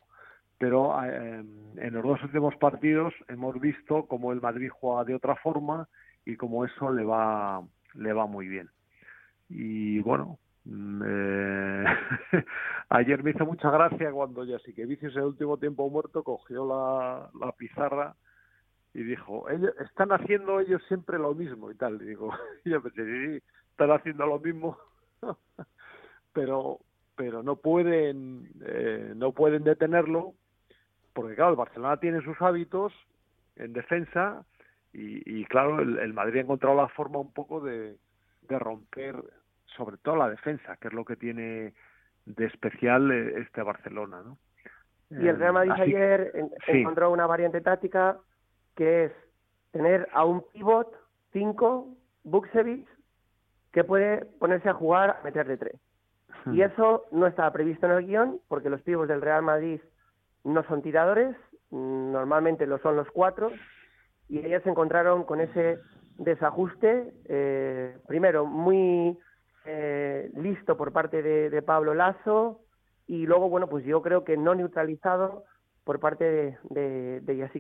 Pero 0.59 0.95
eh, 1.05 1.45
en 1.77 1.95
los 1.95 2.05
dos 2.05 2.23
últimos 2.23 2.55
partidos 2.57 3.15
hemos 3.29 3.59
visto 3.61 4.07
cómo 4.07 4.33
el 4.33 4.41
Madrid 4.41 4.71
juega 4.71 5.05
de 5.05 5.15
otra 5.15 5.37
forma 5.37 5.89
y 6.25 6.37
cómo 6.37 6.65
eso 6.65 6.93
le 6.93 7.05
va 7.05 7.63
le 7.95 8.13
va 8.13 8.27
muy 8.27 8.49
bien. 8.49 8.69
Y 9.49 9.99
bueno, 10.01 10.39
mm, 10.65 11.03
eh, 11.05 11.85
ayer 12.91 13.23
me 13.23 13.31
hizo 13.31 13.45
mucha 13.45 13.71
gracia 13.71 14.13
cuando 14.13 14.45
ya 14.45 14.59
sí 14.61 14.73
que 14.73 14.87
Vicius 14.87 15.17
el 15.17 15.25
último 15.25 15.59
tiempo 15.59 15.89
muerto 15.91 16.23
cogió 16.23 16.67
la, 16.67 17.31
la 17.45 17.53
pizarra 17.53 18.15
y 18.95 19.03
dijo, 19.03 19.49
ellos 19.49 19.73
están 19.81 20.13
haciendo 20.13 20.61
ellos 20.61 20.83
siempre 20.89 21.19
lo 21.19 21.35
mismo 21.35 21.71
y 21.71 21.75
tal. 21.75 22.01
Y 22.03 22.07
digo, 22.07 22.33
y 22.65 22.71
yo 22.71 22.83
pensé, 22.83 23.05
sí, 23.05 23.45
están 23.71 23.91
haciendo 23.91 24.27
lo 24.27 24.39
mismo, 24.39 24.79
pero 26.33 26.81
pero 27.15 27.43
no 27.43 27.57
pueden 27.57 28.49
eh, 28.65 29.13
no 29.15 29.33
pueden 29.33 29.65
detenerlo 29.65 30.35
porque 31.13 31.35
claro 31.35 31.51
el 31.51 31.57
Barcelona 31.57 31.99
tiene 31.99 32.23
sus 32.23 32.41
hábitos 32.41 32.93
en 33.57 33.73
defensa 33.75 34.45
y, 34.95 35.41
y 35.41 35.45
claro 35.45 35.81
el, 35.81 35.99
el, 35.99 36.15
Madrid 36.15 36.39
ha 36.39 36.43
encontrado 36.43 36.75
la 36.75 36.89
forma 36.89 37.19
un 37.19 37.33
poco 37.33 37.61
de, 37.61 37.97
de, 38.49 38.59
romper 38.59 39.17
sobre 39.77 39.99
todo 39.99 40.17
la 40.17 40.31
defensa 40.31 40.77
que 40.79 40.89
es 40.89 40.95
lo 40.95 41.05
que 41.05 41.17
tiene 41.17 41.75
de 42.25 42.47
especial 42.47 43.11
eh, 43.11 43.41
este 43.41 43.63
Barcelona 43.63 44.23
¿no? 44.25 44.39
y 45.11 45.29
el 45.29 45.39
Real 45.39 45.53
Madrid 45.53 45.73
Así, 45.73 45.83
ayer 45.83 46.31
en, 46.35 46.49
sí. 46.65 46.79
encontró 46.79 47.11
una 47.11 47.27
variante 47.27 47.61
táctica 47.61 48.19
que 48.75 49.05
es 49.05 49.13
tener 49.73 50.09
a 50.13 50.25
un 50.25 50.45
pivot 50.53 50.89
5 51.33 51.89
Buksevich 52.25 52.87
que 53.73 53.85
puede 53.85 54.27
ponerse 54.39 54.69
a 54.69 54.75
jugar 54.75 55.11
a 55.11 55.25
meter 55.25 55.47
de 55.47 55.57
tres. 55.57 55.81
Y 56.47 56.63
eso 56.63 57.05
no 57.13 57.27
estaba 57.27 57.53
previsto 57.53 57.87
en 57.87 57.93
el 57.93 58.07
guion 58.07 58.41
porque 58.49 58.69
los 58.69 58.83
pibos 58.83 59.09
del 59.09 59.23
Real 59.23 59.43
Madrid 59.43 59.81
no 60.45 60.65
son 60.65 60.83
tiradores, 60.83 61.37
normalmente 61.71 62.67
lo 62.67 62.79
son 62.79 62.97
los 62.97 63.09
cuatro, 63.11 63.51
y 64.29 64.39
ellos 64.39 64.63
se 64.63 64.71
encontraron 64.71 65.25
con 65.25 65.41
ese 65.41 65.79
desajuste, 66.19 67.13
eh, 67.27 67.97
primero 68.09 68.45
muy 68.45 69.17
eh, 69.65 70.31
listo 70.35 70.77
por 70.77 70.93
parte 70.93 71.23
de, 71.23 71.49
de, 71.49 71.63
Pablo 71.63 71.95
Lazo, 71.95 72.61
y 73.07 73.27
luego, 73.27 73.49
bueno, 73.49 73.69
pues 73.69 73.85
yo 73.85 74.03
creo 74.03 74.25
que 74.25 74.37
no 74.37 74.55
neutralizado 74.55 75.45
por 75.85 75.99
parte 76.01 76.25
de, 76.25 76.59
de, 76.71 77.21
de 77.21 77.51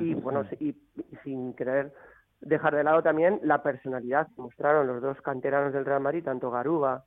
y 0.00 0.14
bueno, 0.14 0.44
y, 0.58 0.68
y 0.68 1.16
sin 1.22 1.54
querer 1.54 1.92
dejar 2.40 2.74
de 2.74 2.84
lado 2.84 3.02
también 3.02 3.40
la 3.42 3.62
personalidad 3.62 4.28
que 4.28 4.42
mostraron 4.42 4.86
los 4.86 5.02
dos 5.02 5.20
canteranos 5.22 5.72
del 5.72 5.84
Real 5.84 6.00
Madrid, 6.00 6.24
tanto 6.24 6.50
Garuba 6.50 7.04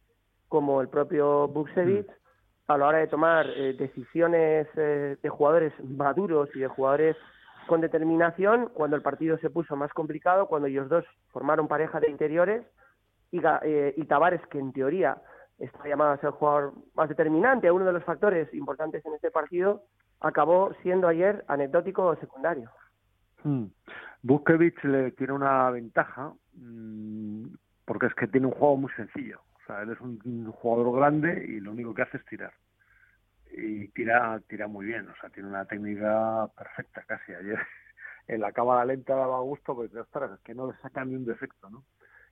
como 0.48 0.82
el 0.82 0.90
propio 0.90 1.48
Buksevich 1.48 2.08
a 2.68 2.78
la 2.78 2.88
hora 2.88 2.98
de 3.00 3.08
tomar 3.08 3.48
eh, 3.50 3.74
decisiones 3.74 4.68
eh, 4.76 5.18
de 5.22 5.30
jugadores 5.30 5.74
maduros 5.84 6.50
y 6.56 6.60
de 6.60 6.68
jugadores 6.68 7.18
con 7.68 7.82
determinación 7.82 8.70
cuando 8.74 8.96
el 8.96 9.02
partido 9.02 9.38
se 9.38 9.50
puso 9.50 9.76
más 9.76 9.92
complicado, 9.94 10.48
cuando 10.48 10.68
ellos 10.68 10.90
dos 10.90 11.06
formaron 11.30 11.68
pareja 11.68 12.00
de 12.00 12.10
interiores 12.10 12.64
y, 13.32 13.42
eh, 13.64 13.94
y 13.96 14.06
Tavares, 14.06 14.46
que 14.48 14.60
en 14.60 14.74
teoría 14.74 15.18
está 15.58 15.88
llamado 15.88 16.12
a 16.12 16.18
ser 16.18 16.28
el 16.28 16.32
jugador 16.32 16.74
más 16.96 17.08
determinante, 17.08 17.72
uno 17.72 17.86
de 17.86 17.94
los 17.94 18.04
factores 18.04 18.54
importantes 18.54 19.06
en 19.06 19.14
este 19.14 19.32
partido, 19.32 19.84
acabó 20.22 20.74
siendo 20.82 21.08
ayer 21.08 21.44
anecdótico 21.48 22.06
o 22.06 22.16
secundario. 22.16 22.72
Mm. 23.44 23.66
Buskevich 24.24 24.84
le 24.84 25.12
tiene 25.12 25.34
una 25.34 25.70
ventaja 25.72 26.34
mmm, 26.54 27.48
porque 27.86 28.06
es 28.06 28.14
que 28.14 28.28
tiene 28.28 28.48
un 28.48 28.54
juego 28.54 28.78
muy 28.78 28.92
sencillo 28.92 29.42
o 29.62 29.68
sea, 29.68 29.82
él 29.84 29.92
es 29.92 30.02
un, 30.02 30.52
jugador 30.52 30.96
grande 30.96 31.46
y 31.48 31.60
lo 31.60 31.72
único 31.72 31.94
que 31.94 32.02
hace 32.04 32.18
es 32.18 32.26
tirar. 32.26 32.54
Y 33.52 33.90
tira, 33.90 34.42
tira 34.48 34.68
muy 34.68 34.86
bien, 34.86 35.08
o 35.10 35.16
sea, 35.20 35.30
tiene 35.30 35.50
una 35.50 35.66
técnica 35.66 36.50
perfecta 36.58 37.04
casi. 37.06 37.34
Ayer 37.34 37.60
en 38.28 38.42
la 38.42 38.52
cámara 38.52 38.86
lenta 38.86 39.16
daba 39.16 39.40
gusto 39.42 39.76
porque, 39.76 40.00
ostras, 40.00 40.32
es 40.32 40.40
que 40.40 40.56
no 40.56 40.72
le 40.72 40.78
saca 40.80 41.04
ni 41.06 41.16
un 41.16 41.26
defecto, 41.26 41.70
¿no? 41.70 41.84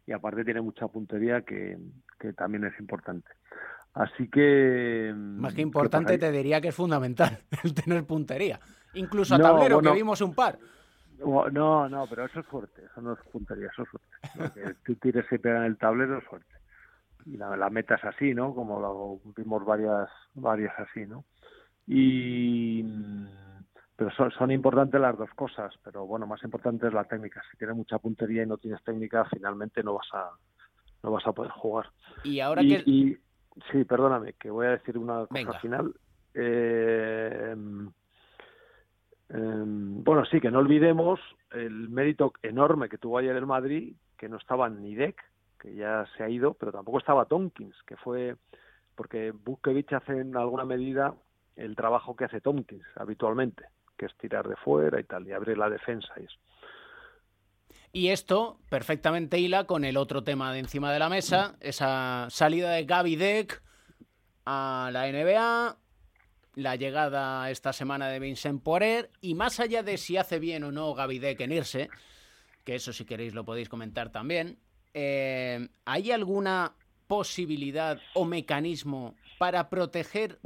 Y 0.05 0.11
aparte 0.11 0.43
tiene 0.43 0.61
mucha 0.61 0.87
puntería 0.87 1.41
que, 1.41 1.77
que 2.19 2.33
también 2.33 2.63
es 2.65 2.79
importante. 2.79 3.29
Así 3.93 4.29
que... 4.29 5.13
Más 5.15 5.53
que 5.53 5.61
importante, 5.61 6.17
te 6.17 6.31
diría 6.31 6.61
que 6.61 6.69
es 6.69 6.75
fundamental 6.75 7.39
el 7.63 7.73
tener 7.73 8.05
puntería. 8.05 8.59
Incluso 8.93 9.35
a 9.35 9.37
no, 9.37 9.43
tablero, 9.43 9.75
bueno, 9.77 9.91
que 9.91 9.97
vimos 9.97 10.21
un 10.21 10.33
par. 10.33 10.57
No, 11.19 11.89
no, 11.89 12.07
pero 12.09 12.25
eso 12.25 12.39
es 12.39 12.45
fuerte, 12.45 12.85
eso 12.85 13.01
no 13.01 13.13
es 13.13 13.19
puntería, 13.31 13.67
eso 13.73 13.83
es 13.83 13.89
fuerte. 13.89 14.51
que 14.53 14.73
tú 14.85 14.95
tires 14.95 15.25
y 15.31 15.37
pegas 15.37 15.59
en 15.59 15.65
el 15.65 15.77
tablero 15.77 16.17
es 16.17 16.23
fuerte 16.23 16.59
y 17.25 17.37
la, 17.37 17.55
la 17.55 17.69
meta 17.69 17.95
es 17.95 18.03
así, 18.03 18.33
¿no? 18.33 18.53
Como 18.53 18.79
lo 18.79 19.19
vimos 19.35 19.63
varias, 19.65 20.09
varias 20.33 20.73
así, 20.79 21.05
¿no? 21.05 21.25
Y 21.87 22.83
pero 23.95 24.11
son, 24.11 24.31
son, 24.31 24.51
importantes 24.51 24.99
las 24.99 25.17
dos 25.17 25.29
cosas, 25.35 25.73
pero 25.83 26.05
bueno, 26.05 26.25
más 26.25 26.41
importante 26.43 26.87
es 26.87 26.93
la 26.93 27.03
técnica. 27.03 27.41
Si 27.51 27.57
tienes 27.57 27.75
mucha 27.75 27.99
puntería 27.99 28.43
y 28.43 28.47
no 28.47 28.57
tienes 28.57 28.81
técnica, 28.83 29.25
finalmente 29.25 29.83
no 29.83 29.95
vas 29.95 30.07
a 30.13 30.29
no 31.03 31.11
vas 31.11 31.25
a 31.27 31.33
poder 31.33 31.51
jugar. 31.51 31.89
Y 32.23 32.39
ahora 32.39 32.61
y, 32.63 32.69
que 32.69 32.83
y, 32.85 33.17
sí, 33.71 33.83
perdóname, 33.83 34.33
que 34.33 34.49
voy 34.49 34.67
a 34.67 34.71
decir 34.71 34.97
una 34.97 35.25
cosa 35.25 35.33
Venga. 35.33 35.59
final. 35.59 35.93
Eh, 36.33 37.55
eh, 39.29 39.63
bueno, 39.65 40.25
sí, 40.25 40.39
que 40.39 40.51
no 40.51 40.59
olvidemos 40.59 41.19
el 41.51 41.89
mérito 41.89 42.33
enorme 42.41 42.89
que 42.89 42.97
tuvo 42.97 43.17
ayer 43.17 43.35
el 43.35 43.45
Madrid, 43.45 43.95
que 44.17 44.29
no 44.29 44.37
estaba 44.37 44.69
ni 44.69 44.95
Deck, 44.95 45.23
que 45.59 45.75
ya 45.75 46.05
se 46.15 46.23
ha 46.23 46.29
ido, 46.29 46.53
pero 46.53 46.71
tampoco 46.71 46.99
estaba 46.99 47.25
Tompkins, 47.25 47.75
que 47.83 47.95
fue 47.97 48.35
porque 48.95 49.31
Buskevich 49.31 49.93
hace 49.93 50.19
en 50.19 50.35
alguna 50.35 50.65
medida 50.65 51.13
el 51.55 51.75
trabajo 51.75 52.15
que 52.15 52.25
hace 52.25 52.41
Tompkins 52.41 52.85
habitualmente, 52.95 53.65
que 53.97 54.07
es 54.07 54.17
tirar 54.17 54.47
de 54.47 54.55
fuera 54.57 54.99
y 54.99 55.03
tal, 55.03 55.27
y 55.27 55.31
abrir 55.31 55.57
la 55.57 55.69
defensa 55.69 56.13
y 56.17 56.25
eso. 56.25 56.37
Y 57.91 58.09
esto 58.09 58.59
perfectamente 58.69 59.39
hila 59.39 59.65
con 59.65 59.83
el 59.83 59.97
otro 59.97 60.23
tema 60.23 60.53
de 60.53 60.59
encima 60.59 60.93
de 60.93 60.99
la 60.99 61.09
mesa, 61.09 61.55
esa 61.59 62.27
salida 62.29 62.71
de 62.71 62.85
Gaby 62.85 63.15
Deck 63.15 63.63
a 64.45 64.89
la 64.93 65.11
NBA, 65.11 65.77
la 66.55 66.75
llegada 66.75 67.49
esta 67.49 67.73
semana 67.73 68.07
de 68.09 68.19
Vincent 68.19 68.61
Poirier, 68.61 69.09
y 69.21 69.33
más 69.33 69.59
allá 69.59 69.81
de 69.81 69.97
si 69.97 70.17
hace 70.17 70.37
bien 70.39 70.63
o 70.63 70.71
no 70.71 70.93
Gaby 70.93 71.19
Deck 71.19 71.41
en 71.41 71.51
irse, 71.51 71.89
que 72.63 72.75
eso 72.75 72.93
si 72.93 73.05
queréis 73.05 73.33
lo 73.33 73.43
podéis 73.43 73.69
comentar 73.69 74.11
también, 74.11 74.59
eh, 74.93 75.69
¿hay 75.85 76.11
alguna 76.11 76.75
posibilidad 77.07 77.99
o 78.13 78.23
mecanismo 78.23 79.15
para 79.39 79.67
proteger 79.67 80.39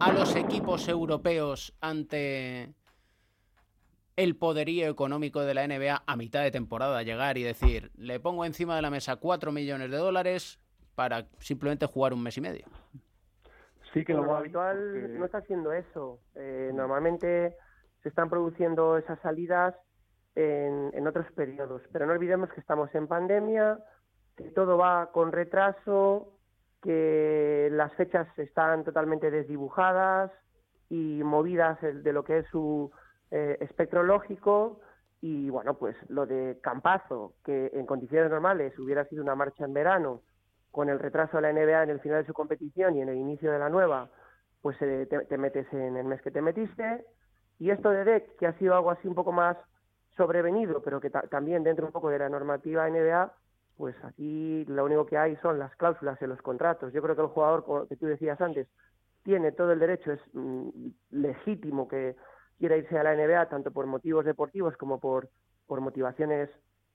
a 0.00 0.12
los 0.12 0.36
equipos 0.36 0.86
europeos 0.88 1.72
ante 1.80 2.74
el 4.16 4.36
poderío 4.36 4.88
económico 4.88 5.40
de 5.40 5.54
la 5.54 5.66
NBA 5.66 6.02
a 6.06 6.16
mitad 6.16 6.42
de 6.42 6.50
temporada? 6.50 7.02
Llegar 7.02 7.38
y 7.38 7.42
decir, 7.42 7.90
le 7.96 8.20
pongo 8.20 8.44
encima 8.44 8.76
de 8.76 8.82
la 8.82 8.90
mesa 8.90 9.16
4 9.16 9.52
millones 9.52 9.90
de 9.90 9.96
dólares 9.96 10.60
para 10.94 11.26
simplemente 11.38 11.86
jugar 11.86 12.12
un 12.12 12.22
mes 12.22 12.36
y 12.36 12.40
medio. 12.40 12.66
Sí, 13.92 14.04
que 14.04 14.12
lo 14.12 14.34
habitual 14.34 14.76
porque... 14.92 15.18
no 15.18 15.24
está 15.24 15.38
haciendo 15.38 15.72
eso. 15.72 16.20
Eh, 16.34 16.72
normalmente 16.74 17.56
se 18.02 18.08
están 18.08 18.28
produciendo 18.28 18.98
esas 18.98 19.20
salidas 19.20 19.74
en, 20.34 20.90
en, 20.94 21.06
otros 21.06 21.26
periodos. 21.32 21.82
Pero 21.92 22.06
no 22.06 22.12
olvidemos 22.12 22.50
que 22.50 22.60
estamos 22.60 22.92
en 22.94 23.06
pandemia, 23.06 23.78
que 24.36 24.50
todo 24.50 24.76
va 24.76 25.10
con 25.12 25.30
retraso, 25.30 26.32
que 26.82 27.68
las 27.72 27.92
fechas 27.94 28.26
están 28.36 28.84
totalmente 28.84 29.30
desdibujadas 29.30 30.30
y 30.90 31.22
movidas 31.24 31.78
de 31.80 32.12
lo 32.12 32.24
que 32.24 32.38
es 32.38 32.46
su 32.48 32.90
eh, 33.34 33.58
espectro 33.60 34.04
lógico. 34.04 34.80
Y 35.20 35.50
bueno, 35.50 35.74
pues 35.74 35.96
lo 36.08 36.24
de 36.24 36.58
Campazo, 36.62 37.34
que 37.44 37.70
en 37.74 37.84
condiciones 37.84 38.30
normales 38.30 38.78
hubiera 38.78 39.04
sido 39.06 39.22
una 39.22 39.34
marcha 39.34 39.64
en 39.64 39.72
verano, 39.72 40.22
con 40.70 40.88
el 40.88 40.98
retraso 40.98 41.38
de 41.38 41.42
la 41.42 41.52
NBA 41.52 41.82
en 41.82 41.90
el 41.90 42.00
final 42.00 42.22
de 42.22 42.26
su 42.26 42.32
competición 42.32 42.96
y 42.96 43.02
en 43.02 43.08
el 43.08 43.16
inicio 43.16 43.50
de 43.50 43.58
la 43.58 43.68
nueva, 43.68 44.10
pues 44.62 44.76
eh, 44.82 45.06
te, 45.10 45.24
te 45.24 45.38
metes 45.38 45.66
en 45.72 45.96
el 45.96 46.06
mes 46.06 46.22
que 46.22 46.30
te 46.30 46.42
metiste. 46.42 47.04
Y 47.58 47.70
esto 47.70 47.90
de 47.90 48.04
DEC, 48.04 48.36
que 48.36 48.46
ha 48.46 48.58
sido 48.58 48.74
algo 48.74 48.90
así 48.90 49.08
un 49.08 49.14
poco 49.14 49.32
más 49.32 49.56
sobrevenido, 50.16 50.82
pero 50.82 51.00
que 51.00 51.10
también 51.10 51.64
dentro 51.64 51.86
un 51.86 51.92
poco 51.92 52.10
de 52.10 52.18
la 52.18 52.28
normativa 52.28 52.88
NBA, 52.88 53.32
pues 53.76 53.96
aquí 54.04 54.64
lo 54.66 54.84
único 54.84 55.06
que 55.06 55.18
hay 55.18 55.36
son 55.36 55.58
las 55.58 55.74
cláusulas 55.76 56.20
en 56.22 56.30
los 56.30 56.42
contratos. 56.42 56.92
Yo 56.92 57.02
creo 57.02 57.16
que 57.16 57.22
el 57.22 57.28
jugador, 57.28 57.64
como 57.64 57.88
que 57.88 57.96
tú 57.96 58.06
decías 58.06 58.40
antes, 58.40 58.68
tiene 59.24 59.52
todo 59.52 59.72
el 59.72 59.80
derecho, 59.80 60.12
es 60.12 60.20
mm, 60.34 60.68
legítimo 61.10 61.88
que 61.88 62.14
quiera 62.64 62.78
irse 62.78 62.98
a 62.98 63.02
la 63.02 63.14
NBA 63.14 63.50
tanto 63.50 63.72
por 63.72 63.84
motivos 63.84 64.24
deportivos 64.24 64.74
como 64.78 64.98
por, 64.98 65.28
motivaciones 65.68 66.48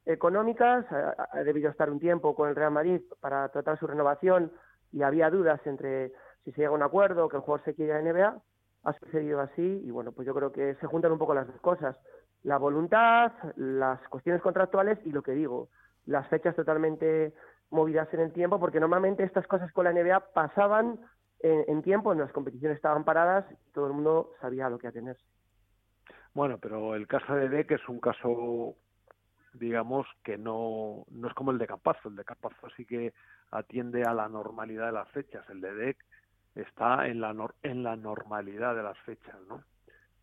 económicas. 0.04 0.84
Ha, 0.92 1.44
debido 1.44 1.70
estar 1.70 1.92
un 1.92 2.00
tiempo 2.00 2.34
con 2.34 2.50
el 2.50 2.56
Real 2.56 2.72
Madrid 2.72 3.02
para 3.20 3.48
tratar 3.50 3.78
su 3.78 3.86
renovación 3.86 4.52
y 4.92 5.04
había 5.04 5.30
dudas 5.30 5.62
entre 5.68 6.12
si 6.44 6.52
se 6.54 6.62
llega 6.62 6.72
a 6.72 6.74
un 6.74 6.82
acuerdo 6.82 7.26
o 7.26 7.30
que 7.30 7.36
el 7.36 7.44
jugador 7.44 7.64
se 7.66 7.76
quiere 7.76 7.94
a 7.94 8.02
la 8.02 8.12
NBA. 8.12 8.42
Ha 8.84 8.94
sucedido 8.94 9.42
así 9.42 9.82
y 9.86 9.92
bueno, 9.92 10.12
pues 10.12 10.26
yo 10.26 10.34
creo 10.34 10.52
que 10.52 10.74
se 10.74 10.88
juntan 10.88 11.12
un 11.12 11.20
poco 11.20 11.36
las 11.36 11.46
dos 11.46 11.62
cosas. 11.62 11.96
La 12.42 12.58
voluntad, 12.58 13.32
las 13.56 14.00
cuestiones 14.08 14.42
contractuales 14.42 14.98
y 15.06 15.12
lo 15.12 15.22
que 15.22 15.34
digo, 15.34 15.70
las 16.08 16.28
fechas 16.30 16.56
totalmente 16.56 17.32
movidas 17.70 18.12
en 18.12 18.22
el 18.22 18.34
tiempo, 18.34 18.60
porque 18.60 18.80
normalmente 18.80 19.24
estas 19.24 19.46
cosas 19.46 19.72
con 19.72 19.84
la 19.84 19.94
NBA 19.94 20.32
pasaban 20.34 21.00
en, 21.42 21.64
en 21.68 21.84
tiempo, 21.84 22.12
en 22.12 22.18
las 22.18 22.32
competiciones 22.32 22.78
estaban 22.78 23.04
paradas 23.04 23.46
y 23.52 23.72
todo 23.72 23.86
el 23.86 23.94
mundo 23.94 24.32
sabía 24.42 24.68
lo 24.68 24.80
que 24.80 24.88
atenerse. 24.88 25.24
Bueno, 26.34 26.58
pero 26.58 26.96
el 26.96 27.08
caso 27.08 27.34
de 27.36 27.50
Deck 27.50 27.72
es 27.72 27.90
un 27.90 28.00
caso, 28.00 28.76
digamos, 29.54 30.08
que 30.24 30.38
no, 30.38 31.06
no 31.10 31.28
es 31.28 31.34
como 31.34 31.52
el 31.52 31.58
de 31.58 31.68
Campazo. 31.68 32.10
El 32.10 32.16
de 32.16 32.26
Campazo 32.26 32.70
sí 32.76 32.86
que 32.86 33.14
atiende 33.52 34.04
a 34.04 34.14
la 34.14 34.30
normalidad 34.30 34.88
de 34.88 34.94
las 34.94 35.10
fechas. 35.10 35.48
El 35.50 35.62
de 35.62 35.74
Deck 35.74 36.06
está 36.56 37.08
en 37.08 37.22
la, 37.22 37.36
en 37.64 37.84
la 37.84 37.96
normalidad 37.96 38.76
de 38.76 38.84
las 38.84 38.98
fechas, 39.00 39.36
¿no? 39.48 39.64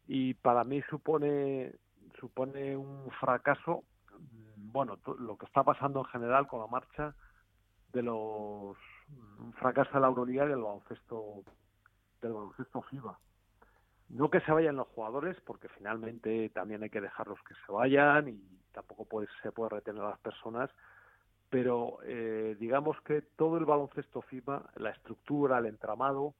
Y 0.07 0.34
para 0.34 0.64
mí 0.64 0.82
supone, 0.88 1.74
supone 2.20 2.76
un 2.76 3.11
fracaso, 3.20 3.82
mm, 4.12 4.72
bueno, 4.72 4.98
lo 5.18 5.36
que 5.36 5.46
está 5.46 5.64
pasando 5.64 6.00
en 6.00 6.07
general 6.07 6.46
con 6.46 6.61
la 6.61 6.66
marcha 6.68 7.14
de 7.92 8.02
los 8.02 8.76
un 9.38 9.52
fracaso 9.54 9.90
de 9.94 10.00
la 10.00 10.09
Euroliga 10.09 10.44
y 10.44 10.48
del 10.48 10.62
baloncesto 10.62 11.42
del 12.20 12.32
baloncesto 12.32 12.82
FIBA 12.82 13.18
no 14.09 14.30
que 14.30 14.40
se 14.40 14.52
vayan 14.52 14.76
los 14.76 14.88
jugadores, 14.88 15.36
porque 15.44 15.68
finalmente 15.68 16.48
también 16.50 16.82
hay 16.82 16.90
que 16.90 17.00
dejarlos 17.00 17.38
que 17.42 17.54
se 17.66 17.72
vayan 17.72 18.28
y 18.28 18.40
tampoco 18.72 19.24
se 19.42 19.52
puede 19.52 19.70
retener 19.70 20.02
a 20.02 20.11
las 20.11 20.18
personas, 20.20 20.70
pero 21.50 21.98
eh, 22.04 22.57
digamos 22.59 23.00
que 23.02 23.22
todo 23.22 23.57
el 23.57 23.64
baloncesto 23.64 24.22
FIBA, 24.22 24.70
la 24.76 24.90
estructura, 24.90 25.59
el 25.59 25.66
entramado 25.66 26.34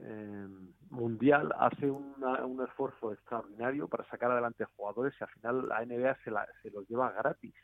eh, 0.00 0.48
mundial, 0.90 1.52
hace 1.58 1.90
un 1.90 2.64
esfuerzo 2.68 3.12
extraordinario 3.12 3.88
para 3.88 4.04
sacar 4.04 4.30
adelante 4.30 4.64
jugadores 4.76 5.14
y 5.20 5.24
al 5.24 5.30
final 5.30 5.68
la 5.68 5.84
NBA 5.84 6.16
se, 6.22 6.30
la, 6.30 6.46
se 6.62 6.70
los 6.70 6.86
lleva 6.88 7.10
gratis. 7.12 7.54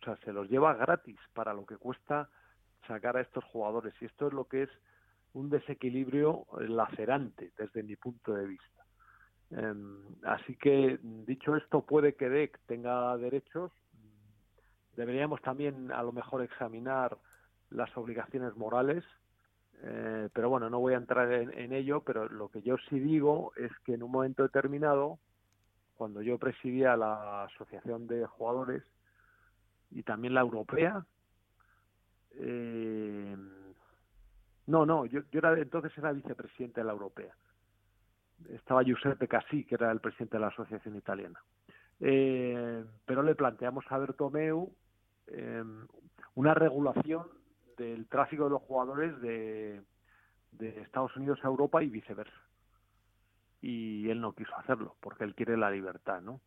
O 0.00 0.04
sea, 0.04 0.16
se 0.24 0.32
los 0.32 0.48
lleva 0.48 0.74
gratis 0.74 1.18
para 1.32 1.54
lo 1.54 1.64
que 1.64 1.76
cuesta 1.76 2.28
sacar 2.88 3.16
a 3.16 3.20
estos 3.20 3.44
jugadores. 3.44 3.94
Y 4.00 4.06
esto 4.06 4.26
es 4.26 4.32
lo 4.32 4.46
que 4.46 4.64
es 4.64 4.70
un 5.34 5.48
desequilibrio 5.48 6.46
lacerante 6.68 7.52
desde 7.56 7.82
mi 7.82 7.96
punto 7.96 8.34
de 8.34 8.46
vista. 8.46 8.84
Em, 9.50 9.98
así 10.24 10.56
que, 10.56 10.98
dicho 11.02 11.56
esto, 11.56 11.82
puede 11.82 12.14
que 12.14 12.28
DEC 12.28 12.58
tenga 12.66 13.16
derechos. 13.18 13.70
Deberíamos 14.96 15.40
también, 15.42 15.92
a 15.92 16.02
lo 16.02 16.12
mejor, 16.12 16.42
examinar 16.42 17.18
las 17.70 17.94
obligaciones 17.96 18.56
morales. 18.56 19.04
Eh, 19.84 20.28
pero 20.32 20.48
bueno, 20.48 20.70
no 20.70 20.78
voy 20.78 20.94
a 20.94 20.98
entrar 20.98 21.32
en, 21.32 21.72
ello, 21.72 22.02
pero 22.02 22.28
lo 22.28 22.48
que 22.48 22.62
yo 22.62 22.76
sí 22.88 23.00
digo 23.00 23.52
es 23.56 23.72
que 23.84 23.94
en 23.94 24.02
un 24.02 24.12
momento 24.12 24.42
determinado, 24.42 25.18
cuando 25.96 26.22
yo 26.22 26.38
presidía 26.38 26.96
la 26.96 27.44
Asociación 27.44 28.06
de 28.06 28.24
Jugadores 28.26 28.84
y 29.90 30.04
también 30.04 30.34
la 30.34 30.40
Europea, 30.40 31.04
eh, 32.36 33.36
no, 34.66 34.86
no, 34.86 35.06
yo, 35.06 35.22
yo 35.30 35.38
era, 35.38 35.58
entonces 35.58 35.96
era 35.96 36.12
vicepresidente 36.12 36.80
de 36.80 36.86
la 36.86 36.92
Europea. 36.92 37.34
Estaba 38.50 38.82
Giuseppe 38.82 39.28
Cassi, 39.28 39.64
que 39.64 39.74
era 39.76 39.90
el 39.90 40.00
presidente 40.00 40.36
de 40.36 40.40
la 40.40 40.48
Asociación 40.48 40.96
Italiana. 40.96 41.40
Eh, 42.00 42.84
pero 43.06 43.22
le 43.22 43.34
planteamos 43.34 43.84
a 43.88 43.98
Bertomeu 43.98 44.72
eh, 45.28 45.64
una 46.34 46.54
regulación 46.54 47.26
del 47.76 48.06
tráfico 48.08 48.44
de 48.44 48.50
los 48.50 48.62
jugadores 48.62 49.20
de, 49.20 49.82
de 50.52 50.80
Estados 50.80 51.16
Unidos 51.16 51.38
a 51.42 51.48
Europa 51.48 51.82
y 51.82 51.88
viceversa. 51.88 52.40
Y 53.60 54.08
él 54.10 54.20
no 54.20 54.32
quiso 54.32 54.56
hacerlo, 54.56 54.96
porque 55.00 55.24
él 55.24 55.34
quiere 55.34 55.56
la 55.56 55.70
libertad, 55.70 56.20
¿no? 56.20 56.40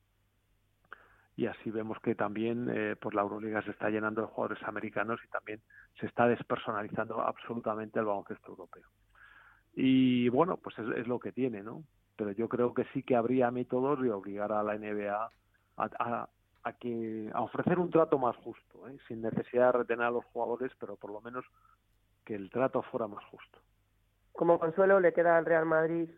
Y 1.37 1.47
así 1.47 1.69
vemos 1.69 1.99
que 1.99 2.15
también 2.15 2.69
eh, 2.73 2.95
pues 2.99 3.13
la 3.13 3.21
Euroliga 3.21 3.61
se 3.61 3.71
está 3.71 3.89
llenando 3.89 4.21
de 4.21 4.27
jugadores 4.27 4.63
americanos 4.63 5.19
y 5.23 5.27
también 5.27 5.61
se 5.99 6.05
está 6.05 6.27
despersonalizando 6.27 7.21
absolutamente 7.21 7.99
el 7.99 8.05
baloncesto 8.05 8.51
europeo. 8.51 8.87
Y 9.73 10.29
bueno, 10.29 10.57
pues 10.57 10.77
es, 10.79 11.07
lo 11.07 11.19
que 11.19 11.33
tiene, 11.33 11.61
¿no? 11.61 11.83
Pero 12.15 12.31
yo 12.31 12.47
creo 12.47 12.73
que 12.73 12.85
sí 12.93 13.03
que 13.03 13.17
habría 13.17 13.51
métodos 13.51 14.01
de 14.01 14.11
obligar 14.11 14.53
a 14.53 14.63
la 14.63 14.77
NBA 14.77 15.29
a, 15.77 16.29
a, 16.63 16.73
que 16.79 17.29
a 17.33 17.41
ofrecer 17.41 17.79
un 17.79 17.89
trato 17.89 18.17
más 18.17 18.37
justo, 18.37 18.87
¿eh? 18.87 18.97
sin 19.09 19.21
necesidad 19.21 19.73
de 19.73 19.79
retener 19.79 20.05
a 20.05 20.11
los 20.11 20.23
jugadores, 20.25 20.71
pero 20.79 20.95
por 20.95 21.11
lo 21.11 21.19
menos 21.19 21.43
que 22.23 22.35
el 22.35 22.49
trato 22.49 22.81
fuera 22.83 23.07
más 23.07 23.23
justo. 23.25 23.59
Como 24.31 24.57
consuelo 24.57 25.01
le 25.01 25.13
queda 25.13 25.37
al 25.37 25.45
Real 25.45 25.65
Madrid, 25.65 26.09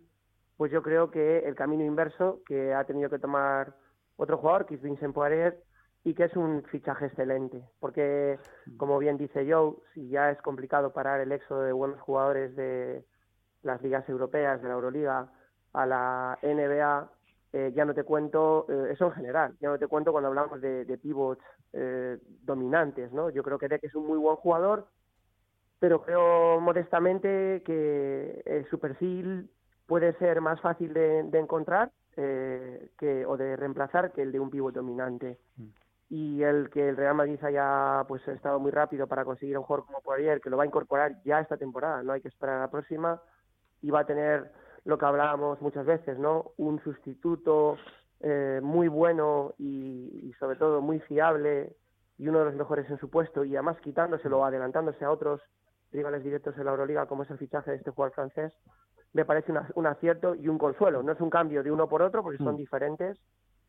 pues 0.56 0.72
yo 0.72 0.84
creo 0.84 1.10
que 1.10 1.40
el 1.40 1.56
camino 1.56 1.84
inverso 1.84 2.42
que 2.46 2.74
ha 2.76 2.84
tenido 2.84 3.10
que 3.10 3.20
tomar 3.20 3.74
otro 4.18 4.38
jugador 4.38 4.66
que 4.66 4.76
es 4.76 4.82
Vincent 4.82 5.14
Poirier 5.14 5.64
y 6.04 6.14
que 6.14 6.26
es 6.26 6.36
un 6.36 6.64
fichaje 6.64 7.06
excelente, 7.06 7.62
porque 7.80 8.40
como 8.78 8.98
bien 8.98 9.18
dice 9.18 9.46
Joe, 9.50 9.76
si 9.94 10.10
ya 10.10 10.32
es 10.32 10.42
complicado 10.42 10.94
parar 10.94 11.22
el 11.22 11.32
éxodo 11.32 11.62
de 11.62 11.72
buenos 11.72 12.00
jugadores 12.02 12.56
de 12.56 13.04
las 13.64 13.82
ligas 13.82 14.08
europeas, 14.10 14.62
de 14.62 14.68
la 14.68 14.76
Euroliga 14.76 15.30
a 15.74 15.86
la 15.86 16.40
NBA, 16.42 17.12
eh, 17.54 17.72
ya 17.76 17.86
no 17.86 17.94
te 17.94 18.04
cuento, 18.04 18.66
eh, 18.70 18.94
eso 18.94 19.08
en 19.08 19.14
general, 19.14 19.56
ya 19.60 19.70
no 19.70 19.78
te 19.78 19.88
cuento 19.88 20.12
cuando 20.12 20.30
hablamos 20.30 20.62
de, 20.62 20.86
de 20.86 20.98
pivots 20.98 21.44
eh, 21.74 22.18
dominantes, 22.44 23.12
¿no? 23.12 23.30
Yo 23.30 23.44
creo 23.44 23.60
que 23.60 23.68
Deck 23.68 23.84
es 23.84 23.96
un 23.96 24.08
muy 24.08 24.18
buen 24.18 24.38
jugador, 24.38 24.88
pero 25.80 26.02
creo 26.04 26.60
modestamente 26.60 27.62
que 27.66 28.66
su 28.70 28.80
perfil 28.80 29.50
puede 29.86 30.14
ser 30.20 30.42
más 30.42 30.60
fácil 30.62 30.94
de 30.94 31.38
encontrar 31.38 31.92
eh, 32.18 32.90
que, 32.98 33.26
o 33.26 33.38
de 33.38 33.56
reemplazar 33.56 34.12
que 34.12 34.24
el 34.24 34.32
de 34.32 34.40
un 34.40 34.50
pívot 34.50 34.74
dominante. 34.74 35.38
Mm. 35.56 35.66
Y 36.10 36.44
el 36.44 36.70
que 36.70 36.90
el 36.90 36.98
Real 36.98 37.16
Madrid 37.16 37.44
haya 37.44 38.04
pues 38.08 38.28
estado 38.28 38.60
muy 38.60 38.72
rápido 38.72 39.08
para 39.08 39.26
conseguir 39.26 39.58
un 39.58 39.64
jugador 39.64 39.86
como 39.86 40.02
Poirier, 40.02 40.42
que 40.42 40.50
lo 40.50 40.58
va 40.58 40.64
a 40.64 40.68
incorporar 40.68 41.22
ya 41.24 41.40
esta 41.40 41.58
temporada, 41.58 42.02
no 42.02 42.14
hay 42.14 42.22
que 42.22 42.30
esperar 42.30 42.58
a 42.58 42.62
la 42.62 42.72
próxima, 42.72 43.22
y 43.82 43.92
va 43.92 44.02
a 44.02 44.06
tener 44.06 44.52
lo 44.86 44.98
que 44.98 45.06
hablábamos 45.06 45.62
muchas 45.62 45.86
veces, 45.86 46.18
¿no? 46.18 46.52
Un 46.58 46.82
sustituto 46.82 47.78
eh, 48.22 48.62
muy 48.64 48.88
bueno 48.88 49.54
y, 49.60 50.34
sobre 50.40 50.58
todo 50.58 50.82
muy 50.82 51.00
fiable 51.02 51.76
y 52.18 52.28
uno 52.28 52.40
de 52.40 52.46
los 52.46 52.56
mejores 52.56 52.90
en 52.90 52.98
su 52.98 53.10
puesto 53.10 53.44
y 53.44 53.56
además 53.56 53.78
quitándoselo 53.82 54.40
o 54.40 54.46
adelantándose 54.46 55.06
a 55.06 55.12
otros 55.12 55.42
rivales 55.92 56.24
directos 56.24 56.58
en 56.58 56.66
la 56.66 56.72
Euroliga 56.72 57.06
como 57.06 57.24
es 57.24 57.30
el 57.30 57.38
fichaje 57.38 57.72
de 57.72 57.78
este 57.78 57.92
jugador 57.92 58.16
francés 58.16 58.54
me 59.14 59.26
parece 59.26 59.54
un 59.76 59.88
acierto 59.88 60.36
y 60.36 60.48
un 60.48 60.58
consuelo. 60.58 61.04
No 61.04 61.12
es 61.12 61.22
un 61.22 61.30
cambio 61.30 61.64
de 61.64 61.72
uno 61.72 61.88
por 61.88 62.02
otro 62.02 62.24
porque 62.24 62.38
son 62.38 62.56
mm. 62.56 62.58
diferentes, 62.58 63.18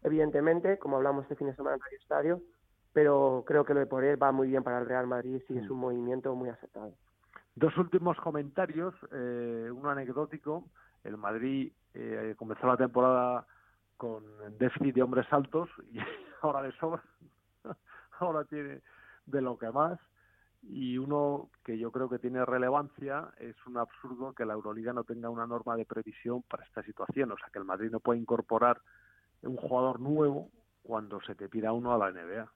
evidentemente, 0.02 0.78
como 0.78 0.96
hablamos 0.96 1.22
este 1.22 1.36
fin 1.36 1.48
de 1.48 1.56
semana 1.56 1.76
en 1.76 1.82
el 1.90 2.00
estadio, 2.00 2.42
pero 2.92 3.44
creo 3.46 3.64
que 3.64 3.74
lo 3.74 3.80
de 3.80 3.86
Poirier 3.86 4.22
va 4.22 4.32
muy 4.32 4.48
bien 4.48 4.62
para 4.62 4.78
el 4.78 4.86
Real 4.86 5.06
Madrid 5.06 5.42
y 5.48 5.58
es 5.58 5.68
mm. 5.68 5.72
un 5.72 5.78
movimiento 5.78 6.34
muy 6.34 6.48
aceptado. 6.48 6.92
Dos 7.54 7.76
últimos 7.76 8.16
comentarios, 8.18 8.94
eh, 9.12 9.70
uno 9.72 9.90
anecdótico. 9.90 10.64
El 11.02 11.16
Madrid 11.16 11.72
eh, 11.94 12.34
comenzó 12.36 12.66
la 12.66 12.76
temporada 12.76 13.46
con 13.96 14.22
déficit 14.58 14.94
de 14.94 15.02
hombres 15.02 15.26
altos 15.30 15.68
y 15.92 15.98
ahora 16.42 16.62
le 16.62 16.72
sobra, 16.72 17.02
ahora 18.20 18.44
tiene 18.44 18.80
de 19.26 19.40
lo 19.40 19.58
que 19.58 19.70
más 19.70 19.98
y 20.62 20.98
uno 20.98 21.50
que 21.64 21.78
yo 21.78 21.90
creo 21.92 22.08
que 22.08 22.18
tiene 22.18 22.44
relevancia 22.44 23.28
es 23.38 23.54
un 23.66 23.78
absurdo 23.78 24.32
que 24.32 24.44
la 24.44 24.54
Euroliga 24.54 24.92
no 24.92 25.04
tenga 25.04 25.30
una 25.30 25.46
norma 25.46 25.76
de 25.76 25.84
previsión 25.84 26.42
para 26.42 26.64
esta 26.64 26.82
situación, 26.82 27.30
o 27.32 27.38
sea 27.38 27.48
que 27.52 27.58
el 27.58 27.64
Madrid 27.64 27.90
no 27.90 28.00
puede 28.00 28.18
incorporar 28.18 28.80
un 29.42 29.56
jugador 29.56 30.00
nuevo 30.00 30.50
cuando 30.82 31.20
se 31.20 31.34
te 31.34 31.48
pida 31.48 31.72
uno 31.72 31.92
a 31.92 31.98
la 31.98 32.10
NBA. 32.10 32.50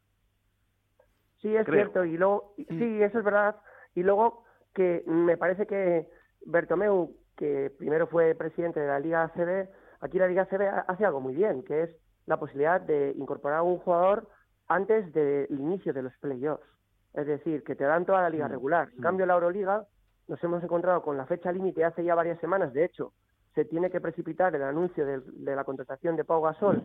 Sí, 1.41 1.55
es 1.55 1.67
cierto, 1.67 2.05
y 2.05 2.17
luego, 2.17 2.55
mm. 2.57 2.79
sí, 2.79 3.03
eso 3.03 3.19
es 3.19 3.25
verdad, 3.25 3.57
y 3.95 4.03
luego 4.03 4.45
que 4.75 5.03
me 5.07 5.37
parece 5.37 5.67
que 5.67 6.09
Bertomeu, 6.47 7.17
que 7.37 7.71
primero 7.79 8.07
fue 8.07 8.35
presidente 8.35 8.81
de 8.81 8.87
la 8.87 9.01
Liga 9.01 9.25
ACB, 9.25 9.69
aquí 10.01 10.19
la 10.19 10.29
Liga 10.29 10.43
ACB 10.43 10.85
hace 10.89 11.05
algo 11.05 11.21
muy 11.21 11.35
bien, 11.35 11.63
que 11.63 11.83
es 11.83 11.97
la 12.27 12.39
posibilidad 12.39 12.81
de 12.81 13.13
incorporar 13.17 13.59
a 13.59 13.63
un 13.63 13.79
jugador 13.79 14.29
antes 14.69 15.13
del 15.13 15.47
inicio 15.51 15.93
de 15.93 16.03
los 16.03 16.17
playoffs. 16.19 16.67
Es 17.15 17.27
decir, 17.27 17.63
que 17.63 17.77
te 17.77 17.85
dan 17.85 18.07
toda 18.07 18.23
la 18.23 18.31
liga 18.31 18.49
mm, 18.49 18.51
regular. 18.51 18.89
En 18.97 19.03
cambio, 19.03 19.27
la 19.27 19.35
Euroliga 19.35 19.85
nos 20.29 20.43
hemos 20.43 20.63
encontrado 20.63 21.03
con 21.03 21.17
la 21.17 21.27
fecha 21.27 21.53
límite 21.53 21.85
hace 21.85 22.05
ya 22.05 22.15
varias 22.15 22.41
semanas. 22.41 22.73
De 22.73 22.85
hecho, 22.85 23.13
se 23.55 23.65
tiene 23.65 23.91
que 23.91 24.01
precipitar 24.01 24.55
el 24.55 24.63
anuncio 24.63 25.05
de, 25.05 25.21
la 25.55 25.65
contratación 25.65 26.17
de 26.17 26.25
Pau 26.25 26.43
Gasol 26.43 26.83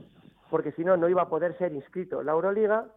porque 0.49 0.71
si 0.73 0.84
no, 0.84 0.97
no 0.97 1.09
iba 1.09 1.23
a 1.23 1.30
poder 1.30 1.57
ser 1.57 1.73
inscrito 1.73 2.23
la 2.23 2.32
Euroliga. 2.34 2.88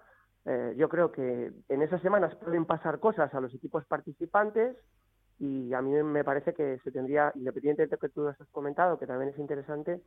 Eh, 0.45 0.75
yo 0.77 0.89
creo 0.89 1.13
que 1.13 1.53
en 1.69 1.83
esas 1.83 2.01
semanas 2.01 2.35
pueden 2.37 2.65
pasar 2.65 2.99
cosas 2.99 3.33
a 3.35 3.41
los 3.41 3.53
equipos 3.55 3.85
participantes 3.85 4.77
y 5.39 5.73
a 5.73 5.83
mí 5.83 5.91
me 6.03 6.25
parece 6.25 6.55
que 6.55 6.79
se 6.85 6.91
tendría, 6.91 7.33
independientemente 7.35 7.97
de 7.97 7.97
lo 7.97 7.99
que 7.99 8.09
tú 8.09 8.29
has 8.29 8.37
comentado, 8.51 8.99
que 8.99 9.07
también 9.07 9.31
es 9.31 9.39
interesante, 9.39 10.01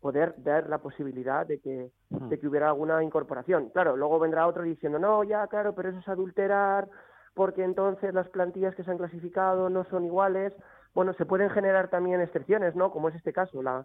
poder 0.00 0.34
dar 0.38 0.68
la 0.68 0.78
posibilidad 0.78 1.46
de 1.46 1.60
que, 1.60 1.90
Hmm. 2.10 2.28
de 2.28 2.38
que 2.38 2.48
hubiera 2.48 2.68
alguna 2.68 3.02
incorporación. 3.02 3.68
Claro, 3.70 3.96
luego 3.96 4.18
vendrá 4.18 4.46
otro 4.46 4.62
diciendo, 4.62 4.98
no, 4.98 5.22
ya, 5.24 5.46
claro, 5.46 5.74
pero 5.74 5.90
eso 5.90 5.98
es 5.98 6.08
adulterar, 6.08 6.88
porque 7.34 7.62
entonces 7.62 8.12
las 8.14 8.28
plantillas 8.28 8.74
que 8.74 8.82
se 8.82 8.90
han 8.90 8.98
clasificado 8.98 9.70
no 9.70 9.84
son 9.84 10.04
iguales. 10.04 10.52
Bueno, 10.94 11.12
se 11.14 11.26
pueden 11.26 11.50
generar 11.50 11.88
también 11.88 12.20
excepciones, 12.20 12.74
¿no? 12.74 12.90
Como 12.90 13.08
es 13.08 13.14
este 13.14 13.32
caso, 13.32 13.62
la, 13.62 13.84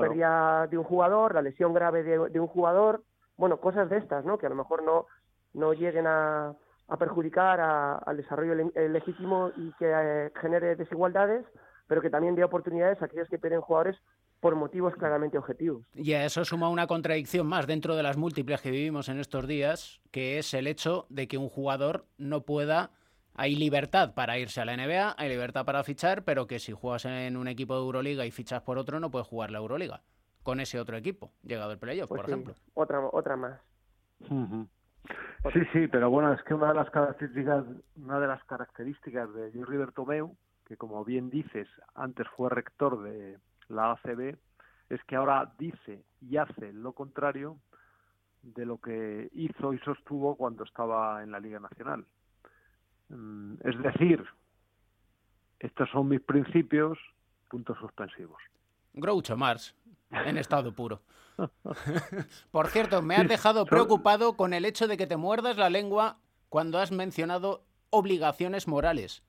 pérdida 0.00 0.66
de 0.68 0.78
un 0.78 0.84
jugador, 0.84 1.34
la 1.34 1.42
lesión 1.42 1.74
grave 1.74 2.02
de, 2.04 2.28
de 2.30 2.40
un 2.40 2.46
jugador, 2.46 3.02
bueno, 3.36 3.58
cosas 3.58 3.88
de 3.90 3.96
estas, 3.98 4.24
¿no? 4.24 4.38
Que 4.38 4.46
a 4.46 4.50
lo 4.50 4.54
mejor 4.54 4.82
no, 4.82 5.06
no 5.54 5.72
lleguen 5.72 6.06
a, 6.06 6.54
a 6.88 6.96
perjudicar 6.96 7.60
a- 7.60 7.96
al 7.96 8.16
desarrollo 8.16 8.54
le- 8.54 8.70
eh, 8.74 8.88
legítimo 8.88 9.50
y 9.56 9.72
que 9.72 9.90
eh, 9.92 10.32
genere 10.40 10.76
desigualdades, 10.76 11.44
pero 11.88 12.00
que 12.00 12.10
también 12.10 12.34
dé 12.36 12.44
oportunidades 12.44 13.00
a 13.02 13.06
aquellos 13.06 13.28
que 13.28 13.38
pierden 13.38 13.60
jugadores 13.60 13.96
por 14.46 14.54
motivos 14.54 14.94
claramente 14.94 15.36
objetivos. 15.36 15.84
Y 15.92 16.12
a 16.12 16.24
eso 16.24 16.44
suma 16.44 16.68
una 16.68 16.86
contradicción 16.86 17.48
más 17.48 17.66
dentro 17.66 17.96
de 17.96 18.04
las 18.04 18.16
múltiples 18.16 18.60
que 18.60 18.70
vivimos 18.70 19.08
en 19.08 19.18
estos 19.18 19.48
días, 19.48 20.00
que 20.12 20.38
es 20.38 20.54
el 20.54 20.68
hecho 20.68 21.06
de 21.08 21.26
que 21.26 21.36
un 21.36 21.48
jugador 21.48 22.06
no 22.16 22.42
pueda... 22.42 22.92
Hay 23.34 23.56
libertad 23.56 24.14
para 24.14 24.38
irse 24.38 24.60
a 24.60 24.64
la 24.64 24.76
NBA, 24.76 25.16
hay 25.18 25.28
libertad 25.28 25.64
para 25.64 25.82
fichar, 25.82 26.22
pero 26.22 26.46
que 26.46 26.60
si 26.60 26.70
juegas 26.70 27.06
en 27.06 27.36
un 27.36 27.48
equipo 27.48 27.74
de 27.74 27.80
Euroliga 27.80 28.24
y 28.24 28.30
fichas 28.30 28.62
por 28.62 28.78
otro, 28.78 29.00
no 29.00 29.10
puedes 29.10 29.26
jugar 29.26 29.50
la 29.50 29.58
Euroliga 29.58 30.02
con 30.44 30.60
ese 30.60 30.78
otro 30.78 30.96
equipo, 30.96 31.32
llegado 31.42 31.72
el 31.72 31.78
playoff, 31.80 32.08
Pues 32.08 32.20
por 32.20 32.26
sí, 32.26 32.32
ejemplo. 32.32 32.54
Otra, 32.74 33.00
otra 33.00 33.36
más. 33.36 33.60
Sí, 34.20 35.60
sí, 35.72 35.88
pero 35.88 36.08
bueno, 36.08 36.32
es 36.32 36.40
que 36.44 36.54
una 36.54 36.68
de 36.68 36.74
las 36.74 36.88
características, 36.90 37.64
una 37.96 38.20
de 38.20 38.28
las 38.28 38.44
características 38.44 39.34
de 39.34 39.50
Jerry 39.50 39.76
Bertomeu, 39.76 40.36
que 40.66 40.76
como 40.76 41.04
bien 41.04 41.30
dices, 41.30 41.66
antes 41.96 42.28
fue 42.36 42.48
rector 42.48 43.02
de 43.02 43.38
la 43.68 43.92
ACB, 43.92 44.36
es 44.90 45.02
que 45.04 45.16
ahora 45.16 45.52
dice 45.58 46.04
y 46.20 46.36
hace 46.36 46.72
lo 46.72 46.92
contrario 46.92 47.58
de 48.42 48.64
lo 48.64 48.78
que 48.80 49.28
hizo 49.32 49.72
y 49.72 49.78
sostuvo 49.80 50.36
cuando 50.36 50.64
estaba 50.64 51.22
en 51.22 51.32
la 51.32 51.40
Liga 51.40 51.58
Nacional. 51.58 52.04
Mm, 53.08 53.54
Es 53.64 53.78
decir, 53.82 54.24
estos 55.58 55.88
son 55.90 56.08
mis 56.08 56.20
principios, 56.20 56.98
puntos 57.48 57.76
suspensivos. 57.78 58.40
Groucho 58.92 59.36
Marx, 59.36 59.74
en 60.10 60.38
estado 60.38 60.72
puro. 60.72 61.02
Por 62.50 62.68
cierto, 62.68 63.02
me 63.02 63.16
has 63.16 63.28
dejado 63.28 63.66
preocupado 63.66 64.36
con 64.36 64.54
el 64.54 64.64
hecho 64.64 64.88
de 64.88 64.96
que 64.96 65.06
te 65.06 65.16
muerdas 65.16 65.56
la 65.56 65.68
lengua 65.70 66.18
cuando 66.48 66.78
has 66.78 66.92
mencionado 66.92 67.64
obligaciones 67.90 68.68
morales. 68.68 69.22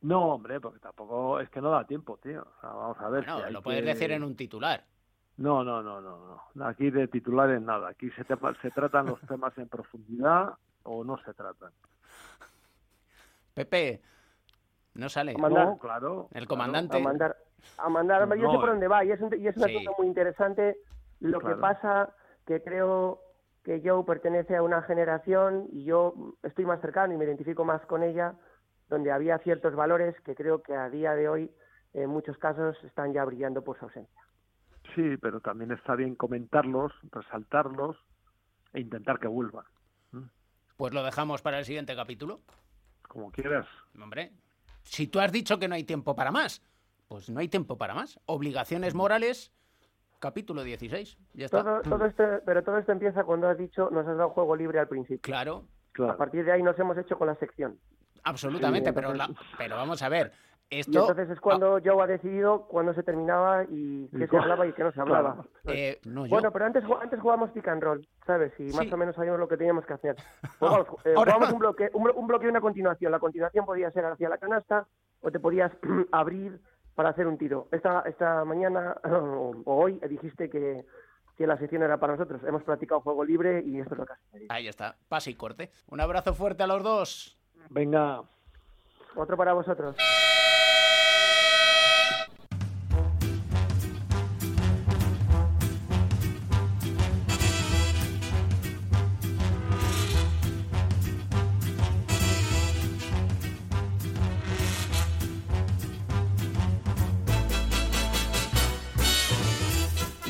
No, 0.00 0.34
hombre, 0.34 0.60
porque 0.60 0.78
tampoco 0.78 1.40
es 1.40 1.50
que 1.50 1.60
no 1.60 1.70
da 1.70 1.84
tiempo, 1.84 2.18
tío. 2.18 2.42
O 2.42 2.60
sea, 2.60 2.70
vamos 2.70 2.98
a 3.00 3.08
ver. 3.08 3.26
No, 3.26 3.44
si 3.44 3.52
lo 3.52 3.62
puedes 3.62 3.80
que- 3.82 3.86
decir 3.88 4.12
en 4.12 4.22
un 4.22 4.36
titular. 4.36 4.84
No, 5.38 5.62
no, 5.64 5.82
no, 5.82 6.00
no, 6.00 6.40
no. 6.54 6.66
Aquí 6.66 6.90
de 6.90 7.08
titulares 7.08 7.60
nada. 7.60 7.88
Aquí 7.90 8.10
se, 8.12 8.24
te- 8.24 8.36
se 8.62 8.70
tratan 8.70 9.06
los 9.06 9.20
temas 9.22 9.56
en 9.58 9.68
profundidad 9.68 10.54
o 10.84 11.04
no 11.04 11.16
se 11.18 11.32
tratan. 11.34 11.72
Pepe, 13.54 14.00
no 14.94 15.08
sale. 15.08 15.36
Mandar. 15.36 15.66
No, 15.66 15.78
claro. 15.78 16.28
El 16.32 16.46
claro. 16.46 16.48
comandante. 16.48 16.96
A 16.96 17.00
mandar, 17.00 17.36
a 17.78 17.88
mandar, 17.88 18.28
yo 18.36 18.44
No, 18.44 18.52
sé 18.52 18.58
por 18.58 18.68
dónde 18.70 18.88
va 18.88 19.04
y 19.04 19.10
es, 19.12 19.20
un- 19.20 19.34
y 19.38 19.46
es 19.46 19.56
una 19.56 19.66
Sí. 19.66 19.74
cosa 19.84 19.90
muy 19.98 20.06
interesante. 20.06 20.78
Lo 21.20 21.40
Claro. 21.40 21.56
que 21.56 21.60
pasa 21.60 22.14
que 22.46 22.62
creo 22.62 23.20
que 23.64 23.82
Joe 23.84 24.04
pertenece 24.04 24.56
a 24.56 24.62
una 24.62 24.82
generación 24.82 25.66
y 25.72 25.84
yo 25.84 26.14
estoy 26.42 26.64
más 26.64 26.80
cercano 26.80 27.12
y 27.12 27.16
me 27.16 27.24
identifico 27.24 27.64
más 27.64 27.84
con 27.86 28.02
ella, 28.02 28.34
donde 28.88 29.12
había 29.12 29.38
ciertos 29.38 29.74
valores 29.74 30.14
que 30.22 30.34
creo 30.34 30.62
que 30.62 30.74
a 30.74 30.88
día 30.88 31.14
de 31.14 31.28
hoy 31.28 31.50
en 31.94 32.10
muchos 32.10 32.36
casos 32.38 32.76
están 32.84 33.12
ya 33.12 33.24
brillando 33.24 33.62
por 33.62 33.78
su 33.78 33.86
ausencia. 33.86 34.22
Sí, 34.94 35.16
pero 35.18 35.40
también 35.40 35.70
está 35.72 35.94
bien 35.94 36.14
comentarlos, 36.14 36.92
resaltarlos 37.12 37.96
e 38.72 38.80
intentar 38.80 39.18
que 39.18 39.28
vuelvan. 39.28 39.64
Pues 40.76 40.94
lo 40.94 41.02
dejamos 41.02 41.42
para 41.42 41.58
el 41.58 41.64
siguiente 41.64 41.94
capítulo. 41.96 42.40
Como 43.02 43.30
quieras. 43.30 43.66
Hombre, 44.00 44.32
si 44.82 45.08
tú 45.08 45.18
has 45.18 45.32
dicho 45.32 45.58
que 45.58 45.66
no 45.66 45.74
hay 45.74 45.84
tiempo 45.84 46.14
para 46.14 46.30
más, 46.30 46.62
pues 47.08 47.28
no 47.30 47.40
hay 47.40 47.48
tiempo 47.48 47.76
para 47.76 47.94
más. 47.94 48.20
Obligaciones 48.26 48.94
morales, 48.94 49.52
capítulo 50.20 50.62
16. 50.62 51.18
Ya 51.34 51.46
está. 51.46 51.64
Todo, 51.64 51.82
todo 51.82 52.06
esto, 52.06 52.24
pero 52.44 52.62
todo 52.62 52.78
esto 52.78 52.92
empieza 52.92 53.24
cuando 53.24 53.48
has 53.48 53.58
dicho 53.58 53.90
nos 53.90 54.06
has 54.06 54.16
dado 54.16 54.30
juego 54.30 54.54
libre 54.54 54.78
al 54.78 54.88
principio. 54.88 55.20
Claro, 55.22 55.64
A 56.08 56.16
partir 56.16 56.44
de 56.44 56.52
ahí 56.52 56.62
nos 56.62 56.78
hemos 56.78 56.96
hecho 56.96 57.18
con 57.18 57.26
la 57.26 57.34
sección. 57.36 57.78
Absolutamente, 58.28 58.90
Sí, 58.90 58.94
pero, 58.94 59.14
la- 59.14 59.24
entonces- 59.26 59.46
pero 59.58 59.76
vamos 59.76 60.02
a 60.02 60.08
ver. 60.08 60.32
Y 60.70 60.80
Esto, 60.80 61.00
entonces 61.00 61.30
es 61.30 61.40
cuando 61.40 61.78
Joe 61.82 62.02
ha 62.02 62.06
decidido 62.06 62.66
cuándo 62.68 62.92
se 62.92 63.02
terminaba 63.02 63.64
y 63.70 64.06
qué 64.08 64.26
se 64.26 64.36
hablaba 64.36 64.66
y 64.66 64.72
qué 64.74 64.82
no 64.84 64.92
se 64.92 65.00
hablaba. 65.00 65.46
Eh, 65.64 65.98
no 66.04 66.26
yo. 66.26 66.30
Bueno, 66.30 66.52
pero 66.52 66.66
antes, 66.66 66.84
antes 67.00 67.18
jugábamos 67.20 67.50
pick 67.52 67.66
and 67.68 67.82
roll, 67.82 68.06
¿sabes? 68.26 68.52
Y 68.58 68.64
más 68.74 68.86
Sí. 68.86 68.92
o 68.92 68.96
menos 68.98 69.16
sabíamos 69.16 69.40
lo 69.40 69.48
que 69.48 69.56
teníamos 69.56 69.86
que 69.86 69.94
hacer. 69.94 70.16
Jugábamos, 70.58 70.88
eh, 71.06 71.14
jugábamos 71.16 71.52
un 71.54 71.58
bloque, 71.58 71.88
un, 71.94 72.10
un 72.14 72.26
bloque 72.26 72.44
y 72.46 72.48
una 72.50 72.60
continuación. 72.60 73.10
La 73.12 73.18
continuación 73.18 73.64
podía 73.64 73.90
ser 73.92 74.04
hacia 74.04 74.28
la 74.28 74.36
canasta 74.36 74.86
o 75.22 75.30
te 75.30 75.40
podías 75.40 75.72
abrir 76.12 76.60
para 76.94 77.10
hacer 77.10 77.26
un 77.26 77.38
tiro. 77.38 77.68
Esta, 77.72 78.00
esta 78.00 78.44
mañana 78.44 78.94
o, 79.10 79.54
hoy 79.64 79.98
dijiste 80.06 80.50
que, 80.50 80.84
que 81.38 81.46
la 81.46 81.56
sección 81.56 81.82
era 81.82 81.96
para 81.96 82.12
nosotros. 82.12 82.42
Hemos 82.44 82.62
practicado 82.62 83.00
juego 83.00 83.24
libre 83.24 83.62
y 83.64 83.80
esto 83.80 83.94
es 83.94 84.00
lo 84.00 84.04
que. 84.06 84.12
Ahí 84.50 84.68
está, 84.68 84.96
pase 85.08 85.30
y 85.30 85.34
corte. 85.34 85.70
Un 85.86 86.02
abrazo 86.02 86.34
fuerte 86.34 86.62
a 86.62 86.66
los 86.66 86.82
dos. 86.82 87.36
Venga. 87.70 88.22
Otro 89.16 89.36
para 89.36 89.52
vosotros. 89.52 89.96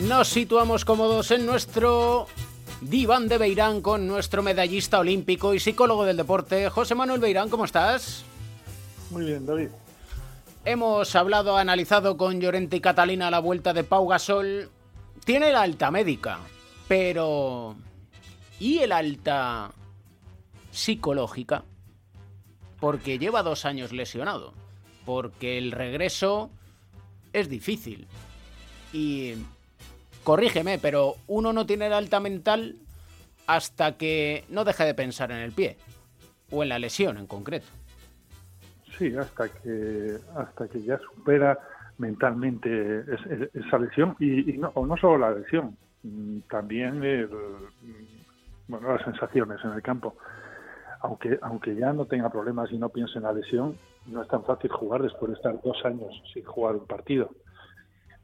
Nos 0.08 0.28
situamos 0.28 0.86
cómodos 0.86 1.30
en 1.32 1.44
nuestro 1.44 2.26
diván 2.80 3.28
de 3.28 3.38
Beirán 3.38 3.80
con 3.80 4.06
nuestro 4.06 4.42
medallista 4.42 4.98
olímpico 4.98 5.54
y 5.54 5.60
psicólogo 5.60 6.04
del 6.04 6.16
deporte, 6.16 6.68
José 6.70 6.94
Manuel 6.94 7.20
Beirán. 7.20 7.48
¿Cómo 7.48 7.64
estás? 7.64 8.24
Muy 9.10 9.24
bien, 9.24 9.46
David. 9.46 9.68
Hemos 10.64 11.14
hablado, 11.16 11.56
analizado 11.56 12.16
con 12.16 12.40
Llorente 12.40 12.76
y 12.76 12.80
Catalina 12.80 13.30
la 13.30 13.38
vuelta 13.38 13.72
de 13.72 13.84
Pau 13.84 14.06
Gasol. 14.06 14.70
Tiene 15.24 15.50
la 15.50 15.62
alta 15.62 15.90
médica, 15.90 16.38
pero... 16.86 17.76
¿Y 18.60 18.78
el 18.78 18.92
alta 18.92 19.70
psicológica? 20.70 21.64
Porque 22.80 23.18
lleva 23.18 23.42
dos 23.42 23.64
años 23.64 23.92
lesionado. 23.92 24.52
Porque 25.04 25.58
el 25.58 25.72
regreso 25.72 26.50
es 27.32 27.48
difícil. 27.48 28.06
Y... 28.92 29.34
Corrígeme, 30.32 30.78
pero 30.78 31.14
uno 31.26 31.54
no 31.54 31.64
tiene 31.64 31.88
la 31.88 31.96
alta 31.96 32.20
mental 32.20 32.74
hasta 33.46 33.96
que 33.96 34.44
no 34.50 34.62
deje 34.62 34.84
de 34.84 34.92
pensar 34.92 35.30
en 35.32 35.38
el 35.38 35.52
pie. 35.52 35.78
O 36.50 36.62
en 36.62 36.68
la 36.68 36.78
lesión 36.78 37.16
en 37.16 37.26
concreto. 37.26 37.64
Sí, 38.98 39.16
hasta 39.16 39.48
que 39.48 40.18
hasta 40.36 40.68
que 40.68 40.82
ya 40.82 40.98
supera 40.98 41.58
mentalmente 41.96 42.68
es- 43.10 43.26
es- 43.40 43.54
esa 43.54 43.78
lesión 43.78 44.16
y, 44.20 44.52
no, 44.58 44.70
o 44.74 44.84
no 44.84 44.98
solo 44.98 45.16
la 45.16 45.30
lesión, 45.30 45.78
mm, 46.02 46.40
también 46.50 47.02
el, 47.02 47.28
mm, 47.30 48.68
bueno, 48.68 48.92
las 48.92 49.04
sensaciones 49.04 49.58
en 49.64 49.70
el 49.70 49.80
campo. 49.80 50.14
Aunque 51.00 51.38
aunque 51.40 51.74
ya 51.74 51.94
no 51.94 52.04
tenga 52.04 52.28
problemas 52.28 52.70
y 52.70 52.76
no 52.76 52.90
piense 52.90 53.16
en 53.16 53.22
la 53.24 53.32
lesión, 53.32 53.78
no 54.04 54.20
es 54.20 54.28
tan 54.28 54.44
fácil 54.44 54.70
jugar 54.72 55.00
después 55.02 55.30
de 55.30 55.36
estar 55.36 55.58
dos 55.62 55.82
años 55.86 56.22
sin 56.34 56.44
jugar 56.44 56.76
un 56.76 56.86
partido. 56.86 57.30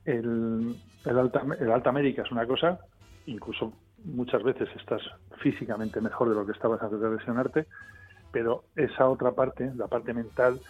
El, 0.05 0.77
el 1.05 1.19
alta, 1.19 1.43
el 1.59 1.71
alta 1.71 1.93
médica 1.93 2.23
es 2.23 2.31
una 2.31 2.47
cosa, 2.47 2.79
incluso 3.27 3.73
muchas 4.05 4.43
veces 4.43 4.69
estás 4.77 5.03
físicamente 5.39 6.01
mejor 6.01 6.29
de 6.29 6.35
lo 6.35 6.47
que 6.47 6.53
estabas 6.53 6.83
antes 6.83 7.01
de 7.01 7.11
lesionarte, 7.11 7.67
pero 8.31 8.65
esa 8.77 9.09
otra 9.09 9.33
parte, 9.33 9.73
la 9.77 9.87
parte 9.87 10.13
mental, 10.13 10.61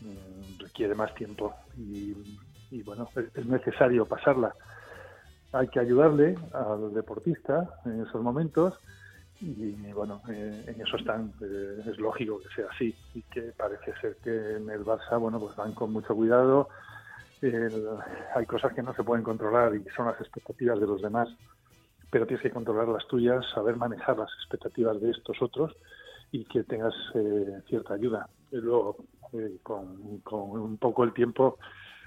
mm, 0.00 0.60
requiere 0.60 0.94
más 0.94 1.14
tiempo 1.14 1.54
y, 1.76 2.14
bueno, 2.82 3.08
es 3.34 3.46
necesario 3.46 4.06
pasarla. 4.06 4.54
Hay 5.52 5.66
que 5.68 5.80
ayudarle 5.80 6.36
al 6.52 6.94
deportista 6.94 7.68
en 7.84 8.02
esos 8.02 8.22
momentos 8.22 8.74
y 9.40 9.72
bueno, 9.92 10.20
eh, 10.28 10.64
en 10.66 10.80
eso 10.80 10.96
están, 10.98 11.32
eh, 11.40 11.82
es 11.86 11.98
lógico 11.98 12.40
que 12.40 12.48
sea 12.54 12.66
así 12.70 12.94
y 13.14 13.22
que 13.22 13.52
parece 13.56 13.94
ser 14.00 14.16
que 14.22 14.56
en 14.56 14.68
el 14.68 14.84
Barça, 14.84 15.18
bueno, 15.18 15.40
pues 15.40 15.56
van 15.56 15.72
con 15.72 15.92
mucho 15.92 16.14
cuidado, 16.14 16.68
el- 17.42 17.86
hay 18.34 18.46
cosas 18.46 18.72
que 18.74 18.82
no 18.82 18.94
se 18.94 19.04
pueden 19.04 19.24
controlar 19.24 19.74
y 19.74 19.84
son 19.96 20.06
las 20.06 20.20
expectativas 20.20 20.78
de 20.78 20.86
los 20.86 21.02
demás, 21.02 21.28
pero 22.10 22.26
tienes 22.26 22.42
que 22.42 22.50
controlar 22.50 22.88
las 22.88 23.06
tuyas, 23.06 23.44
saber 23.54 23.76
manejar 23.76 24.18
las 24.18 24.30
expectativas 24.40 25.00
de 25.00 25.10
estos 25.10 25.40
otros 25.40 25.74
y 26.32 26.44
que 26.44 26.64
tengas 26.64 26.94
eh, 27.14 27.62
cierta 27.68 27.94
ayuda. 27.94 28.28
Y 28.50 28.56
luego, 28.56 28.96
eh, 29.32 29.58
con, 29.62 29.86
un 30.30 30.76
poco 30.78 31.04
el 31.04 31.12
tiempo, 31.12 31.58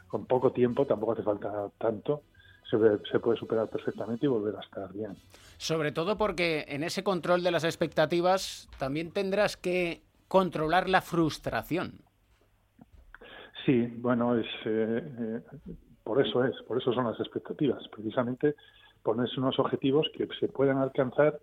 con 0.08 0.26
poco 0.26 0.52
tiempo, 0.52 0.86
tampoco 0.86 1.14
hace 1.14 1.24
falta 1.24 1.70
tanto, 1.78 2.24
se, 2.70 3.20
puede 3.20 3.38
superar 3.38 3.70
perfectamente 3.70 4.26
y 4.26 4.30
volver 4.30 4.56
a 4.56 4.62
estar 4.62 4.92
bien. 4.92 5.16
Sobre 5.58 5.92
todo 5.92 6.18
porque 6.18 6.66
en 6.68 6.84
ese 6.84 7.04
control 7.04 7.44
de 7.44 7.52
las 7.52 7.64
expectativas 7.64 8.68
también 8.78 9.12
tendrás 9.12 9.58
que 9.58 10.02
controlar 10.28 10.90
la 10.90 11.02
frustración. 11.02 12.03
Sí, 13.66 13.88
bueno, 13.98 14.36
es 14.36 14.48
eh, 14.66 15.42
por 16.04 16.26
eso 16.26 16.44
es, 16.44 16.56
por 16.64 16.82
eso 16.82 16.92
son 16.94 17.06
las 17.06 17.20
expectativas, 17.20 17.88
precisamente 17.88 18.56
ponerse 19.02 19.40
unos 19.40 19.58
objetivos 19.60 20.10
que 20.16 20.28
se 20.40 20.48
puedan 20.48 20.78
alcanzar, 20.78 21.40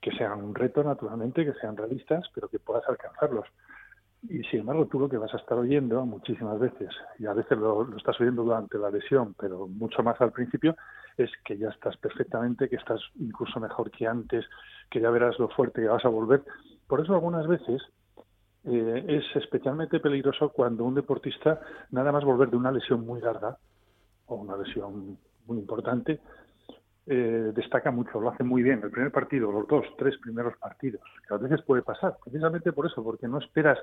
que 0.00 0.12
sean 0.12 0.42
un 0.42 0.54
reto 0.54 0.82
naturalmente, 0.82 1.44
que 1.44 1.54
sean 1.54 1.76
realistas, 1.76 2.24
pero 2.34 2.48
que 2.48 2.58
puedas 2.58 2.86
alcanzarlos. 2.88 3.46
Y 4.22 4.42
sin 4.44 4.60
embargo, 4.60 4.86
tú 4.86 4.98
lo 4.98 5.08
que 5.08 5.18
vas 5.18 5.34
a 5.34 5.36
estar 5.36 5.58
oyendo 5.58 6.04
muchísimas 6.06 6.58
veces, 6.58 6.88
y 7.18 7.26
a 7.26 7.34
veces 7.34 7.58
lo, 7.58 7.84
lo, 7.84 7.96
estás 7.96 8.18
oyendo 8.20 8.42
durante 8.42 8.78
la 8.78 8.90
lesión, 8.90 9.34
pero 9.38 9.66
mucho 9.66 10.02
más 10.02 10.18
al 10.22 10.32
principio, 10.32 10.76
es 11.18 11.30
que 11.44 11.58
ya 11.58 11.68
estás 11.68 11.96
perfectamente, 11.98 12.68
que 12.70 12.76
estás 12.76 13.00
incluso 13.16 13.60
mejor 13.60 13.90
que 13.90 14.06
antes, 14.06 14.46
que 14.90 15.00
ya 15.00 15.10
verás 15.10 15.38
lo 15.38 15.48
fuerte 15.48 15.82
que 15.82 15.88
vas 15.88 16.04
a 16.04 16.08
volver. 16.08 16.42
Por 16.86 17.00
eso 17.00 17.14
algunas 17.14 17.46
veces 17.46 17.82
eh, 18.66 19.04
es 19.08 19.42
especialmente 19.42 20.00
peligroso 20.00 20.50
cuando 20.50 20.84
un 20.84 20.94
deportista, 20.94 21.60
nada 21.90 22.12
más 22.12 22.24
volver 22.24 22.50
de 22.50 22.56
una 22.56 22.72
lesión 22.72 23.04
muy 23.04 23.20
larga, 23.20 23.56
o 24.26 24.36
una 24.36 24.56
lesión 24.56 25.18
muy 25.46 25.58
importante, 25.58 26.20
eh, 27.06 27.52
destaca 27.54 27.90
mucho, 27.90 28.18
lo 28.20 28.30
hace 28.30 28.44
muy 28.44 28.62
bien. 28.62 28.80
El 28.82 28.90
primer 28.90 29.12
partido, 29.12 29.52
los 29.52 29.68
dos, 29.68 29.84
tres 29.98 30.16
primeros 30.18 30.56
partidos, 30.56 31.02
que 31.28 31.34
a 31.34 31.36
veces 31.36 31.62
puede 31.62 31.82
pasar, 31.82 32.16
precisamente 32.22 32.72
por 32.72 32.86
eso, 32.86 33.04
porque 33.04 33.28
no 33.28 33.38
esperas 33.38 33.78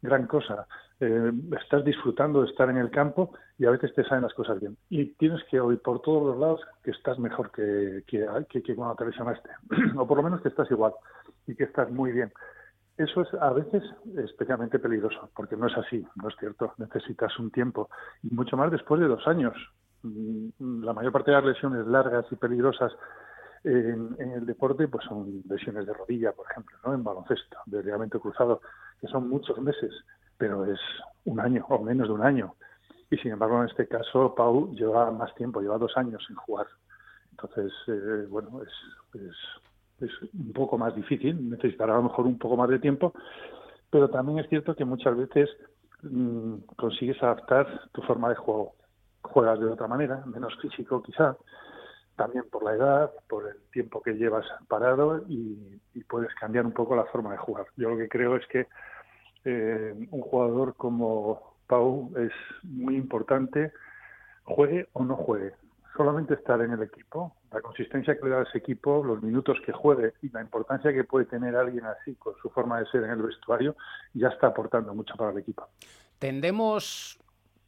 gran 0.00 0.26
cosa. 0.26 0.66
Eh, 1.00 1.32
estás 1.60 1.84
disfrutando 1.84 2.42
de 2.42 2.50
estar 2.50 2.70
en 2.70 2.76
el 2.76 2.90
campo 2.90 3.34
y 3.58 3.66
a 3.66 3.70
veces 3.70 3.92
te 3.94 4.04
salen 4.04 4.22
las 4.22 4.34
cosas 4.34 4.60
bien. 4.60 4.76
Y 4.88 5.06
tienes 5.14 5.42
que 5.50 5.60
oír 5.60 5.80
por 5.80 6.00
todos 6.00 6.24
los 6.28 6.38
lados 6.38 6.60
que 6.84 6.92
estás 6.92 7.18
mejor 7.18 7.50
que, 7.50 8.04
que, 8.06 8.26
que, 8.48 8.62
que 8.62 8.74
cuando 8.76 8.94
te 8.94 9.06
lesionaste, 9.06 9.50
o 9.96 10.06
por 10.06 10.16
lo 10.16 10.22
menos 10.22 10.40
que 10.40 10.48
estás 10.48 10.70
igual 10.70 10.92
y 11.46 11.56
que 11.56 11.64
estás 11.64 11.90
muy 11.90 12.12
bien. 12.12 12.32
Eso 13.00 13.22
es 13.22 13.32
a 13.40 13.50
veces 13.54 13.82
especialmente 14.18 14.78
peligroso, 14.78 15.30
porque 15.34 15.56
no 15.56 15.68
es 15.68 15.76
así, 15.78 16.06
no 16.16 16.28
es 16.28 16.34
cierto. 16.38 16.74
Necesitas 16.76 17.38
un 17.38 17.50
tiempo, 17.50 17.88
y 18.22 18.28
mucho 18.34 18.58
más 18.58 18.70
después 18.70 19.00
de 19.00 19.08
dos 19.08 19.26
años. 19.26 19.54
Mm, 20.02 20.84
la 20.84 20.92
mayor 20.92 21.10
parte 21.10 21.30
de 21.30 21.38
las 21.38 21.46
lesiones 21.46 21.86
largas 21.86 22.26
y 22.30 22.36
peligrosas 22.36 22.92
en, 23.64 24.16
el 24.18 24.44
deporte 24.44 24.86
pues 24.86 25.02
son 25.06 25.42
lesiones 25.48 25.86
de 25.86 25.94
rodilla, 25.94 26.32
por 26.32 26.44
ejemplo, 26.50 26.76
¿no? 26.84 26.92
en 26.92 27.02
baloncesto, 27.02 27.56
de 27.64 27.82
ligamento 27.82 28.20
cruzado, 28.20 28.60
que 29.00 29.06
son 29.06 29.30
muchos 29.30 29.58
meses, 29.60 29.94
pero 30.36 30.66
es 30.66 30.80
un 31.24 31.40
año 31.40 31.64
o 31.70 31.82
menos 31.82 32.08
de 32.08 32.14
un 32.14 32.22
año. 32.22 32.54
Y 33.10 33.16
sin 33.16 33.32
embargo, 33.32 33.62
en 33.62 33.70
este 33.70 33.88
caso, 33.88 34.34
Pau 34.34 34.74
lleva 34.74 35.10
más 35.10 35.34
tiempo, 35.36 35.62
lleva 35.62 35.78
dos 35.78 35.96
años 35.96 36.22
sin 36.26 36.36
jugar. 36.36 36.66
Entonces, 37.30 37.72
eh, 37.88 38.26
bueno, 38.28 38.60
es, 38.62 39.34
es, 40.00 40.10
un 40.32 40.52
poco 40.52 40.78
más 40.78 40.94
difícil, 40.94 41.50
necesitará 41.50 41.94
a 41.94 41.96
lo 41.96 42.04
mejor 42.04 42.26
un 42.26 42.38
poco 42.38 42.56
más 42.56 42.68
de 42.68 42.78
tiempo, 42.78 43.12
pero 43.90 44.08
también 44.08 44.38
es 44.38 44.48
cierto 44.48 44.74
que 44.74 44.84
muchas 44.84 45.16
veces 45.16 45.48
mmm, 46.02 46.56
consigues 46.76 47.22
adaptar 47.22 47.88
tu 47.92 48.02
forma 48.02 48.28
de 48.28 48.36
juego. 48.36 48.74
Juegas 49.22 49.60
de 49.60 49.66
otra 49.66 49.86
manera, 49.86 50.24
menos 50.26 50.56
físico 50.60 51.02
quizá, 51.02 51.36
también 52.16 52.44
por 52.50 52.64
la 52.64 52.74
edad, 52.74 53.10
por 53.28 53.46
el 53.48 53.56
tiempo 53.70 54.00
que 54.00 54.14
llevas 54.14 54.46
parado 54.66 55.22
y, 55.28 55.80
y, 55.94 56.04
puedes 56.04 56.34
cambiar 56.34 56.64
un 56.64 56.72
poco 56.72 56.96
la 56.96 57.04
forma 57.04 57.32
de 57.32 57.38
jugar. 57.38 57.66
Yo 57.76 57.90
lo 57.90 57.98
que 57.98 58.08
creo 58.08 58.36
es 58.36 58.46
que 58.46 58.66
eh, 59.44 59.94
un 60.10 60.20
jugador 60.20 60.74
como 60.76 61.56
Pau 61.66 62.12
es 62.16 62.32
muy 62.62 62.96
importante, 62.96 63.72
juegue 64.44 64.88
o 64.92 65.04
no 65.04 65.16
juegue. 65.16 65.52
Solamente 65.96 66.34
estar 66.34 66.60
en 66.60 66.72
el 66.72 66.82
equipo, 66.82 67.36
la 67.52 67.60
consistencia 67.60 68.16
que 68.16 68.24
le 68.24 68.30
da 68.30 68.42
ese 68.42 68.58
equipo, 68.58 69.02
los 69.04 69.22
minutos 69.22 69.58
que 69.64 69.72
juegue 69.72 70.14
y 70.22 70.30
la 70.30 70.40
importancia 70.40 70.92
que 70.92 71.04
puede 71.04 71.26
tener 71.26 71.56
alguien 71.56 71.84
así 71.84 72.14
con 72.14 72.34
su 72.40 72.48
forma 72.50 72.78
de 72.78 72.86
ser 72.86 73.04
en 73.04 73.10
el 73.10 73.22
vestuario, 73.22 73.76
ya 74.14 74.28
está 74.28 74.48
aportando 74.48 74.94
mucho 74.94 75.14
para 75.16 75.32
el 75.32 75.38
equipo. 75.38 75.68
Tendemos, 76.18 77.18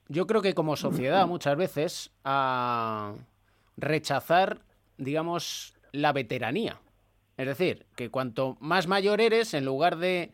yo 0.08 0.26
creo 0.26 0.40
que 0.40 0.54
como 0.54 0.76
sociedad 0.76 1.26
muchas 1.28 1.56
veces, 1.56 2.12
a 2.24 3.14
rechazar, 3.76 4.60
digamos, 4.98 5.74
la 5.92 6.12
veteranía. 6.12 6.78
Es 7.36 7.46
decir, 7.46 7.86
que 7.96 8.10
cuanto 8.10 8.56
más 8.60 8.86
mayor 8.86 9.20
eres, 9.20 9.54
en 9.54 9.64
lugar 9.64 9.96
de 9.96 10.32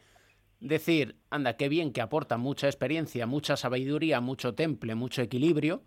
decir, 0.60 1.16
anda, 1.30 1.56
qué 1.56 1.68
bien 1.68 1.92
que 1.92 2.00
aporta 2.00 2.36
mucha 2.36 2.66
experiencia, 2.66 3.26
mucha 3.26 3.56
sabiduría, 3.56 4.20
mucho 4.20 4.54
temple, 4.54 4.94
mucho 4.94 5.22
equilibrio, 5.22 5.82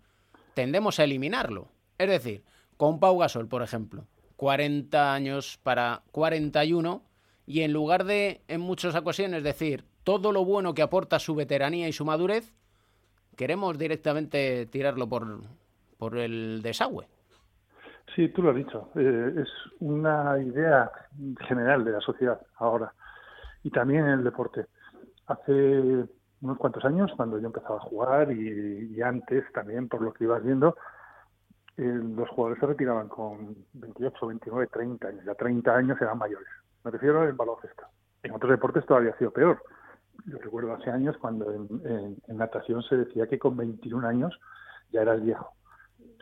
tendemos 0.54 0.98
a 0.98 1.04
eliminarlo. 1.04 1.68
Es 2.02 2.08
decir, 2.08 2.42
con 2.76 2.98
Pau 2.98 3.16
Gasol, 3.16 3.46
por 3.46 3.62
ejemplo, 3.62 4.06
40 4.36 5.14
años 5.14 5.60
para 5.62 6.02
41, 6.10 7.00
y 7.46 7.60
en 7.62 7.72
lugar 7.72 8.02
de, 8.02 8.40
en 8.48 8.60
muchas 8.60 8.96
ocasiones, 8.96 9.44
decir 9.44 9.84
todo 10.02 10.32
lo 10.32 10.44
bueno 10.44 10.74
que 10.74 10.82
aporta 10.82 11.20
su 11.20 11.36
veteranía 11.36 11.86
y 11.86 11.92
su 11.92 12.04
madurez, 12.04 12.52
queremos 13.36 13.78
directamente 13.78 14.66
tirarlo 14.66 15.08
por, 15.08 15.42
por 15.96 16.18
el 16.18 16.60
desagüe. 16.60 17.06
Sí, 18.16 18.30
tú 18.30 18.42
lo 18.42 18.50
has 18.50 18.56
dicho. 18.56 18.90
Eh, 18.96 19.34
es 19.42 19.48
una 19.78 20.40
idea 20.42 20.90
general 21.46 21.84
de 21.84 21.92
la 21.92 22.00
sociedad 22.00 22.40
ahora 22.56 22.92
y 23.62 23.70
también 23.70 24.06
en 24.06 24.12
el 24.14 24.24
deporte. 24.24 24.66
Hace 25.28 26.04
unos 26.40 26.58
cuantos 26.58 26.84
años, 26.84 27.12
cuando 27.16 27.38
yo 27.38 27.46
empezaba 27.46 27.76
a 27.76 27.80
jugar 27.80 28.32
y, 28.32 28.92
y 28.96 29.02
antes 29.02 29.44
también, 29.52 29.88
por 29.88 30.02
lo 30.02 30.12
que 30.12 30.24
ibas 30.24 30.42
viendo, 30.42 30.76
los 31.76 32.28
jugadores 32.30 32.60
se 32.60 32.66
retiraban 32.66 33.08
con 33.08 33.56
28, 33.74 34.26
29, 34.26 34.66
30 34.72 35.08
años. 35.08 35.24
Ya 35.24 35.34
30 35.34 35.74
años 35.74 36.00
eran 36.00 36.18
mayores. 36.18 36.48
Me 36.84 36.90
refiero 36.90 37.22
al 37.22 37.32
baloncesto. 37.32 37.84
En 38.22 38.32
otros 38.32 38.50
deportes 38.50 38.84
todavía 38.86 39.12
ha 39.12 39.18
sido 39.18 39.30
peor. 39.30 39.62
Yo 40.26 40.38
recuerdo 40.38 40.74
hace 40.74 40.90
años 40.90 41.16
cuando 41.18 41.52
en, 41.52 42.16
natación 42.28 42.82
se 42.82 42.96
decía 42.96 43.26
que 43.26 43.38
con 43.38 43.56
21 43.56 44.06
años 44.06 44.38
ya 44.90 45.02
eras 45.02 45.22
viejo 45.22 45.54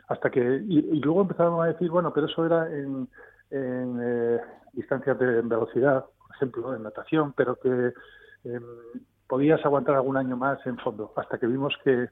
hasta 0.07 0.29
que 0.29 0.61
y, 0.67 0.79
y, 0.79 0.99
luego 0.99 1.21
empezaron 1.21 1.61
a 1.61 1.67
decir 1.67 1.89
bueno 1.89 2.11
pero 2.13 2.27
eso 2.27 2.45
era 2.45 2.67
en, 2.69 3.07
en 3.49 3.99
eh, 4.01 4.39
distancias 4.73 5.17
de 5.19 5.41
velocidad 5.41 6.05
por 6.17 6.35
ejemplo 6.35 6.75
en 6.75 6.83
natación 6.83 7.33
pero 7.33 7.55
que 7.55 7.93
eh, 8.45 8.59
podías 9.27 9.63
aguantar 9.65 9.95
algún 9.95 10.17
año 10.17 10.35
más 10.35 10.65
en 10.65 10.77
fondo 10.77 11.13
hasta 11.15 11.37
que 11.37 11.47
vimos 11.47 11.73
que 11.83 12.09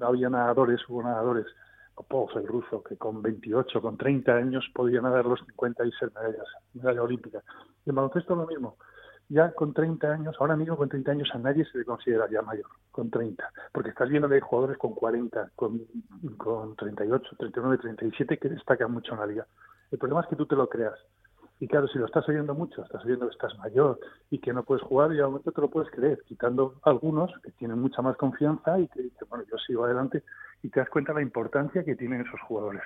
había 0.00 0.30
nadadores 0.30 0.80
hubo 0.88 1.02
nadadores 1.02 1.46
Popov 2.02 2.38
el 2.38 2.46
ruso 2.46 2.82
que 2.82 2.96
con 2.96 3.22
28 3.22 3.80
con 3.80 3.96
30 3.96 4.32
años 4.32 4.64
podían 4.74 5.04
nadar 5.04 5.26
los 5.26 5.40
50 5.40 5.84
y 5.86 5.92
ser 5.92 6.12
medallas 6.14 6.46
medalla 6.74 7.02
olímpica 7.02 7.42
y 7.84 7.90
en 7.90 7.96
baloncesto 7.96 8.34
lo 8.34 8.46
mismo 8.46 8.76
ya 9.32 9.50
con 9.52 9.72
30 9.72 10.12
años, 10.12 10.36
ahora 10.40 10.56
mismo 10.56 10.76
con 10.76 10.90
30 10.90 11.10
años 11.10 11.30
a 11.32 11.38
nadie 11.38 11.64
se 11.64 11.78
le 11.78 11.84
considera 11.84 12.28
ya 12.30 12.42
mayor, 12.42 12.66
con 12.90 13.10
30, 13.10 13.50
porque 13.72 13.88
estás 13.88 14.10
viendo 14.10 14.28
hay 14.28 14.40
jugadores 14.40 14.76
con 14.76 14.94
40, 14.94 15.52
con, 15.56 15.80
con 16.36 16.76
38, 16.76 17.36
39, 17.38 17.78
37 17.78 18.38
que 18.38 18.48
destacan 18.50 18.92
mucho 18.92 19.14
en 19.14 19.20
la 19.20 19.26
liga. 19.26 19.46
El 19.90 19.98
problema 19.98 20.20
es 20.20 20.26
que 20.28 20.36
tú 20.36 20.44
te 20.44 20.54
lo 20.54 20.68
creas. 20.68 20.98
Y 21.62 21.68
claro, 21.68 21.86
si 21.86 21.96
lo 21.96 22.06
estás 22.06 22.28
oyendo 22.28 22.56
mucho, 22.56 22.82
estás 22.82 23.04
oyendo 23.04 23.28
que 23.28 23.34
estás 23.34 23.56
mayor 23.56 24.00
y 24.30 24.40
que 24.40 24.52
no 24.52 24.64
puedes 24.64 24.82
jugar, 24.82 25.12
y 25.12 25.20
al 25.20 25.26
momento 25.26 25.52
te 25.52 25.60
lo 25.60 25.70
puedes 25.70 25.88
creer, 25.92 26.18
quitando 26.26 26.74
algunos 26.82 27.30
que 27.40 27.52
tienen 27.52 27.78
mucha 27.78 28.02
más 28.02 28.16
confianza 28.16 28.80
y 28.80 28.88
que 28.88 29.00
dicen, 29.00 29.28
bueno, 29.30 29.44
yo 29.48 29.56
sigo 29.58 29.84
adelante, 29.84 30.24
y 30.64 30.70
te 30.70 30.80
das 30.80 30.88
cuenta 30.88 31.12
de 31.12 31.20
la 31.20 31.22
importancia 31.22 31.84
que 31.84 31.94
tienen 31.94 32.22
esos 32.22 32.40
jugadores 32.40 32.82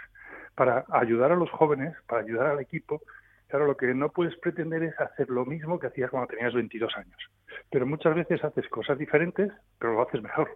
para 0.55 0.85
ayudar 0.91 1.33
a 1.33 1.37
los 1.37 1.51
jóvenes, 1.53 1.97
para 2.07 2.21
ayudar 2.21 2.49
al 2.49 2.61
equipo, 2.61 3.01
Claro, 3.49 3.67
lo 3.67 3.77
que 3.77 3.95
no 3.95 4.11
puedes 4.11 4.37
pretender 4.41 4.83
es 4.83 5.01
hacer 5.01 5.31
lo 5.31 5.47
mismo 5.47 5.79
que 5.79 5.87
hacías 5.87 6.11
cuando 6.11 6.27
tenías 6.27 6.53
22 6.53 6.93
años. 6.97 7.31
Pero 7.71 7.87
muchas 7.87 8.15
veces 8.17 8.43
haces 8.43 8.69
cosas 8.69 8.99
diferentes, 8.99 9.53
pero 9.79 9.93
lo 9.93 10.03
haces 10.03 10.21
mejor. 10.21 10.51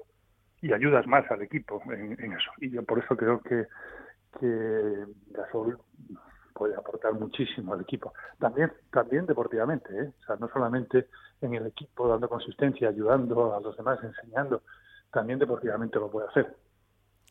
Y 0.61 0.73
ayudas 0.73 1.07
más 1.07 1.31
al 1.31 1.41
equipo 1.41 1.81
en, 1.87 2.21
en 2.21 2.33
eso. 2.33 2.51
Y 2.59 2.69
yo 2.71 2.83
por 2.83 2.99
eso 2.99 3.17
creo 3.17 3.41
que, 3.43 3.65
que 4.41 5.05
Gasol 5.29 5.79
puede 6.61 6.77
aportar 6.77 7.15
muchísimo 7.15 7.73
al 7.73 7.81
equipo. 7.81 8.13
También, 8.39 8.71
también 8.93 9.25
deportivamente, 9.25 9.89
¿eh? 9.99 10.13
O 10.21 10.27
sea, 10.27 10.37
no 10.37 10.47
solamente 10.53 11.09
en 11.41 11.55
el 11.55 11.67
equipo 11.67 12.07
dando 12.07 12.29
consistencia, 12.29 12.91
ayudando 12.91 13.55
a 13.55 13.61
los 13.61 13.75
demás, 13.79 13.99
enseñando, 14.03 14.63
también 15.11 15.39
deportivamente 15.39 15.99
lo 15.99 16.11
puede 16.11 16.29
hacer. 16.29 16.55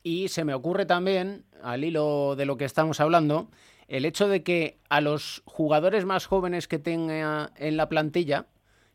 Y 0.01 0.29
se 0.29 0.43
me 0.45 0.55
ocurre 0.55 0.87
también, 0.87 1.45
al 1.61 1.83
hilo 1.83 2.35
de 2.35 2.47
lo 2.47 2.57
que 2.57 2.65
estamos 2.65 2.99
hablando, 2.99 3.49
el 3.87 4.05
hecho 4.05 4.27
de 4.27 4.41
que 4.41 4.79
a 4.89 4.99
los 4.99 5.43
jugadores 5.45 6.05
más 6.05 6.25
jóvenes 6.25 6.67
que 6.67 6.79
tenga 6.79 7.51
en 7.55 7.77
la 7.77 7.87
plantilla 7.87 8.47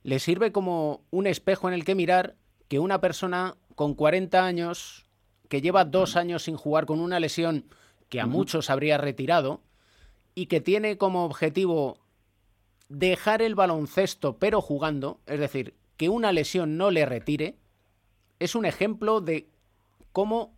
les 0.02 0.24
sirve 0.24 0.50
como 0.50 1.04
un 1.12 1.28
espejo 1.28 1.68
en 1.68 1.74
el 1.74 1.84
que 1.84 1.94
mirar 1.94 2.34
que 2.66 2.80
una 2.80 3.00
persona 3.00 3.54
con 3.76 3.94
40 3.94 4.44
años, 4.44 5.06
que 5.48 5.60
lleva 5.60 5.84
dos 5.84 6.16
años 6.16 6.42
sin 6.42 6.56
jugar 6.56 6.86
con 6.86 6.98
una 6.98 7.20
lesión 7.20 7.66
que 8.08 8.20
a 8.20 8.26
muchos 8.26 8.68
habría 8.68 8.98
retirado, 8.98 9.60
y 10.34 10.46
que 10.46 10.60
tiene 10.60 10.98
como 10.98 11.24
objetivo 11.24 11.98
dejar 12.88 13.42
el 13.42 13.54
baloncesto 13.54 14.38
pero 14.38 14.60
jugando, 14.60 15.20
es 15.26 15.40
decir, 15.40 15.74
que 15.96 16.08
una 16.08 16.32
lesión 16.32 16.76
no 16.76 16.90
le 16.90 17.06
retire, 17.06 17.56
es 18.38 18.54
un 18.54 18.66
ejemplo 18.66 19.20
de 19.20 19.48
cómo 20.12 20.52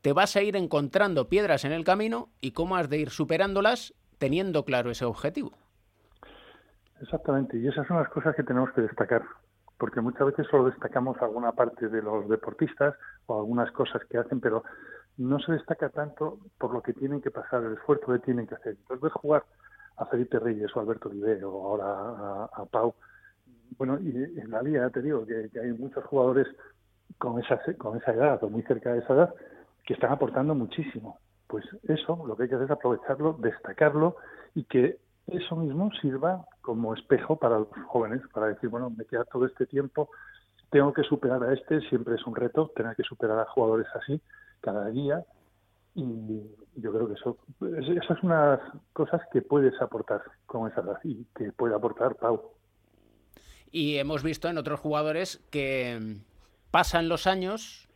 te 0.00 0.12
vas 0.12 0.34
a 0.36 0.42
ir 0.42 0.56
encontrando 0.56 1.28
piedras 1.28 1.64
en 1.64 1.72
el 1.72 1.84
camino 1.84 2.28
y 2.40 2.52
cómo 2.52 2.76
has 2.76 2.88
de 2.88 2.98
ir 2.98 3.10
superándolas 3.10 3.94
teniendo 4.18 4.64
claro 4.64 4.90
ese 4.90 5.04
objetivo. 5.04 5.52
Exactamente, 7.00 7.58
y 7.58 7.66
esas 7.66 7.86
son 7.86 7.98
las 7.98 8.08
cosas 8.08 8.34
que 8.36 8.42
tenemos 8.42 8.70
que 8.72 8.80
destacar, 8.80 9.22
porque 9.78 10.00
muchas 10.00 10.26
veces 10.26 10.46
solo 10.50 10.66
destacamos 10.66 11.20
alguna 11.20 11.52
parte 11.52 11.88
de 11.88 12.02
los 12.02 12.28
deportistas 12.28 12.94
o 13.26 13.38
algunas 13.38 13.70
cosas 13.72 14.02
que 14.08 14.18
hacen, 14.18 14.40
pero 14.40 14.62
no 15.22 15.38
se 15.38 15.52
destaca 15.52 15.88
tanto 15.88 16.38
por 16.58 16.72
lo 16.72 16.82
que 16.82 16.92
tienen 16.92 17.20
que 17.20 17.30
pasar, 17.30 17.62
el 17.62 17.74
esfuerzo 17.74 18.12
que 18.12 18.18
tienen 18.20 18.46
que 18.46 18.56
hacer. 18.56 18.76
Entonces, 18.80 19.12
jugar 19.12 19.44
a 19.96 20.06
Felipe 20.06 20.38
Reyes 20.38 20.74
o 20.74 20.80
a 20.80 20.82
Alberto 20.82 21.08
Olive 21.08 21.44
o 21.44 21.68
ahora 21.68 22.48
a, 22.52 22.64
Pau, 22.66 22.94
bueno, 23.78 23.98
y 24.00 24.10
en 24.10 24.50
la 24.50 24.62
liga 24.62 24.90
te 24.90 25.00
digo 25.00 25.24
que, 25.26 25.48
hay 25.60 25.72
muchos 25.72 26.04
jugadores 26.04 26.46
con 27.18 27.40
esa, 27.40 27.60
con 27.78 27.96
esa 27.96 28.12
edad 28.12 28.42
o 28.42 28.50
muy 28.50 28.62
cerca 28.62 28.92
de 28.92 29.00
esa 29.00 29.14
edad 29.14 29.34
que 29.84 29.94
están 29.94 30.12
aportando 30.12 30.54
muchísimo. 30.54 31.18
Pues 31.46 31.64
eso, 31.84 32.24
lo 32.26 32.36
que 32.36 32.44
hay 32.44 32.48
que 32.48 32.54
hacer 32.56 32.66
es 32.66 32.70
aprovecharlo, 32.70 33.36
destacarlo 33.38 34.16
y 34.54 34.64
que 34.64 34.98
eso 35.28 35.56
mismo 35.56 35.90
sirva 36.00 36.44
como 36.62 36.94
espejo 36.94 37.36
para 37.36 37.60
los 37.60 37.68
jóvenes, 37.86 38.22
para 38.32 38.48
decir, 38.48 38.68
bueno, 38.70 38.90
me 38.90 39.04
queda 39.04 39.24
todo 39.24 39.46
este 39.46 39.66
tiempo, 39.66 40.08
tengo 40.70 40.92
que 40.92 41.02
superar 41.02 41.42
a 41.44 41.52
este, 41.52 41.80
siempre 41.82 42.14
es 42.14 42.26
un 42.26 42.34
reto 42.34 42.72
tener 42.74 42.96
que 42.96 43.02
superar 43.02 43.38
a 43.38 43.44
jugadores 43.44 43.86
así 43.94 44.20
cada 44.62 44.88
día 44.88 45.24
y 45.94 46.04
yo 46.76 46.90
creo 46.90 47.06
que 47.06 47.14
eso 47.14 47.36
esas 47.78 48.06
son 48.06 48.30
unas 48.30 48.60
cosas 48.94 49.20
que 49.30 49.42
puedes 49.42 49.78
aportar 49.82 50.22
con 50.46 50.70
esa 50.70 50.80
edad 50.80 50.98
y 51.04 51.26
que 51.36 51.52
puede 51.52 51.74
aportar 51.74 52.16
Pau. 52.16 52.40
Y 53.70 53.96
hemos 53.96 54.22
visto 54.22 54.48
en 54.48 54.56
otros 54.56 54.80
jugadores 54.80 55.42
que 55.50 56.16
pasan 56.70 57.08
los 57.08 57.26
años 57.26 57.88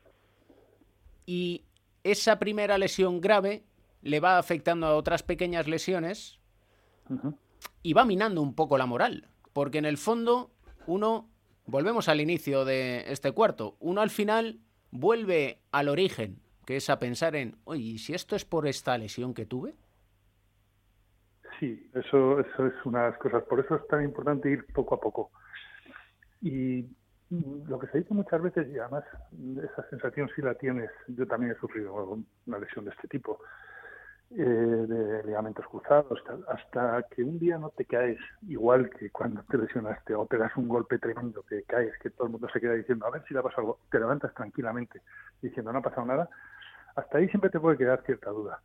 y 1.25 1.65
esa 2.05 2.39
primera 2.39 2.79
lesión 2.79 3.21
grave 3.21 3.65
le 4.03 4.21
va 4.21 4.39
afectando 4.39 4.87
a 4.87 4.97
otras 4.97 5.23
pequeñas 5.23 5.67
lesiones 5.67 6.39
y 7.83 7.93
va 7.93 8.05
minando 8.05 8.43
un 8.43 8.55
poco 8.55 8.79
la 8.79 8.87
moral. 8.87 9.29
Porque 9.53 9.79
en 9.79 9.87
el 9.87 9.99
fondo, 9.99 10.51
uno, 10.87 11.29
volvemos 11.65 12.09
al 12.09 12.21
inicio 12.21 12.65
de 12.65 13.05
este 13.09 13.33
cuarto, 13.33 13.77
uno 13.81 14.01
al 14.03 14.11
final 14.11 14.61
vuelve 14.91 15.61
al 15.73 15.89
origen, 15.89 16.41
que 16.67 16.77
es 16.77 16.91
a 16.91 16.99
pensar 16.99 17.37
en, 17.37 17.57
oye, 17.65 17.83
¿y 17.83 17.99
si 17.99 18.13
esto 18.13 18.37
es 18.37 18.45
por 18.45 18.67
esta 18.67 18.99
lesión 18.99 19.33
que 19.33 19.47
tuve? 19.47 19.75
Sí, 21.59 21.91
eso, 21.95 22.41
eso 22.41 22.67
es 22.67 22.75
una 22.85 23.05
de 23.05 23.11
las 23.13 23.19
cosas. 23.19 23.45
Por 23.45 23.61
eso 23.61 23.77
es 23.77 23.87
tan 23.87 24.05
importante 24.05 24.51
ir 24.51 24.67
poco 24.75 24.97
a 24.97 25.01
poco. 25.01 25.31
Y 26.43 26.85
lo 27.31 27.79
que 27.79 27.87
se 27.89 27.99
dice 27.99 28.13
muchas 28.13 28.43
veces, 28.43 28.69
y 28.69 28.79
además 28.79 29.05
esa 29.63 29.89
sensación 29.89 30.29
sí 30.35 30.43
la 30.43 30.55
tienes, 30.55 30.91
yo 31.09 31.27
también 31.27 31.53
he 31.53 31.59
sufrido 31.59 32.19
una 32.47 32.59
lesión 32.59 32.85
de 32.85 32.91
este 32.91 33.09
tipo, 33.09 33.41
eh, 34.31 34.43
de 34.43 35.25
ligamentos 35.25 35.67
cruzados, 35.69 36.21
hasta 36.49 37.05
que 37.15 37.23
un 37.23 37.39
día 37.39 37.59
no 37.59 37.71
te 37.71 37.85
caes 37.85 38.19
igual 38.49 38.91
que 38.91 39.11
cuando 39.11 39.43
te 39.45 39.57
lesionaste 39.57 40.15
o 40.15 40.27
te 40.27 40.37
das 40.37 40.55
un 40.57 40.69
golpe 40.69 40.99
tremendo, 40.99 41.43
que 41.45 41.63
caes, 41.63 41.93
que 42.03 42.11
todo 42.11 42.27
el 42.27 42.33
mundo 42.33 42.49
se 42.53 42.61
queda 42.61 42.75
diciendo, 42.75 43.07
a 43.07 43.11
ver 43.11 43.23
si 43.27 43.35
le 43.35 43.41
ha 43.41 43.45
pasado 43.45 43.61
algo, 43.63 43.81
te 43.91 44.01
levantas 44.01 44.35
tranquilamente 44.35 45.01
diciendo, 45.41 45.73
no 45.73 45.79
ha 45.79 45.83
pasado 45.83 46.07
nada, 46.07 46.29
hasta 46.97 47.19
ahí 47.19 47.29
siempre 47.29 47.51
te 47.51 47.61
puede 47.61 47.77
quedar 47.77 48.03
cierta 48.05 48.31
duda. 48.31 48.61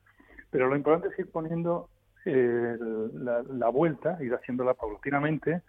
Pero 0.49 0.67
lo 0.67 0.75
importante 0.75 1.09
es 1.09 1.19
ir 1.19 1.31
poniendo 1.31 1.89
eh, 2.25 2.77
la, 3.13 3.43
la, 3.43 3.69
vuelta, 3.69 4.17
ir 4.21 4.33
haciéndola 4.33 4.73
paulatinamente, 4.73 5.61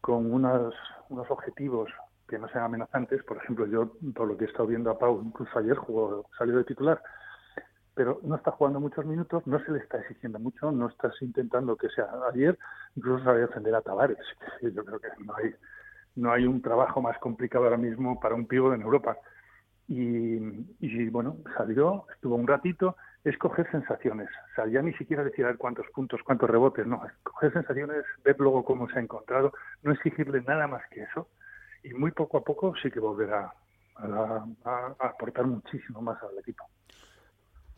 con 0.00 0.32
unos, 0.32 0.74
unos 1.08 1.30
objetivos 1.30 1.90
que 2.28 2.38
no 2.38 2.48
sean 2.48 2.64
amenazantes. 2.64 3.22
Por 3.24 3.36
ejemplo, 3.38 3.66
yo, 3.66 3.92
por 4.14 4.28
lo 4.28 4.36
que 4.36 4.44
he 4.44 4.48
estado 4.48 4.66
viendo 4.66 4.90
a 4.90 4.98
Pau, 4.98 5.22
incluso 5.24 5.58
ayer 5.58 5.76
jugó, 5.76 6.26
salió 6.38 6.56
de 6.56 6.64
titular, 6.64 7.02
pero 7.94 8.20
no 8.22 8.36
está 8.36 8.52
jugando 8.52 8.80
muchos 8.80 9.04
minutos, 9.04 9.46
no 9.46 9.62
se 9.64 9.72
le 9.72 9.80
está 9.80 9.98
exigiendo 9.98 10.38
mucho, 10.38 10.72
no 10.72 10.88
estás 10.88 11.12
intentando 11.20 11.76
que 11.76 11.88
sea 11.90 12.08
ayer, 12.32 12.58
incluso 12.96 13.24
sabía 13.24 13.46
defender 13.46 13.74
a 13.74 13.82
Tavares. 13.82 14.18
Yo 14.62 14.84
creo 14.84 15.00
que 15.00 15.08
no 15.24 15.34
hay, 15.34 15.54
no 16.16 16.32
hay 16.32 16.46
un 16.46 16.62
trabajo 16.62 17.02
más 17.02 17.18
complicado 17.18 17.64
ahora 17.64 17.76
mismo 17.76 18.18
para 18.20 18.34
un 18.34 18.46
pivo 18.46 18.72
en 18.72 18.82
Europa. 18.82 19.18
Y, 19.90 20.38
y, 20.78 21.08
bueno, 21.08 21.38
salió, 21.56 22.06
estuvo 22.14 22.36
un 22.36 22.46
ratito, 22.46 22.96
es 23.24 23.36
coger 23.38 23.68
sensaciones. 23.72 24.28
O 24.52 24.54
sea, 24.54 24.66
ya 24.68 24.82
ni 24.82 24.94
siquiera 24.94 25.24
decir 25.24 25.44
a 25.44 25.48
ver 25.48 25.58
cuántos 25.58 25.84
puntos, 25.92 26.20
cuántos 26.24 26.48
rebotes, 26.48 26.86
no, 26.86 27.04
es 27.04 27.12
coger 27.24 27.52
sensaciones, 27.52 28.04
ver 28.24 28.36
luego 28.38 28.64
cómo 28.64 28.88
se 28.88 29.00
ha 29.00 29.02
encontrado, 29.02 29.52
no 29.82 29.90
exigirle 29.90 30.42
nada 30.42 30.68
más 30.68 30.82
que 30.90 31.02
eso 31.02 31.28
y 31.82 31.92
muy 31.92 32.12
poco 32.12 32.38
a 32.38 32.44
poco 32.44 32.72
sí 32.80 32.88
que 32.88 33.00
volverá 33.00 33.52
a, 33.96 34.94
aportar 35.00 35.46
muchísimo 35.46 36.00
más 36.00 36.22
al 36.22 36.38
equipo. 36.38 36.64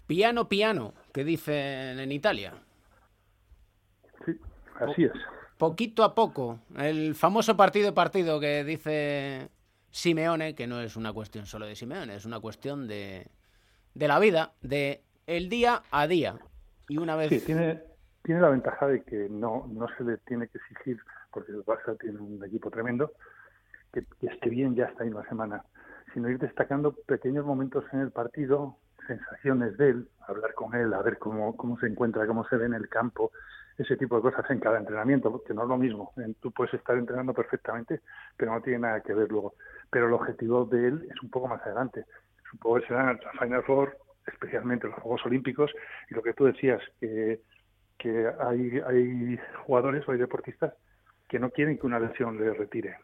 Piano, 0.07 0.51
piano, 0.51 0.93
que 1.15 1.25
dicen 1.25 1.99
en 1.99 2.13
Italia. 2.13 2.53
Sí, 4.27 4.39
así 4.81 5.05
es. 5.05 5.13
Poquito 5.57 6.05
a 6.05 6.15
poco, 6.15 6.59
el 6.77 7.15
famoso 7.15 7.57
partido 7.57 7.95
partido 7.95 8.39
que 8.39 8.65
dice 8.65 9.49
Simeone, 9.93 10.55
que 10.55 10.67
no 10.67 10.81
es 10.81 10.97
una 10.97 11.13
cuestión 11.13 11.47
solo 11.47 11.67
de 11.67 11.77
Simeone, 11.77 12.17
es 12.17 12.25
una 12.25 12.41
cuestión 12.41 12.89
de, 12.89 13.29
de 13.95 14.09
la 14.09 14.19
vida, 14.19 14.53
de 14.63 15.03
el 15.27 15.49
día 15.49 15.83
a 15.91 16.07
día. 16.07 16.37
Y 16.89 16.97
una 16.97 17.15
vez... 17.15 17.45
Tiene, 17.45 18.41
la 18.41 18.49
ventaja 18.49 18.87
de 18.87 19.03
que 19.03 19.29
no, 19.29 19.69
no 19.71 19.87
se 19.97 20.05
le 20.05 20.17
tiene 20.19 20.49
que 20.49 20.59
exigir, 20.59 20.99
porque 21.31 21.53
el 21.53 21.65
Barça 21.65 21.99
tiene 22.01 22.19
un 22.19 22.43
equipo 22.43 22.71
tremendo, 22.71 23.13
que, 23.93 24.05
esté 24.23 24.49
bien 24.49 24.75
ya 24.75 24.87
está 24.87 25.05
ahí 25.05 25.11
una 25.11 25.29
semana, 25.29 25.63
sino 26.15 26.31
ir 26.31 26.39
destacando 26.39 26.93
pequeños 27.07 27.45
momentos 27.45 27.85
en 27.93 28.01
el 28.01 28.11
partido, 28.13 28.79
sensaciones 29.07 29.77
de 29.77 29.91
él, 29.91 30.09
hablar 30.27 30.55
con 30.55 30.75
él, 30.75 30.95
a 30.95 31.03
ver 31.03 31.19
cómo, 31.19 31.55
cómo 31.57 31.79
se 31.79 31.87
encuentra, 31.87 32.27
cómo 32.27 32.47
se 32.49 32.57
ve 32.57 32.67
en 32.67 32.75
el 32.75 32.89
campo, 32.89 33.31
ese 33.77 33.97
tipo 33.97 34.17
de 34.17 34.23
cosas 34.23 34.49
en 34.51 34.61
cada 34.61 34.79
entrenamiento, 34.79 35.31
porque 35.31 35.55
no 35.55 35.63
es 35.63 35.69
lo 35.69 35.77
mismo. 35.77 36.13
Tú 36.41 36.51
puedes 36.53 36.75
estar 36.75 36.97
entrenando 36.97 37.35
perfectamente, 37.35 38.01
pero 38.37 38.53
no 38.53 38.63
tiene 38.63 38.81
nada 38.81 39.01
que 39.01 39.15
ver 39.15 39.31
luego. 39.31 39.55
Pero 39.93 40.09
el 40.09 40.13
objetivo 40.15 40.65
de 40.65 40.89
él 40.89 41.09
es 41.09 41.23
un 41.23 41.31
poco 41.31 41.47
más 41.47 41.63
adelante. 41.63 42.05
Supongo 42.51 42.81
que 42.81 42.89
será 42.89 43.13
la 43.13 43.33
Final 43.39 43.63
Four, 43.63 43.97
especialmente 44.27 44.89
los 44.89 44.97
Juegos 44.97 45.25
Olímpicos, 45.25 45.71
y 46.11 46.15
lo 46.15 46.23
que 46.23 46.35
tú 46.35 46.47
decías, 46.47 46.83
que, 46.99 47.41
que 47.97 48.29
hay, 48.41 48.81
hay 48.85 49.39
jugadores 49.65 50.09
o 50.09 50.13
hay 50.13 50.19
deportistas 50.19 50.75
que 51.29 51.39
no 51.39 51.51
quieren 51.51 51.79
que 51.79 51.87
una 51.87 52.01
lesión 52.01 52.37
le 52.39 52.53
retire 52.53 52.97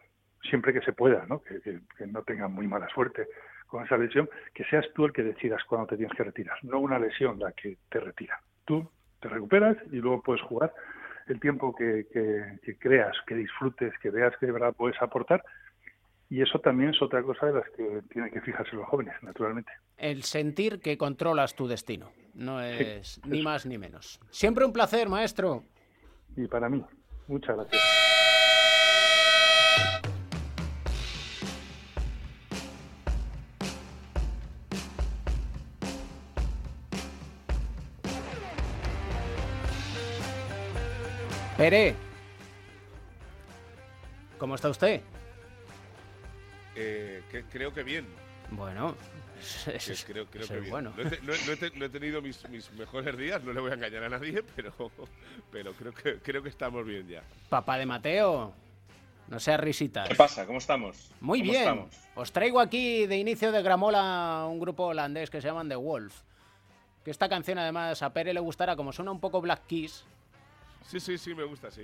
siempre 0.43 0.73
que 0.73 0.81
se 0.81 0.93
pueda, 0.93 1.25
¿no? 1.27 1.41
Que, 1.41 1.79
no 2.07 2.23
tengan 2.23 2.53
muy 2.53 2.67
mala 2.67 2.87
suerte 2.89 3.27
con 3.67 3.85
esa 3.85 3.97
lesión, 3.97 4.29
que 4.53 4.63
seas 4.65 4.85
tú 4.95 5.05
el 5.05 5.13
que 5.13 5.23
decidas 5.23 5.63
cuándo 5.65 5.87
te 5.87 5.97
tienes 5.97 6.15
que 6.15 6.23
retirar, 6.23 6.57
no 6.63 6.79
una 6.79 6.97
lesión 6.97 7.37
la 7.39 7.51
que 7.51 7.77
te 7.89 7.99
retira. 7.99 8.39
Tú 8.65 8.89
te 9.19 9.29
recuperas 9.29 9.77
y 9.91 9.97
luego 9.97 10.23
puedes 10.23 10.41
jugar 10.41 10.73
el 11.27 11.39
tiempo 11.39 11.75
que, 11.75 12.07
creas, 12.79 13.15
que 13.27 13.35
disfrutes, 13.35 13.93
que 13.99 14.09
veas 14.09 14.35
que 14.37 14.47
de 14.47 14.51
verdad 14.51 14.73
puedes 14.75 14.99
aportar. 15.01 15.43
Y 16.31 16.43
eso 16.43 16.59
también 16.59 16.91
es 16.91 17.01
otra 17.01 17.23
cosa 17.23 17.47
de 17.47 17.53
las 17.53 17.67
que 17.71 18.03
tienen 18.11 18.29
que 18.31 18.39
fijarse 18.41 18.75
los 18.75 18.87
jóvenes, 18.87 19.15
naturalmente. 19.23 19.71
El 19.97 20.21
sentir 20.21 20.79
que 20.79 20.95
controlas 20.95 21.55
tu 21.55 21.67
destino, 21.67 22.11
no 22.35 22.61
es 22.61 23.19
ni 23.25 23.41
más 23.41 23.65
ni 23.65 23.79
menos. 23.79 24.19
Siempre 24.29 24.63
un 24.63 24.71
placer, 24.71 25.09
maestro. 25.09 25.63
Y 26.37 26.45
para 26.47 26.69
mí, 26.69 26.85
muchas 27.27 27.55
gracias. 27.55 27.81
Pere, 41.57 41.95
¿cómo 44.37 44.55
está 44.55 44.69
usted? 44.69 45.01
Eh, 46.75 47.23
creo 47.51 47.73
que 47.73 47.83
bien. 47.83 48.07
Bueno, 48.51 48.95
creo, 50.07 50.29
que 50.29 50.39
bien. 50.39 50.69
Bueno. 50.69 50.93
No, 51.23 51.85
he, 51.85 51.89
tenido 51.89 52.21
mis, 52.21 52.43
mejores 52.73 53.17
días, 53.17 53.43
no 53.43 53.53
le 53.53 53.61
voy 53.61 53.71
a 53.71 53.75
engañar 53.75 54.03
a 54.03 54.09
nadie, 54.09 54.43
pero, 54.55 54.73
pero 55.51 55.73
creo, 55.73 55.93
que, 55.93 56.17
creo 56.17 56.43
que 56.43 56.49
estamos 56.49 56.85
bien 56.85 57.07
ya. 57.07 57.23
Papá 57.49 57.77
de 57.77 57.85
Mateo, 57.85 58.53
no 59.27 59.39
seas 59.39 59.59
risitas. 59.59 60.07
¿Qué 60.07 60.15
pasa? 60.15 60.45
¿Cómo 60.45 60.57
estamos? 60.57 61.11
Muy 61.21 61.41
bien. 61.41 61.85
Os 62.15 62.31
traigo 62.31 62.59
aquí 62.59 63.05
de 63.05 63.17
inicio 63.17 63.51
de 63.51 63.61
Gramola 63.61 64.45
un 64.49 64.59
grupo 64.59 64.85
holandés 64.87 65.29
que 65.29 65.41
se 65.41 65.47
llaman 65.47 65.69
The 65.69 65.75
Wolf. 65.75 66.21
Que 67.03 67.11
esta 67.11 67.29
canción 67.29 67.57
además 67.57 68.01
a 68.01 68.11
Pere 68.11 68.33
le 68.33 68.39
gustará, 68.39 68.75
como 68.75 68.91
suena 68.91 69.11
un 69.11 69.19
poco 69.19 69.39
Black 69.39 69.67
Keys, 69.67 70.03
Sí, 70.89 70.99
sí, 70.99 71.19
sí, 71.19 71.35
me 71.35 71.43
gusta, 71.43 71.69
sí. 71.69 71.83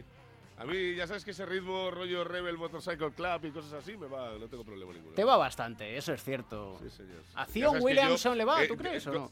A 0.58 0.64
mí, 0.64 0.96
ya 0.96 1.06
sabes 1.06 1.26
que 1.26 1.32
ese 1.32 1.46
ritmo 1.46 1.92
rollo 1.92 2.24
Rebel 2.24 2.58
Motorcycle 2.58 3.12
Club 3.12 3.46
y 3.46 3.52
cosas 3.52 3.74
así 3.74 3.98
me 3.98 4.08
va, 4.08 4.38
no 4.38 4.48
tengo 4.48 4.64
problema 4.64 4.94
ninguno. 4.94 5.14
Te 5.14 5.24
va 5.26 5.36
bastante, 5.36 5.98
eso 5.98 6.14
es 6.14 6.24
cierto. 6.24 6.78
Sí, 6.82 6.90
señor. 6.90 7.22
A 7.34 7.46
Zion 7.46 7.82
Williamson 7.82 8.38
le 8.38 8.46
va, 8.46 8.66
¿tú 8.66 8.78
crees 8.78 9.06
o 9.08 9.14
no? 9.14 9.32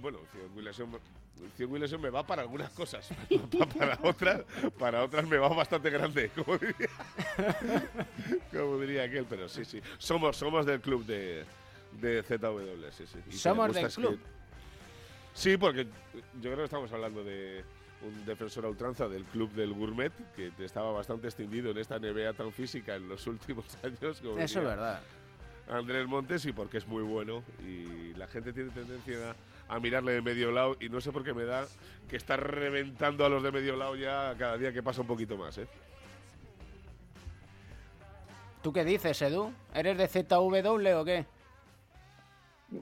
bueno, 0.00 0.18
Zion 1.56 1.70
Williamson, 1.70 2.00
me 2.00 2.10
va 2.10 2.24
para 2.26 2.42
algunas 2.42 2.70
cosas, 2.70 3.08
para, 3.78 3.98
otras, 4.02 4.42
para 4.78 5.04
otras 5.04 5.26
me 5.26 5.38
va 5.38 5.48
bastante 5.48 5.90
grande, 5.90 6.30
como 6.34 6.58
diría, 6.58 6.88
como 8.52 8.78
diría 8.78 9.04
aquel, 9.04 9.24
pero 9.24 9.48
sí, 9.48 9.64
sí, 9.64 9.80
somos, 9.98 10.36
somos 10.36 10.66
del 10.66 10.80
club 10.80 11.04
de, 11.04 11.44
de 12.00 12.22
ZW, 12.22 12.90
sí, 12.90 13.04
sí. 13.06 13.38
somos 13.38 13.74
del 13.74 13.88
club. 13.90 14.20
sí, 15.34 15.56
porque 15.56 15.86
yo 16.34 16.42
creo 16.42 16.58
que 16.58 16.64
estamos 16.64 16.92
hablando 16.92 17.24
de 17.24 17.64
un 18.04 18.24
defensor 18.24 18.64
a 18.64 18.68
ultranza 18.68 19.08
del 19.08 19.24
club 19.24 19.52
del 19.52 19.72
Gourmet, 19.72 20.12
que 20.34 20.52
estaba 20.58 20.92
bastante 20.92 21.28
extendido 21.28 21.70
en 21.70 21.78
esta 21.78 21.98
NBA 21.98 22.32
tan 22.34 22.52
física 22.52 22.96
en 22.96 23.08
los 23.08 23.26
últimos 23.26 23.66
años. 23.82 24.00
Eso 24.00 24.58
es 24.58 24.64
verdad. 24.64 25.00
Andrés 25.68 26.06
Montes 26.06 26.44
y 26.44 26.52
porque 26.52 26.78
es 26.78 26.86
muy 26.86 27.02
bueno 27.02 27.42
y 27.60 28.14
la 28.14 28.26
gente 28.26 28.52
tiene 28.52 28.70
tendencia 28.70 29.34
a, 29.68 29.78
mirarle 29.78 30.12
de 30.12 30.22
medio 30.22 30.50
lado 30.50 30.76
y 30.80 30.88
no 30.88 31.00
sé 31.00 31.12
por 31.12 31.24
qué 31.24 31.32
me 31.32 31.44
da 31.44 31.66
que 32.08 32.16
está 32.16 32.36
reventando 32.36 33.24
a 33.24 33.28
los 33.28 33.42
de 33.42 33.52
medio 33.52 33.76
lado 33.76 33.96
ya 33.96 34.34
cada 34.38 34.58
día 34.58 34.72
que 34.72 34.82
pasa 34.82 35.00
un 35.00 35.06
poquito 35.06 35.36
más, 35.36 35.56
¿eh? 35.58 35.68
¿Tú 38.62 38.72
qué 38.72 38.84
dices, 38.84 39.20
Edu? 39.22 39.52
¿Eres 39.74 39.98
de 39.98 40.08
ZW 40.08 41.00
o 41.00 41.04
qué? 41.04 41.26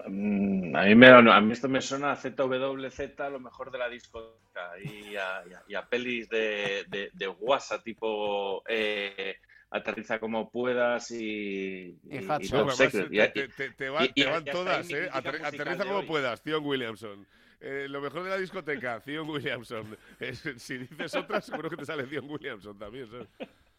Mm, 0.07 0.77
a 0.77 0.85
mí, 0.85 0.95
me, 0.95 1.09
a 1.09 1.41
mí 1.41 1.53
esto 1.53 1.69
me 1.69 1.81
suena 1.81 2.13
a 2.13 2.17
ZWZ, 2.17 3.19
lo 3.31 3.41
mejor 3.41 3.73
de 3.73 3.79
la 3.79 3.89
discoteca, 3.89 4.73
y 4.83 5.17
a, 5.17 5.89
pelis 5.89 6.29
de, 6.29 6.85
de, 6.89 7.11
de 7.13 7.29
WhatsApp, 7.29 7.83
tipo 7.83 8.63
eh, 8.69 9.37
aterriza 9.71 10.21
como 10.21 10.51
puedas 10.51 11.11
y, 11.11 11.99
y, 12.09 12.19
y 12.19 12.19
te, 12.19 13.91
van, 13.91 14.45
todas, 14.45 14.91
¿eh? 14.91 15.09
aterriza 15.13 15.85
como 15.85 16.07
puedas, 16.07 16.43
Theon 16.43 16.65
Williamson. 16.65 17.27
Eh, 17.61 17.87
lo 17.89 18.01
mejor 18.01 18.23
de 18.23 18.31
la 18.31 18.39
discoteca, 18.39 19.01
Theon 19.01 19.29
Williamson. 19.29 19.97
si 20.57 20.79
dices 20.79 21.15
otra, 21.17 21.41
seguro 21.41 21.69
que 21.69 21.77
te 21.77 21.85
sale 21.85 22.05
Theon 22.05 22.31
Williamson 22.31 22.79
también. 22.79 23.09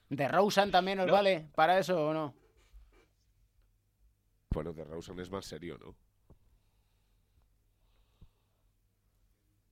¿De 0.09 0.28
Rosen 0.28 0.72
también 0.72 0.99
os 0.99 1.09
vale 1.09 1.47
para 1.55 1.80
eso 1.80 2.07
o 2.07 2.14
no? 2.14 2.41
Bueno, 4.54 4.74
de 4.74 4.84
Rosen 4.84 5.20
es 5.20 5.30
más 5.32 5.45
serio, 5.45 5.78
¿no? 5.78 5.95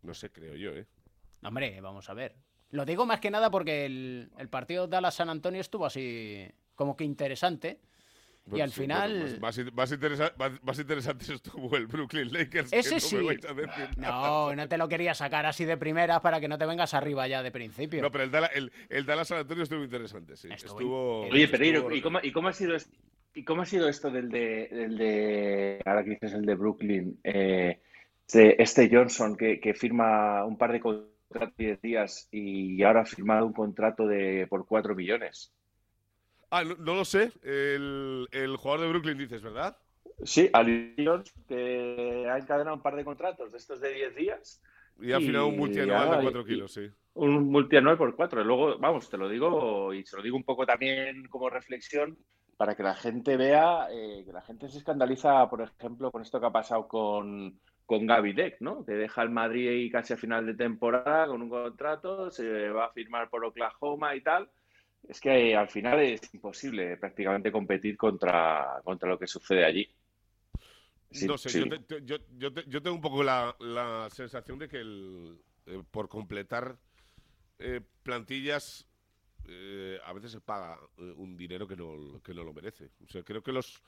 No 0.02 0.14
sé, 0.14 0.32
creo 0.32 0.56
yo, 0.56 0.72
¿eh? 0.72 0.88
Hombre, 1.44 1.80
vamos 1.82 2.10
a 2.10 2.14
ver. 2.14 2.36
Lo 2.72 2.86
digo 2.86 3.06
más 3.06 3.20
que 3.20 3.32
nada 3.32 3.50
porque 3.52 3.86
el, 3.86 4.32
el 4.38 4.50
partido 4.50 4.88
Dallas-San 4.88 5.30
Antonio 5.30 5.60
estuvo 5.60 5.86
así 5.86 6.48
como 6.76 6.96
que 6.96 7.04
interesante. 7.04 7.82
y 8.54 8.62
al 8.62 8.72
final. 8.72 9.38
más, 9.42 9.58
interesante 10.80 11.34
estuvo 11.34 11.76
el 11.76 11.88
Brooklyn 11.88 12.32
Lakers. 12.32 12.72
Ese 12.72 12.96
no 12.96 13.00
sí. 13.02 13.18
no, 13.98 14.56
no 14.56 14.68
te 14.70 14.78
lo 14.78 14.88
quería 14.88 15.14
sacar 15.14 15.46
así 15.46 15.66
de 15.66 15.76
primeras 15.76 16.22
para 16.22 16.40
que 16.40 16.48
no 16.48 16.58
te 16.58 16.66
vengas 16.66 16.94
arriba 16.94 17.28
ya 17.28 17.44
de 17.44 17.52
principio. 17.52 18.02
No, 18.02 18.12
pero 18.12 18.24
el 18.24 18.32
Dallas, 18.32 18.52
el, 18.90 19.06
Dallas 19.06 19.28
San 19.28 19.40
Antonio 19.40 19.64
estuvo 19.64 19.84
interesante, 19.84 20.38
sí. 20.38 20.48
Estuvo, 20.50 21.28
Oye, 21.28 21.50
Pereiro, 21.50 21.94
¿y 21.94 22.02
cómo, 22.02 22.20
¿y 22.24 22.32
cómo 22.32 22.48
ha 22.48 22.54
sido 22.54 22.76
esto? 22.76 22.96
¿Y 23.34 23.44
cómo 23.44 23.62
ha 23.62 23.66
sido 23.66 23.88
esto 23.88 24.10
del 24.10 24.30
de, 24.30 24.68
del 24.72 24.98
de 24.98 25.82
ahora 25.86 26.04
que 26.04 26.12
dices 26.12 26.34
el 26.34 26.46
de 26.46 26.56
Brooklyn, 26.56 27.20
eh, 27.24 27.80
este 28.28 28.90
Johnson 28.92 29.36
que, 29.36 29.60
que 29.60 29.74
firma 29.74 30.46
un 30.46 30.58
par 30.58 30.72
de 30.72 30.80
contrato 30.80 31.14
de 31.58 31.66
10 31.66 31.82
días 31.82 32.28
y 32.32 32.82
ahora 32.84 33.02
ha 33.02 33.06
firmado 33.06 33.46
un 33.46 33.54
contrato 33.54 34.08
de 34.08 34.48
por 34.48 34.66
4 34.66 34.96
millones. 34.96 35.54
Ah, 36.52 36.64
no, 36.64 36.96
lo 36.96 37.06
sé. 37.06 37.32
El, 37.44 38.56
jugador 38.58 38.82
de 38.82 38.90
Brooklyn 38.90 39.18
dices, 39.18 39.42
¿verdad? 39.42 39.78
Sí, 40.24 40.50
Ali 40.52 40.96
que 41.48 42.28
ha 42.30 42.38
encadenado 42.38 42.76
un 42.76 42.82
par 42.82 42.96
de 42.96 43.06
contratos 43.06 43.52
de 43.52 43.58
estos 43.58 43.80
de 43.80 43.94
10 43.94 44.16
días. 44.16 44.62
Y 45.00 45.14
ha 45.14 45.20
firmado 45.20 45.48
un 45.48 45.58
multianual 45.58 46.18
de 46.18 46.24
4 46.24 46.46
kilos, 46.46 46.74
sí. 46.74 46.90
Un 47.14 47.52
multianual 47.52 47.98
por 47.98 48.16
4. 48.16 48.44
Luego, 48.44 48.78
vamos, 48.80 49.10
te 49.10 49.18
lo 49.18 49.30
digo 49.30 49.94
y 49.94 50.04
se 50.06 50.18
lo 50.18 50.24
digo 50.24 50.36
un 50.36 50.44
poco 50.44 50.66
también 50.66 51.28
como 51.30 51.50
reflexión 51.50 52.18
para 52.60 52.76
que 52.76 52.84
la 52.84 52.94
gente 52.94 53.38
vea, 53.38 53.88
eh, 53.90 54.24
que 54.26 54.34
la 54.34 54.42
gente 54.42 54.68
se 54.68 54.80
escandaliza, 54.80 55.50
por 55.50 55.62
ejemplo, 55.62 56.12
con 56.12 56.22
esto 56.22 56.42
que 56.42 56.46
ha 56.46 56.52
pasado 56.52 56.90
con, 56.90 57.58
con 57.86 58.06
Gaby 58.06 58.34
Deck, 58.34 58.58
¿no? 58.60 58.84
Que 58.84 58.96
deja 58.96 59.22
el 59.22 59.30
Madrid 59.30 59.72
y 59.72 59.90
casi 59.90 60.12
a 60.12 60.18
final 60.18 60.46
de 60.46 60.56
temporada 60.56 61.28
con 61.28 61.42
un 61.42 61.48
contrato, 61.48 62.30
se 62.30 62.68
va 62.68 62.88
a 62.88 62.92
firmar 62.92 63.30
por 63.30 63.46
Oklahoma 63.46 64.14
y 64.14 64.20
tal. 64.20 64.50
Es 65.08 65.22
que 65.22 65.56
al 65.56 65.70
final 65.70 66.02
es 66.02 66.34
imposible 66.34 66.98
prácticamente 66.98 67.50
competir 67.50 67.96
contra, 67.96 68.82
contra 68.84 69.08
lo 69.08 69.18
que 69.18 69.28
sucede 69.28 69.64
allí. 69.64 69.90
no 71.26 71.38
sé, 71.38 71.64
yo, 71.64 72.18
yo, 72.38 72.50
yo, 72.68 72.82
tengo 72.82 72.94
un 72.98 73.02
poco 73.02 73.24
la, 73.24 73.56
la 73.62 74.10
sensación 74.12 74.60
de 74.60 74.68
que 74.68 74.82
el, 74.82 75.40
eh, 75.66 75.82
por 75.92 76.10
completar 76.10 76.76
eh, 77.58 77.80
plantillas 78.04 78.89
eh, 79.50 80.00
a 80.06 80.14
veces 80.14 80.32
se 80.32 80.42
paga 80.42 80.80
un 80.98 81.36
dinero 81.36 81.68
que 81.68 81.76
no, 81.76 82.22
que 82.24 82.34
no 82.34 82.44
lo 82.44 82.54
merece. 82.54 82.92
O 83.04 83.08
sea, 83.08 83.24
creo 83.24 83.42
que 83.42 83.52
los 83.52 83.82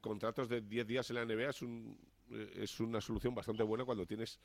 contratos 0.00 0.48
de 0.48 0.62
10 0.62 0.86
días 0.86 1.10
en 1.10 1.16
la 1.16 1.24
NBA 1.24 1.50
es 1.50 1.62
un, 1.62 1.96
eh, 2.30 2.52
es 2.62 2.80
una 2.80 3.00
solución 3.00 3.34
bastante 3.34 3.62
buena 3.62 3.84
cuando 3.84 4.06
tienes 4.06 4.38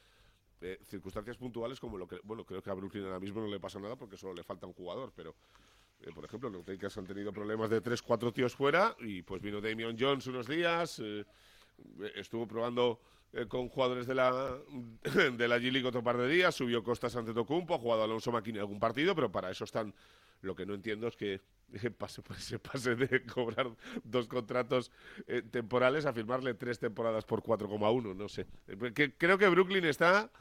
eh, 0.61 0.79
circunstancias 0.85 1.37
puntuales 1.37 1.79
como 1.79 1.97
lo 1.97 2.07
que, 2.07 2.19
bueno, 2.23 2.45
creo 2.45 2.61
que 2.61 2.69
a 2.69 2.73
Brooklyn 2.73 3.05
ahora 3.05 3.19
mismo 3.19 3.41
no 3.41 3.47
le 3.47 3.59
pasa 3.59 3.79
nada 3.79 3.95
porque 3.95 4.17
solo 4.17 4.33
le 4.33 4.43
falta 4.43 4.67
un 4.67 4.73
jugador, 4.73 5.13
pero 5.15 5.35
eh, 6.01 6.11
por 6.13 6.25
ejemplo, 6.25 6.49
los 6.49 6.67
Lakers 6.67 6.97
han 6.97 7.07
tenido 7.07 7.31
problemas 7.31 7.69
de 7.69 7.81
3, 7.81 8.01
4 8.01 8.33
tíos 8.33 8.55
fuera 8.55 8.95
y 8.99 9.21
pues 9.21 9.41
vino 9.41 9.61
Damian 9.61 9.95
Jones 9.97 10.27
unos 10.27 10.47
días, 10.47 11.01
estuvo 12.15 12.47
probando 12.47 12.99
con 13.47 13.69
jugadores 13.69 14.07
de 14.07 14.15
la 14.15 14.57
de 15.37 15.47
la 15.47 15.57
G 15.57 15.71
League 15.71 15.87
otro 15.87 16.03
par 16.03 16.17
de 16.17 16.27
días, 16.27 16.55
subió 16.55 16.83
Costas 16.83 17.15
ante 17.15 17.33
Tocumpo, 17.33 17.75
ha 17.75 17.79
jugado 17.79 18.03
Alonso 18.03 18.31
Maquini 18.31 18.59
algún 18.59 18.79
partido, 18.79 19.15
pero 19.15 19.31
para 19.31 19.51
eso 19.51 19.63
están 19.63 19.93
lo 20.41 20.55
que 20.55 20.65
no 20.65 20.73
entiendo 20.73 21.07
es 21.07 21.15
que 21.15 21.41
pase, 21.97 22.21
pues, 22.21 22.43
se 22.43 22.59
pase 22.59 22.95
de 22.95 23.25
cobrar 23.25 23.69
dos 24.03 24.27
contratos 24.27 24.91
eh, 25.27 25.41
temporales 25.41 26.05
a 26.05 26.13
firmarle 26.13 26.53
tres 26.53 26.79
temporadas 26.79 27.25
por 27.25 27.43
4,1, 27.43 28.15
no 28.15 28.29
sé. 28.29 28.47
Que, 28.93 29.13
creo 29.15 29.37
que 29.37 29.47
Brooklyn 29.47 29.85
está 29.85 30.31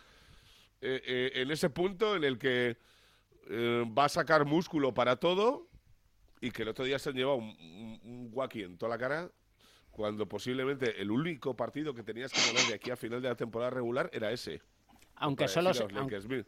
eh, 0.81 1.03
eh, 1.05 1.33
en 1.35 1.51
ese 1.51 1.71
punto 1.71 2.17
en 2.17 2.25
el 2.25 2.39
que 2.39 2.77
va 3.51 4.05
a 4.05 4.09
sacar 4.11 4.45
músculo 4.45 4.93
para 4.93 5.17
todo 5.17 5.71
y 6.43 6.51
que 6.51 6.65
el 6.65 6.69
otro 6.69 6.85
día 6.85 6.99
se 6.99 7.09
han 7.09 7.17
llevado 7.17 7.39
un, 7.39 7.49
un, 8.05 8.49
en 8.53 8.77
toda 8.77 8.91
la 8.91 8.99
cara 8.99 9.31
cuando 9.91 10.29
posiblemente 10.29 11.01
el 11.01 11.11
único 11.11 11.57
partido 11.57 11.95
que 11.95 12.03
tenías 12.03 12.31
que 12.31 12.43
ganar 12.47 12.69
de 12.69 12.75
aquí 12.75 12.91
a 12.91 12.97
final 12.97 13.23
de 13.23 13.29
la 13.31 13.37
temporada 13.37 13.71
regular 13.71 14.11
era 14.13 14.31
ese. 14.33 14.61
Aunque 15.21 15.49
solo, 15.49 15.75
sea, 15.75 15.87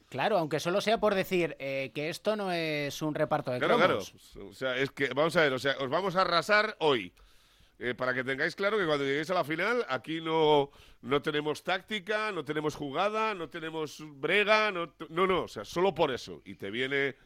claro, 0.09 0.39
aunque 0.39 0.61
solo 0.61 0.81
sea 0.81 0.99
por 0.99 1.14
decir 1.14 1.57
eh, 1.59 1.91
que 1.95 2.09
esto 2.09 2.37
no 2.37 2.53
es 2.53 3.03
un 3.03 3.14
reparto 3.14 3.51
de 3.51 3.59
claro, 3.59 3.77
cromos. 3.77 4.14
Claro, 4.33 4.49
o 4.49 4.55
sea, 4.55 4.77
es 4.77 4.91
que, 4.91 5.09
vamos 5.09 5.35
a 5.37 5.43
ver, 5.43 5.53
o 5.53 5.59
sea, 5.59 5.77
os 5.81 5.91
vamos 5.91 6.16
a 6.16 6.23
arrasar 6.23 6.77
hoy. 6.79 7.12
Eh, 7.83 7.95
para 7.95 8.12
que 8.12 8.23
tengáis 8.23 8.55
claro 8.55 8.77
que 8.77 8.85
cuando 8.85 9.05
lleguéis 9.05 9.31
a 9.31 9.35
la 9.35 9.43
final, 9.43 9.87
aquí 9.89 10.21
no, 10.21 10.71
no 11.01 11.23
tenemos 11.23 11.64
táctica, 11.64 12.31
no 12.31 12.45
tenemos 12.45 12.75
jugada, 12.75 13.35
no 13.35 13.49
tenemos 13.49 14.05
brega, 14.21 14.71
no, 14.71 14.93
no, 15.09 15.27
no 15.27 15.43
o 15.45 15.49
sea, 15.49 15.64
solo 15.64 15.95
por 15.95 16.11
eso. 16.11 16.43
Y 16.45 16.57
te 16.57 16.71
viene 16.71 17.16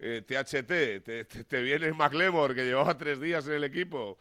THT, 0.00 0.70
eh, 0.70 1.00
te, 1.00 1.24
te, 1.24 1.44
te 1.44 1.62
viene 1.62 1.92
McLemore, 1.94 2.54
que 2.54 2.64
llevaba 2.64 2.96
tres 2.96 3.20
días 3.20 3.46
en 3.46 3.54
el 3.54 3.64
equipo, 3.64 4.18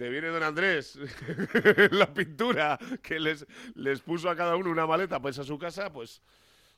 te 0.00 0.08
viene 0.08 0.28
don 0.28 0.42
Andrés, 0.42 0.98
la 1.90 2.14
pintura 2.14 2.78
que 3.02 3.20
les, 3.20 3.46
les 3.74 4.00
puso 4.00 4.30
a 4.30 4.34
cada 4.34 4.56
uno 4.56 4.70
una 4.70 4.86
maleta 4.86 5.20
pues 5.20 5.38
a 5.38 5.44
su 5.44 5.58
casa, 5.58 5.92
pues, 5.92 6.22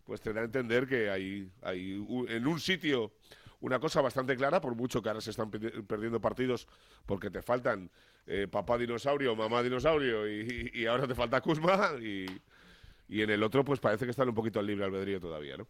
pues 0.05 0.21
te 0.21 0.33
da 0.33 0.41
a 0.41 0.45
entender 0.45 0.89
que 0.89 1.09
hay, 1.09 1.49
hay 1.63 2.05
en 2.27 2.47
un 2.49 2.59
sitio 2.59 3.13
una 3.61 3.79
cosa 3.79 4.01
bastante 4.01 4.35
clara, 4.37 4.61
por 4.61 4.75
mucho 4.75 5.01
que 5.01 5.09
ahora 5.09 5.21
se 5.21 5.31
están 5.31 5.53
perdiendo 5.53 6.21
partidos 6.21 6.67
porque 7.07 7.31
te 7.31 7.43
faltan 7.43 7.93
eh, 8.27 8.49
papá 8.51 8.77
dinosaurio, 8.77 9.37
mamá 9.37 9.63
dinosaurio 9.63 10.29
y, 10.29 10.85
ahora 10.87 11.07
te 11.07 11.15
falta 11.15 11.41
Kuzma 11.41 11.93
y, 12.03 12.27
y 13.09 13.23
en 13.23 13.31
el 13.31 13.45
otro 13.45 13.65
pues 13.65 13.79
parece 13.79 14.05
que 14.05 14.11
están 14.11 14.31
un 14.31 14.35
poquito 14.35 14.59
al 14.59 14.67
libre 14.67 14.85
albedrío 14.85 15.21
todavía, 15.21 15.57
¿no? 15.57 15.69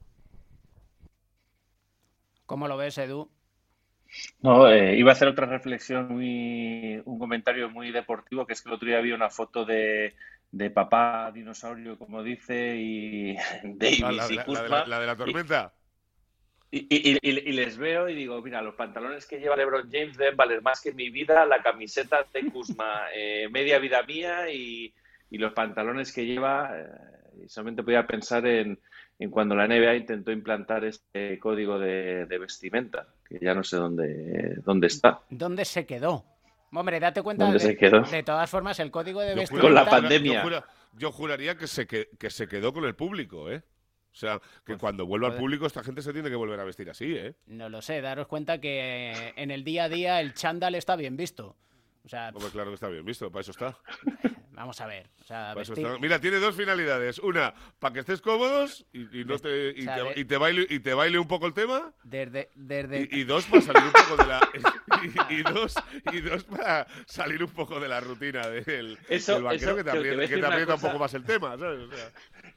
¿Cómo 2.47 2.67
lo 2.67 2.79
ves, 2.79 2.97
Edu? 2.97 3.31
No, 4.41 4.69
eh, 4.69 4.97
iba 4.97 5.11
a 5.11 5.15
hacer 5.15 5.29
otra 5.29 5.47
reflexión, 5.47 6.09
muy, 6.09 7.01
un 7.05 7.19
comentario 7.19 7.71
muy 7.71 7.91
deportivo, 7.91 8.47
que 8.47 8.53
es 8.53 8.63
que 8.63 8.69
el 8.69 8.75
otro 8.75 8.89
día 8.89 8.99
había 8.99 9.15
una 9.15 9.31
foto 9.31 9.65
de, 9.65 10.15
de 10.51 10.71
papá 10.71 11.31
dinosaurio, 11.33 11.99
como 11.99 12.23
dice, 12.23 12.77
y 12.77 13.35
Davis 13.65 14.03
ah, 14.05 14.13
la, 14.13 14.27
y 14.31 14.37
La, 14.87 15.01
de 15.01 15.07
la, 15.07 15.17
tormenta. 15.17 15.73
Y, 16.71 16.87
y, 16.91 17.53
les 17.53 17.77
veo 17.77 18.09
y 18.09 18.15
digo, 18.15 18.41
mira, 18.41 18.63
los 18.63 18.75
pantalones 18.75 19.27
que 19.27 19.39
lleva 19.39 19.57
LeBron 19.57 19.91
James 19.91 20.17
deben 20.17 20.37
valer 20.37 20.63
más 20.63 20.81
que 20.81 20.93
mi 20.93 21.11
vida, 21.11 21.45
la 21.45 21.63
camiseta 21.63 22.27
de 22.33 22.51
Kuzma, 22.51 23.03
eh, 23.15 23.49
media 23.51 23.79
vida 23.79 24.03
mía 24.03 24.51
y, 24.51 24.95
los 25.31 25.53
pantalones 25.53 26.13
que 26.13 26.27
lleva, 26.27 26.71
eh, 26.79 27.49
solamente 27.49 27.83
podía 27.83 28.07
pensar 28.07 28.47
en, 28.47 28.79
en 29.23 29.31
cuando 29.31 29.55
la 29.55 29.67
NBA 29.67 29.97
intentó 29.97 30.33
implantar 30.33 30.85
este 30.85 31.39
código 31.39 31.79
de, 31.79 32.27
vestimenta, 32.39 33.07
que 33.25 33.39
ya 33.41 33.55
no 33.55 33.63
sé 33.63 33.77
dónde, 33.77 34.57
dónde 34.65 34.89
está. 34.89 35.21
¿Dónde 35.31 35.65
se 35.65 35.87
quedó? 35.87 36.25
Hombre, 36.73 36.99
date 36.99 37.23
cuenta, 37.23 37.51
de, 37.51 37.77
de, 38.11 38.23
todas 38.23 38.49
formas, 38.49 38.81
el 38.81 38.91
código 38.91 39.21
de 39.21 39.35
vestimenta... 39.35 39.67
Con 39.67 39.75
la 39.75 39.85
pandemia. 39.85 40.65
yo 40.97 41.13
juraría 41.13 41.57
que 41.57 41.67
se, 41.67 41.87
que, 41.87 42.09
que 42.19 42.31
se 42.31 42.49
quedó 42.49 42.73
con 42.73 42.85
el 42.85 42.95
público, 42.95 43.51
¿eh? 43.51 43.63
O 44.13 44.15
sea, 44.15 44.39
que 44.39 44.75
pues 44.75 44.79
cuando 44.79 45.07
vuelva 45.07 45.29
al 45.29 45.37
público 45.37 45.67
esta 45.67 45.83
gente 45.83 46.03
se 46.03 46.13
tiene 46.13 46.29
que 46.29 46.37
volver 46.37 46.61
a 46.61 46.65
vestir 46.65 46.91
así, 46.91 47.15
¿eh? 47.17 47.35
No 47.47 47.71
lo 47.71 47.81
sé, 47.81 48.03
daros 48.03 48.27
cuenta 48.27 48.61
que 48.61 49.33
en 49.37 49.51
el 49.51 49.65
día 49.65 49.85
a 49.85 49.89
día 49.89 50.21
el 50.21 50.35
chándal 50.35 50.75
está 50.75 50.97
bien 50.97 51.17
visto. 51.17 51.57
O 52.05 52.09
sea, 52.09 52.33
claro 52.53 52.71
que 52.71 52.75
está 52.75 52.89
bien 52.89 53.05
visto, 53.05 53.31
para 53.31 53.43
eso 53.43 53.53
está. 53.53 53.79
Vamos 54.55 54.81
a 54.81 54.87
ver. 54.87 55.09
Mira, 56.01 56.21
tiene 56.21 56.37
dos 56.37 56.55
finalidades. 56.55 57.19
Una, 57.19 57.55
para 57.79 57.95
que 57.95 58.01
estés 58.01 58.21
cómodos 58.21 58.87
y, 58.93 59.25
no 59.25 59.39
te, 59.39 59.71
y, 59.71 60.25
te, 60.25 60.37
baile, 60.37 60.67
y 60.69 60.81
te 60.81 60.93
baile 60.93 61.19
un 61.19 61.27
poco 61.27 61.47
el 61.47 61.55
tema. 61.55 61.95
Desde, 62.05 62.51
desde... 62.55 63.09
Y, 63.11 63.25
dos, 63.25 63.47
para 63.47 63.63
salir 63.63 63.83
un 63.83 63.93
poco 63.93 64.17
de 64.23 64.29
la. 64.29 64.41
y, 65.31 65.43
dos, 65.43 65.75
y 66.13 66.21
dos, 66.21 66.45
para 66.45 66.87
salir 67.07 67.43
un 67.43 67.51
poco 67.51 67.81
de 67.81 67.89
la 67.89 68.01
rutina 68.01 68.47
del, 68.47 68.99
eso, 69.09 69.43
banquero 69.43 69.77
que 69.77 69.85
te 69.85 69.91
aprieta, 69.91 70.75
un 70.75 70.81
poco 70.81 70.99
más 70.99 71.15
el 71.15 71.25
tema. 71.25 71.57
¿sabes? 71.57 71.89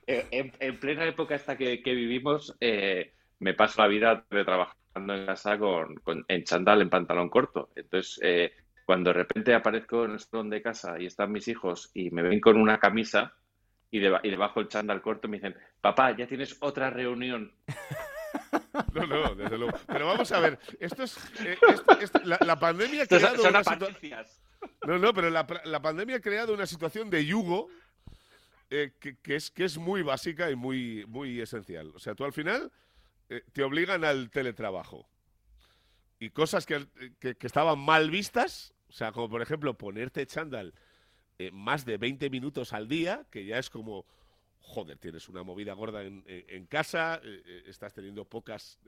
Eh, 0.05 0.51
en, 0.59 0.79
plena 0.79 1.05
época 1.05 1.35
esta 1.35 1.57
que, 1.57 1.81
vivimos, 1.85 2.55
eh, 2.59 3.13
me 3.39 3.53
paso 3.53 3.81
la 3.81 3.87
vida 3.87 4.25
trabajando 4.29 5.15
en 5.15 5.25
casa 5.25 5.57
con, 5.57 5.95
en 6.27 6.43
chandal, 6.43 6.81
en 6.81 6.89
pantalón 6.89 7.29
corto. 7.29 7.69
Entonces, 7.75 8.19
eh, 8.21 8.53
cuando 8.85 9.09
de 9.09 9.15
repente 9.15 9.53
aparezco 9.53 10.05
en 10.05 10.11
el 10.11 10.19
salón 10.19 10.49
de 10.49 10.61
casa 10.61 10.99
y 10.99 11.07
están 11.07 11.31
mis 11.31 11.47
hijos 11.47 11.91
y 11.93 12.11
me 12.11 12.21
ven 12.21 12.39
con 12.39 12.57
una 12.57 12.79
camisa 12.79 13.33
y, 13.91 13.99
debajo 13.99 14.59
el 14.59 14.67
chándal 14.67 15.01
corto 15.01 15.27
me 15.27 15.37
dicen, 15.37 15.55
papá, 15.79 16.15
ya 16.15 16.27
tienes 16.27 16.57
otra 16.59 16.89
reunión. 16.89 17.51
No, 18.93 19.05
no, 19.07 19.35
desde 19.35 19.57
luego. 19.57 19.77
Pero 19.87 20.05
vamos 20.05 20.29
a 20.33 20.39
ver, 20.41 20.59
esto 20.81 21.03
es. 21.03 21.17
la, 22.25 22.59
pandemia 22.59 23.03
ha 23.03 23.07
creado. 23.07 23.41
una 23.47 23.61
No, 24.85 24.99
no, 24.99 25.13
pero 25.13 25.29
la, 25.29 25.81
pandemia 25.81 26.17
ha 26.17 26.19
creado 26.19 26.53
una 26.53 26.65
situación 26.65 27.09
de 27.09 27.25
yugo 27.25 27.69
eh, 28.69 28.91
que, 28.99 29.35
es, 29.35 29.49
que 29.49 29.63
es 29.63 29.77
muy 29.77 30.01
básica 30.01 30.51
y 30.51 30.55
muy, 30.55 31.05
muy 31.07 31.39
esencial. 31.39 31.93
O 31.95 31.99
sea, 31.99 32.15
tú 32.15 32.25
al 32.25 32.33
final 32.33 32.69
eh, 33.29 33.43
te 33.53 33.63
obligan 33.63 34.03
al 34.03 34.29
teletrabajo. 34.29 35.07
Y 36.19 36.29
cosas 36.29 36.65
que, 36.65 36.87
estaban 37.21 37.79
mal 37.79 38.09
vistas, 38.09 38.73
sea, 38.95 39.11
como 39.11 39.29
por 39.29 39.41
ejemplo 39.41 39.77
ponerte 39.77 40.25
chándal 40.25 40.73
eh, 41.37 41.51
más 41.51 41.85
de 41.85 41.97
20 41.97 42.29
minutos 42.29 42.73
al 42.73 42.87
día, 42.87 43.25
que 43.29 43.45
ya 43.45 43.57
es 43.57 43.69
como, 43.69 44.05
joder, 44.59 44.97
tienes 44.97 45.27
una 45.29 45.43
movida 45.43 45.73
gorda 45.73 46.03
en, 46.03 46.65
casa, 46.67 47.21
estás 47.65 47.93
teniendo 47.93 48.25
pocas 48.25 48.79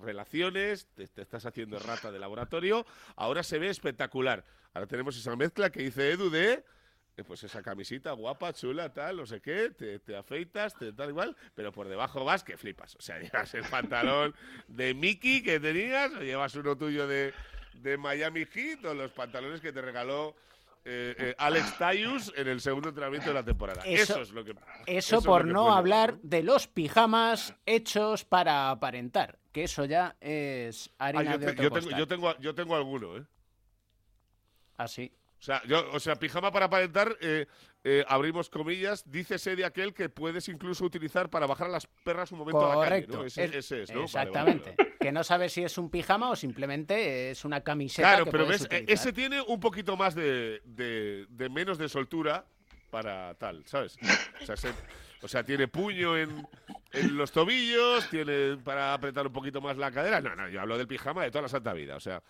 relaciones, 0.00 0.86
te, 0.94 1.06
te, 1.08 1.22
estás 1.22 1.44
haciendo 1.44 1.78
rata 1.78 2.12
de 2.12 2.18
laboratorio, 2.18 2.86
ahora 3.16 3.42
se 3.42 3.58
ve 3.58 3.68
espectacular. 3.68 4.44
Ahora 4.72 4.86
tenemos 4.86 5.16
esa 5.16 5.34
mezcla 5.34 5.70
que 5.70 5.82
dice 5.82 6.12
Edu 6.12 6.30
de 6.30 6.64
pues 7.24 7.42
esa 7.44 7.62
camisita 7.62 8.12
guapa, 8.12 8.52
chula, 8.52 8.92
tal, 8.92 9.16
no 9.16 9.26
sé 9.26 9.40
qué, 9.40 9.70
te, 9.70 10.16
afeitas, 10.16 10.76
te 10.76 10.92
tal 10.92 11.10
igual, 11.10 11.36
pero 11.54 11.72
por 11.72 11.88
debajo 11.88 12.24
vas 12.24 12.44
que 12.44 12.56
flipas. 12.56 12.94
O 12.96 13.00
sea, 13.00 13.18
llevas 13.20 13.54
el 13.54 13.64
pantalón 13.64 14.34
de 14.68 14.94
Mickey 14.94 15.42
que 15.42 15.58
tenías, 15.58 16.12
o 16.12 16.20
llevas 16.20 16.54
uno 16.56 16.76
tuyo 16.76 17.06
de, 17.06 17.32
Miami 17.98 18.44
Heat, 18.46 18.84
o 18.84 18.94
los 18.94 19.12
pantalones 19.12 19.60
que 19.60 19.72
te 19.72 19.80
regaló 19.80 20.34
eh, 20.88 21.16
eh, 21.18 21.34
Alex 21.38 21.78
Tayus 21.78 22.32
en 22.36 22.46
el 22.46 22.60
segundo 22.60 22.90
entrenamiento 22.90 23.30
de 23.30 23.34
la 23.34 23.42
temporada. 23.42 23.82
Eso, 23.84 24.22
es 24.22 24.30
lo 24.30 24.44
que. 24.44 24.54
Eso, 24.86 25.20
por 25.20 25.44
no 25.44 25.74
hablar 25.74 26.18
de 26.22 26.44
los 26.44 26.68
pijamas 26.68 27.56
hechos 27.66 28.24
para 28.24 28.70
aparentar, 28.70 29.36
que 29.50 29.64
eso 29.64 29.84
ya 29.84 30.16
es 30.20 30.88
harina 30.98 31.32
ah, 31.32 31.38
de 31.38 31.56
yo, 31.56 31.70
tengo, 31.72 31.90
yo, 31.90 32.06
tengo, 32.06 32.38
yo 32.38 32.54
tengo 32.54 32.76
alguno, 32.76 33.16
¿eh? 33.16 33.24
Ah, 34.76 34.86
sí. 34.86 35.10
O 35.40 35.42
sea, 35.42 35.60
yo, 35.66 35.90
o 35.92 35.98
sea, 35.98 36.16
pijama 36.16 36.52
para 36.52 36.66
aparentar, 36.66 37.16
eh, 37.20 37.46
eh, 37.88 38.04
abrimos 38.08 38.50
comillas, 38.50 39.08
dícese 39.08 39.54
de 39.54 39.64
aquel 39.64 39.94
que 39.94 40.08
puedes 40.08 40.48
incluso 40.48 40.84
utilizar 40.84 41.30
para 41.30 41.46
bajar 41.46 41.68
a 41.68 41.70
las 41.70 41.86
perras 41.86 42.32
un 42.32 42.40
momento 42.40 42.68
a 42.68 42.74
la 42.74 42.88
calle, 42.88 43.06
¿no? 43.06 43.24
Ese, 43.24 43.44
es, 43.58 43.92
¿no? 43.92 44.02
Exactamente. 44.02 44.74
Que 44.98 45.12
no 45.12 45.22
sabes 45.22 45.52
si 45.52 45.62
es 45.62 45.78
un 45.78 45.88
pijama 45.88 46.30
o 46.30 46.34
simplemente 46.34 47.30
es 47.30 47.44
una 47.44 47.60
camiseta. 47.60 48.08
Claro, 48.08 48.28
pero 48.28 48.44
ves, 48.44 48.66
e, 48.72 48.86
ese 48.88 49.12
tiene 49.12 49.40
un 49.40 49.60
poquito 49.60 49.96
más 49.96 50.16
de, 50.16 50.60
menos 51.48 51.78
de 51.78 51.88
soltura 51.88 52.44
para 52.90 53.34
tal, 53.34 53.64
¿sabes? 53.66 53.96
O 55.22 55.28
sea, 55.28 55.44
tiene 55.44 55.68
puño 55.68 56.18
en, 56.18 56.44
los 57.12 57.30
tobillos, 57.30 58.10
tiene 58.10 58.56
para 58.56 58.94
apretar 58.94 59.28
un 59.28 59.32
poquito 59.32 59.60
más 59.60 59.76
la 59.76 59.92
cadera. 59.92 60.20
No, 60.20 60.34
no, 60.34 60.48
yo 60.48 60.60
hablo 60.60 60.76
del 60.76 60.88
pijama 60.88 61.22
de 61.22 61.30
toda 61.30 61.42
la 61.42 61.48
santa 61.48 61.72
vida. 61.72 61.94
O 61.94 62.00
sea, 62.00 62.20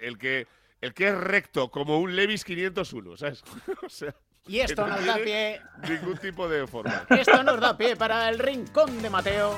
el 0.00 0.16
que 0.16 0.46
el 0.80 0.94
que 0.94 1.08
es 1.08 1.14
recto 1.14 1.70
como 1.70 1.98
un 1.98 2.16
Levis 2.16 2.42
501, 2.42 3.18
¿sabes? 3.18 3.44
o 3.84 3.88
sea, 3.90 4.14
y 4.50 4.58
esto 4.58 4.84
nos 4.84 5.06
da 5.06 5.14
pie. 5.14 5.62
Ningún 5.88 6.18
tipo 6.18 6.48
de 6.48 6.66
forma. 6.66 7.04
Esto 7.10 7.40
nos 7.44 7.60
da 7.60 7.76
pie 7.76 7.94
para 7.94 8.28
el 8.28 8.38
rincón 8.40 9.00
de 9.00 9.08
Mateo. 9.08 9.56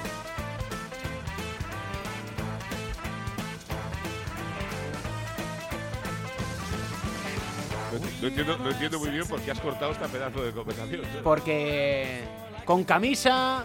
No, 8.20 8.28
entiendo, 8.28 8.58
no 8.58 8.70
entiendo, 8.70 8.98
muy 8.98 9.10
bien 9.10 9.26
por 9.26 9.40
qué 9.40 9.50
has 9.50 9.60
cortado 9.60 9.92
este 9.92 10.08
pedazo 10.08 10.44
de 10.44 10.52
conversación. 10.52 11.02
Porque 11.24 12.24
con 12.66 12.84
camisa, 12.84 13.64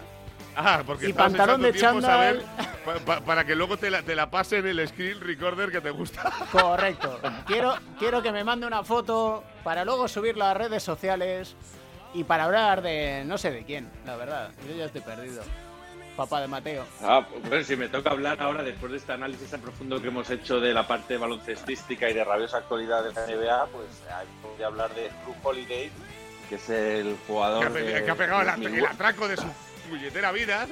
Ah, 0.60 0.82
porque 0.84 1.08
y 1.08 1.12
pantalón 1.12 1.62
de 1.62 1.72
chándal. 1.72 2.42
para 3.24 3.44
que 3.44 3.54
luego 3.54 3.76
te 3.76 3.90
la, 3.90 4.02
te 4.02 4.16
la 4.16 4.28
pasen 4.28 4.66
el 4.66 4.86
screen 4.88 5.20
recorder 5.20 5.70
que 5.70 5.80
te 5.80 5.90
gusta. 5.90 6.32
Correcto. 6.50 7.20
Quiero, 7.46 7.76
quiero 7.98 8.22
que 8.22 8.32
me 8.32 8.42
mande 8.42 8.66
una 8.66 8.82
foto 8.82 9.44
para 9.62 9.84
luego 9.84 10.08
subirla 10.08 10.50
a 10.50 10.54
redes 10.54 10.82
sociales 10.82 11.54
y 12.12 12.24
para 12.24 12.44
hablar 12.44 12.82
de 12.82 13.22
no 13.24 13.38
sé 13.38 13.52
de 13.52 13.64
quién, 13.64 13.88
la 14.04 14.16
verdad. 14.16 14.50
Yo 14.68 14.74
ya 14.74 14.86
estoy 14.86 15.00
perdido. 15.00 15.42
Papá 16.16 16.40
de 16.40 16.48
Mateo. 16.48 16.84
Ah, 17.02 17.24
pues 17.48 17.68
si 17.68 17.76
me 17.76 17.88
toca 17.88 18.10
hablar 18.10 18.42
ahora, 18.42 18.64
después 18.64 18.90
de 18.90 18.98
este 18.98 19.12
análisis 19.12 19.50
tan 19.50 19.60
profundo 19.60 20.02
que 20.02 20.08
hemos 20.08 20.28
hecho 20.30 20.58
de 20.58 20.74
la 20.74 20.88
parte 20.88 21.16
baloncestística 21.16 22.10
y 22.10 22.14
de 22.14 22.24
rabiosa 22.24 22.58
actualidad 22.58 23.04
de 23.04 23.12
la 23.12 23.26
NBA, 23.26 23.66
pues 23.66 23.86
hay 24.12 24.64
hablar 24.64 24.92
de 24.96 25.02
Drew 25.02 25.36
Holiday, 25.40 25.92
que 26.48 26.56
es 26.56 26.68
el 26.68 27.16
jugador. 27.28 27.72
Que 27.72 28.10
ha, 28.10 28.14
pegado 28.16 28.42
el 28.42 28.84
atraco 28.84 29.28
de 29.28 29.36
su 29.36 29.46
puñetera 29.88 30.32
vida. 30.32 30.66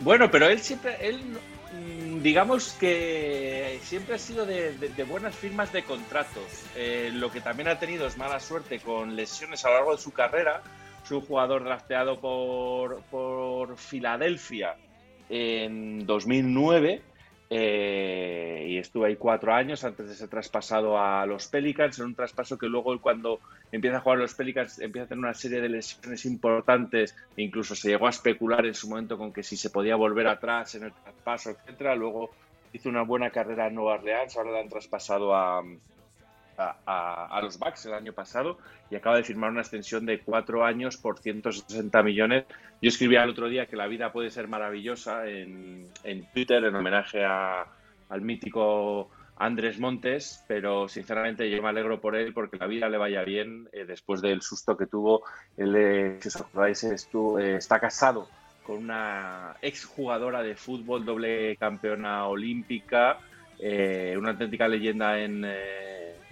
Bueno, 0.00 0.30
pero 0.30 0.48
él 0.48 0.60
siempre, 0.60 0.96
él, 1.00 1.20
mm, 1.20 2.22
digamos 2.22 2.72
que 2.78 3.78
siempre 3.82 4.16
ha 4.16 4.18
sido 4.18 4.46
de, 4.46 5.04
buenas 5.08 5.34
firmas 5.34 5.72
de 5.72 5.82
contratos. 5.82 6.44
Eh, 6.76 7.10
lo 7.12 7.30
que 7.30 7.40
también 7.40 7.68
ha 7.68 7.78
tenido 7.78 8.06
es 8.06 8.16
mala 8.16 8.40
suerte 8.40 8.80
con 8.80 9.16
lesiones 9.16 9.64
a 9.64 9.68
lo 9.68 9.74
largo 9.74 9.92
de 9.96 10.02
su 10.02 10.12
carrera. 10.12 10.62
Es 11.04 11.10
un 11.10 11.20
jugador 11.20 11.64
drafteado 11.64 12.20
por, 12.20 13.02
por 13.10 13.76
Filadelfia 13.76 14.76
en 15.28 16.06
2009 16.06 17.02
eh, 17.54 18.64
y 18.66 18.78
estuve 18.78 19.08
ahí 19.08 19.16
cuatro 19.16 19.52
años 19.52 19.84
antes 19.84 20.08
de 20.08 20.14
ser 20.14 20.30
traspasado 20.30 20.98
a 20.98 21.26
los 21.26 21.48
Pelicans, 21.48 21.98
en 21.98 22.06
un 22.06 22.14
traspaso 22.14 22.56
que 22.56 22.66
luego 22.66 22.98
cuando 22.98 23.40
empieza 23.70 23.98
a 23.98 24.00
jugar 24.00 24.20
los 24.20 24.32
Pelicans 24.32 24.78
empieza 24.80 25.04
a 25.04 25.08
tener 25.08 25.22
una 25.22 25.34
serie 25.34 25.60
de 25.60 25.68
lesiones 25.68 26.24
importantes, 26.24 27.14
incluso 27.36 27.74
se 27.74 27.90
llegó 27.90 28.06
a 28.06 28.10
especular 28.10 28.64
en 28.64 28.72
su 28.72 28.88
momento 28.88 29.18
con 29.18 29.34
que 29.34 29.42
si 29.42 29.58
se 29.58 29.68
podía 29.68 29.96
volver 29.96 30.28
atrás 30.28 30.76
en 30.76 30.84
el 30.84 30.92
traspaso, 30.94 31.50
etcétera. 31.50 31.94
Luego 31.94 32.30
hizo 32.72 32.88
una 32.88 33.02
buena 33.02 33.28
carrera 33.28 33.66
en 33.66 33.74
Nueva 33.74 33.96
Orleans, 33.96 34.34
ahora 34.34 34.52
la 34.52 34.60
han 34.60 34.70
traspasado 34.70 35.34
a, 35.34 35.62
a, 36.86 37.40
los 37.42 37.58
Bucks 37.58 37.86
el 37.86 37.94
año 37.94 38.12
pasado 38.12 38.58
y 38.90 38.96
acaba 38.96 39.16
de 39.16 39.24
firmar 39.24 39.50
una 39.50 39.60
extensión 39.60 40.06
de 40.06 40.20
cuatro 40.20 40.64
años 40.64 40.96
por 40.96 41.18
160 41.18 42.02
millones. 42.02 42.44
Yo 42.80 42.88
escribía 42.88 43.24
el 43.24 43.30
otro 43.30 43.48
día 43.48 43.66
que 43.66 43.76
la 43.76 43.86
vida 43.86 44.12
puede 44.12 44.30
ser 44.30 44.48
maravillosa 44.48 45.26
en, 45.26 45.88
Twitter 46.32 46.64
en 46.64 46.74
homenaje 46.74 47.24
al 47.24 48.20
mítico 48.20 49.10
Andrés 49.36 49.78
Montes, 49.78 50.44
pero 50.46 50.88
sinceramente 50.88 51.50
yo 51.50 51.62
me 51.62 51.68
alegro 51.68 52.00
por 52.00 52.14
él 52.14 52.32
porque 52.32 52.58
la 52.58 52.66
vida 52.66 52.88
le 52.88 52.98
vaya 52.98 53.24
bien 53.24 53.68
eh, 53.72 53.84
después 53.84 54.20
del 54.20 54.42
susto 54.42 54.76
que 54.76 54.86
tuvo. 54.86 55.22
Él, 55.56 56.18
si 56.20 56.28
os 56.28 56.36
acordáis, 56.36 56.84
eh, 56.84 57.56
está 57.56 57.80
casado 57.80 58.28
con 58.62 58.76
una 58.76 59.56
exjugadora 59.60 60.42
de 60.42 60.54
fútbol, 60.54 61.04
doble 61.04 61.56
campeona 61.56 62.26
olímpica, 62.26 63.18
eh, 63.62 64.14
una 64.18 64.30
auténtica 64.30 64.68
leyenda 64.68 65.18
en 65.18 65.44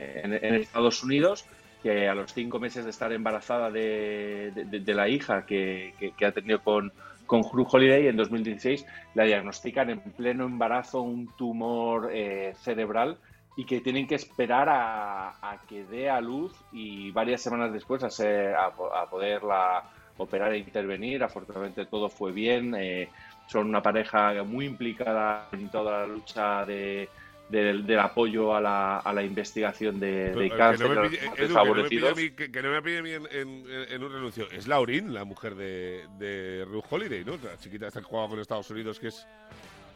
en, 0.01 0.55
Estados 0.55 1.03
Unidos, 1.03 1.45
que 1.83 2.09
a 2.09 2.15
los 2.15 2.33
cinco 2.33 2.59
meses 2.59 2.85
de 2.85 2.91
estar 2.91 3.13
embarazada 3.13 3.71
de, 3.71 4.83
la 4.87 5.09
hija 5.09 5.47
que, 5.47 5.95
ha 6.25 6.33
tenido 6.33 6.63
con, 6.63 6.93
con 7.27 7.41
Hugh 7.41 7.69
Holiday 7.71 8.09
en 8.09 8.17
2016, 8.17 8.85
la 9.15 9.25
diagnostican 9.25 9.91
en 9.91 10.01
pleno 10.01 10.45
embarazo 10.45 11.03
un 11.03 11.29
tumor 11.37 12.11
eh, 12.13 12.55
cerebral 12.61 13.19
y 13.57 13.65
que 13.65 13.81
tienen 13.81 14.07
que 14.07 14.15
esperar 14.15 14.69
a, 14.71 15.59
que 15.69 15.85
dé 15.85 16.09
a 16.09 16.21
luz 16.21 16.53
y 16.73 17.11
varias 17.11 17.43
semanas 17.43 17.73
después 17.73 18.03
a, 18.05 18.11
ser, 18.11 18.55
a, 18.55 18.71
poderla 19.11 19.85
operar 20.17 20.53
e 20.53 20.59
intervenir. 20.59 21.23
Afortunadamente 21.23 21.87
todo 21.87 22.09
fue 22.09 22.33
bien. 22.33 22.75
Eh, 22.79 23.09
son 23.47 23.69
una 23.69 23.83
pareja 23.83 24.45
muy 24.45 24.67
implicada 24.67 25.49
en 25.53 25.69
toda 25.69 26.01
la 26.01 26.07
lucha 26.07 26.65
de, 26.65 27.09
del, 27.51 27.99
apoyo 27.99 28.55
a 28.55 28.61
la, 28.61 28.99
a 28.99 29.13
la 29.13 29.23
investigación 29.23 29.99
de, 29.99 30.33
de 30.33 30.51
cáncer 30.51 30.89
que 30.89 30.95
no 30.95 31.03
me 31.03 31.09
desfavorecidos. 31.37 32.15
Que, 32.15 32.63
no 32.63 32.71
me 32.71 32.83
pille 32.83 32.99
a 32.99 33.03
mí 33.03 33.11
en, 33.13 34.03
un 34.03 34.13
renuncio. 34.13 34.49
Es 34.51 34.69
Laurin, 34.69 35.13
la 35.13 35.25
mujer 35.25 35.55
de, 35.55 36.07
de 36.19 36.65
Ruth 36.65 36.85
Holiday, 36.91 37.25
¿no? 37.25 37.33
La 37.43 37.57
chiquita 37.59 37.89
esta 37.89 38.01
que 38.01 38.07
jugaba 38.07 38.29
con 38.29 38.41
Estados 38.41 38.71
Unidos, 38.71 39.01
que 39.01 39.09
es 39.09 39.27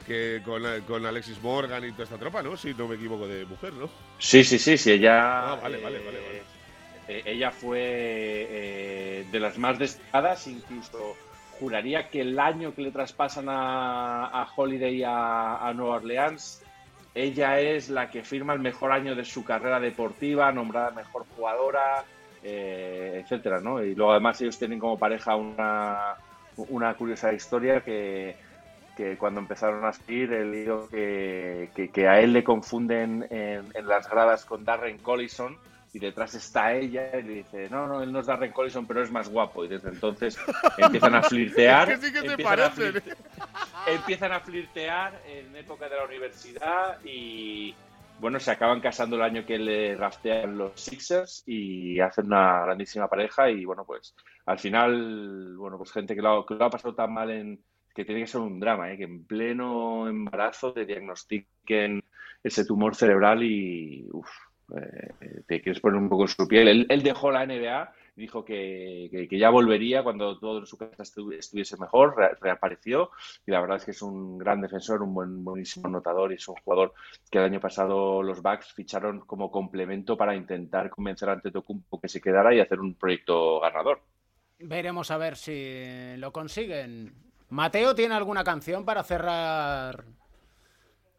que 0.06 0.42
con, 0.44 0.62
con, 0.86 1.06
Alexis 1.06 1.40
Morgan 1.42 1.84
y 1.84 1.92
toda 1.92 2.04
esta 2.04 2.18
tropa, 2.18 2.42
¿no? 2.42 2.56
Si 2.56 2.74
no 2.74 2.88
me 2.88 2.96
equivoco 2.96 3.26
de 3.26 3.46
mujer, 3.46 3.72
¿no? 3.72 3.88
Sí, 4.18 4.44
sí, 4.44 4.58
sí, 4.58 4.76
sí, 4.76 4.92
ella... 4.92 5.52
Ah, 5.52 5.54
vale, 5.56 5.78
vale, 5.80 5.98
vale, 5.98 6.20
vale. 6.20 6.42
Eh, 7.08 7.22
ella 7.24 7.50
fue 7.50 7.80
eh, 7.80 9.26
de 9.30 9.40
las 9.40 9.56
más 9.56 9.78
destacadas, 9.78 10.46
incluso 10.46 11.16
juraría 11.58 12.10
que 12.10 12.20
el 12.20 12.38
año 12.38 12.74
que 12.74 12.82
le 12.82 12.90
traspasan 12.90 13.48
a, 13.48 14.26
a 14.26 14.48
Holiday 14.54 15.02
a, 15.04 15.66
a 15.66 15.72
Nueva 15.72 15.96
Orleans 15.96 16.62
ella 17.14 17.60
es 17.60 17.90
la 17.90 18.10
que 18.10 18.22
firma 18.22 18.52
el 18.54 18.60
mejor 18.60 18.92
año 18.92 19.14
de 19.14 19.24
su 19.24 19.44
carrera 19.44 19.78
deportiva, 19.78 20.50
nombrada 20.52 20.90
mejor 20.90 21.24
jugadora, 21.36 22.04
eh, 22.42 23.20
etcétera, 23.22 23.60
¿no? 23.60 23.82
Y 23.82 23.94
luego 23.94 24.12
además 24.12 24.40
ellos 24.40 24.58
tienen 24.58 24.78
como 24.78 24.98
pareja 24.98 25.36
una, 25.36 26.16
una 26.56 26.94
curiosa 26.94 27.32
historia 27.32 27.80
que, 27.82 28.36
que 28.96 29.16
cuando 29.16 29.40
empezaron 29.40 29.84
a 29.84 29.90
escribir, 29.90 30.32
él 30.32 30.52
dijo 30.52 30.88
que, 30.88 31.70
que, 31.92 32.08
a 32.08 32.20
él 32.20 32.32
le 32.32 32.42
confunden 32.42 33.26
en, 33.30 33.66
en 33.74 33.86
las 33.86 34.08
gradas 34.10 34.44
con 34.44 34.64
Darren 34.64 34.98
Collison, 34.98 35.56
y 35.94 36.00
detrás 36.00 36.34
está 36.34 36.74
ella 36.74 37.16
y 37.16 37.22
le 37.22 37.34
dice, 37.34 37.68
no, 37.70 37.86
no, 37.86 38.02
él 38.02 38.10
no 38.10 38.18
es 38.18 38.26
Darren 38.26 38.50
Collison, 38.50 38.84
pero 38.84 39.04
es 39.04 39.12
más 39.12 39.28
guapo. 39.28 39.64
Y 39.64 39.68
desde 39.68 39.90
entonces 39.90 40.36
empiezan 40.76 41.14
a 41.14 41.22
flirtear. 41.22 41.86
que 41.88 41.96
sí 41.98 42.12
que 42.12 42.18
a 42.18 42.72
empiezan 43.86 44.32
a 44.32 44.40
flirtear 44.40 45.20
en 45.26 45.54
época 45.56 45.88
de 45.88 45.96
la 45.96 46.04
universidad 46.04 46.98
y 47.04 47.74
bueno, 48.20 48.38
se 48.38 48.50
acaban 48.50 48.80
casando 48.80 49.16
el 49.16 49.22
año 49.22 49.44
que 49.44 49.58
le 49.58 49.96
raftean 49.96 50.56
los 50.56 50.80
Sixers 50.80 51.42
y 51.46 51.98
hacen 52.00 52.26
una 52.26 52.62
grandísima 52.62 53.08
pareja 53.08 53.50
y 53.50 53.64
bueno, 53.64 53.84
pues 53.84 54.14
al 54.46 54.58
final, 54.58 55.56
bueno, 55.56 55.76
pues 55.78 55.92
gente 55.92 56.14
que 56.14 56.22
lo, 56.22 56.46
que 56.46 56.54
lo 56.54 56.64
ha 56.64 56.70
pasado 56.70 56.94
tan 56.94 57.12
mal 57.12 57.30
en 57.30 57.60
que 57.94 58.04
tiene 58.04 58.22
que 58.22 58.26
ser 58.26 58.40
un 58.40 58.58
drama, 58.58 58.92
¿eh? 58.92 58.96
que 58.96 59.04
en 59.04 59.24
pleno 59.24 60.08
embarazo 60.08 60.72
te 60.72 60.84
diagnostiquen 60.84 62.02
ese 62.42 62.64
tumor 62.64 62.94
cerebral 62.94 63.42
y 63.42 64.06
uf, 64.10 64.28
eh, 64.76 65.42
te 65.46 65.60
quieres 65.60 65.80
poner 65.80 66.00
un 66.00 66.08
poco 66.08 66.22
en 66.22 66.28
su 66.28 66.48
piel. 66.48 66.86
Él, 66.88 67.02
dejó 67.02 67.30
la 67.30 67.46
NBA, 67.46 67.92
dijo 68.16 68.44
que, 68.44 69.28
ya 69.30 69.50
volvería 69.50 70.02
cuando 70.02 70.38
todo 70.38 70.60
en 70.60 70.66
su 70.66 70.78
casa 70.78 71.02
estuviese 71.02 71.76
mejor, 71.76 72.14
reapareció 72.40 73.10
y 73.46 73.50
la 73.50 73.60
verdad 73.60 73.78
es 73.78 73.84
que 73.84 73.90
es 73.90 74.02
un 74.02 74.38
gran 74.38 74.60
defensor, 74.60 75.02
un 75.02 75.14
buen, 75.14 75.44
buenísimo 75.44 75.88
notador 75.88 76.32
y 76.32 76.36
es 76.36 76.48
un 76.48 76.54
jugador 76.56 76.94
que 77.30 77.38
el 77.38 77.44
año 77.44 77.60
pasado 77.60 78.22
los 78.22 78.40
Bucks 78.40 78.72
ficharon 78.72 79.20
como 79.20 79.50
complemento 79.50 80.16
para 80.16 80.36
intentar 80.36 80.90
convencer 80.90 81.28
a 81.28 81.32
Antetokounmpo 81.32 82.00
que 82.00 82.08
se 82.08 82.20
quedara 82.20 82.54
y 82.54 82.60
hacer 82.60 82.80
un 82.80 82.94
proyecto 82.94 83.60
ganador. 83.60 84.00
Veremos 84.58 85.10
a 85.10 85.18
ver 85.18 85.36
si 85.36 86.16
lo 86.16 86.32
consiguen. 86.32 87.12
Mateo 87.50 87.94
tiene 87.94 88.14
alguna 88.14 88.44
canción 88.44 88.84
para 88.84 89.02
cerrar 89.02 90.04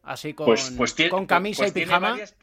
así 0.03 0.33
con, 0.33 0.45
pues, 0.45 0.73
pues 0.77 0.95
con 1.09 1.25
camisa 1.25 1.63
pues 1.63 1.71
y 1.71 1.79
pijama. 1.79 2.15
Pues, 2.15 2.35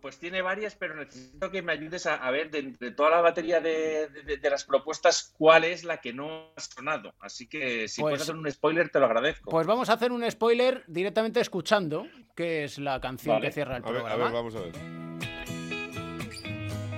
pues 0.00 0.18
tiene 0.18 0.42
varias, 0.42 0.74
pero 0.74 0.94
necesito 0.94 1.50
que 1.50 1.62
me 1.62 1.72
ayudes 1.72 2.06
a, 2.06 2.30
ver 2.30 2.50
de, 2.50 2.90
toda 2.92 3.10
la 3.10 3.20
batería 3.20 3.60
de, 3.60 4.08
las 4.42 4.64
propuestas 4.64 5.34
cuál 5.36 5.64
es 5.64 5.84
la 5.84 5.98
que 5.98 6.12
no 6.12 6.52
ha 6.56 6.60
sonado. 6.60 7.14
Así 7.20 7.46
que 7.46 7.88
si 7.88 8.00
puedes 8.00 8.18
pues 8.18 8.22
hacer 8.22 8.36
un 8.36 8.50
spoiler, 8.50 8.88
te 8.90 8.98
lo 8.98 9.06
agradezco. 9.06 9.50
Pues 9.50 9.66
vamos 9.66 9.90
a 9.90 9.94
hacer 9.94 10.12
un 10.12 10.28
spoiler 10.30 10.84
directamente 10.86 11.40
escuchando, 11.40 12.06
que 12.34 12.64
es 12.64 12.78
la 12.78 13.00
canción 13.00 13.40
que 13.40 13.52
cierra 13.52 13.76
el 13.76 13.82
programa. 13.82 14.12
a 14.12 14.16
ver, 14.16 14.32
vamos 14.32 14.54
a 14.54 14.60
ver. 14.60 14.72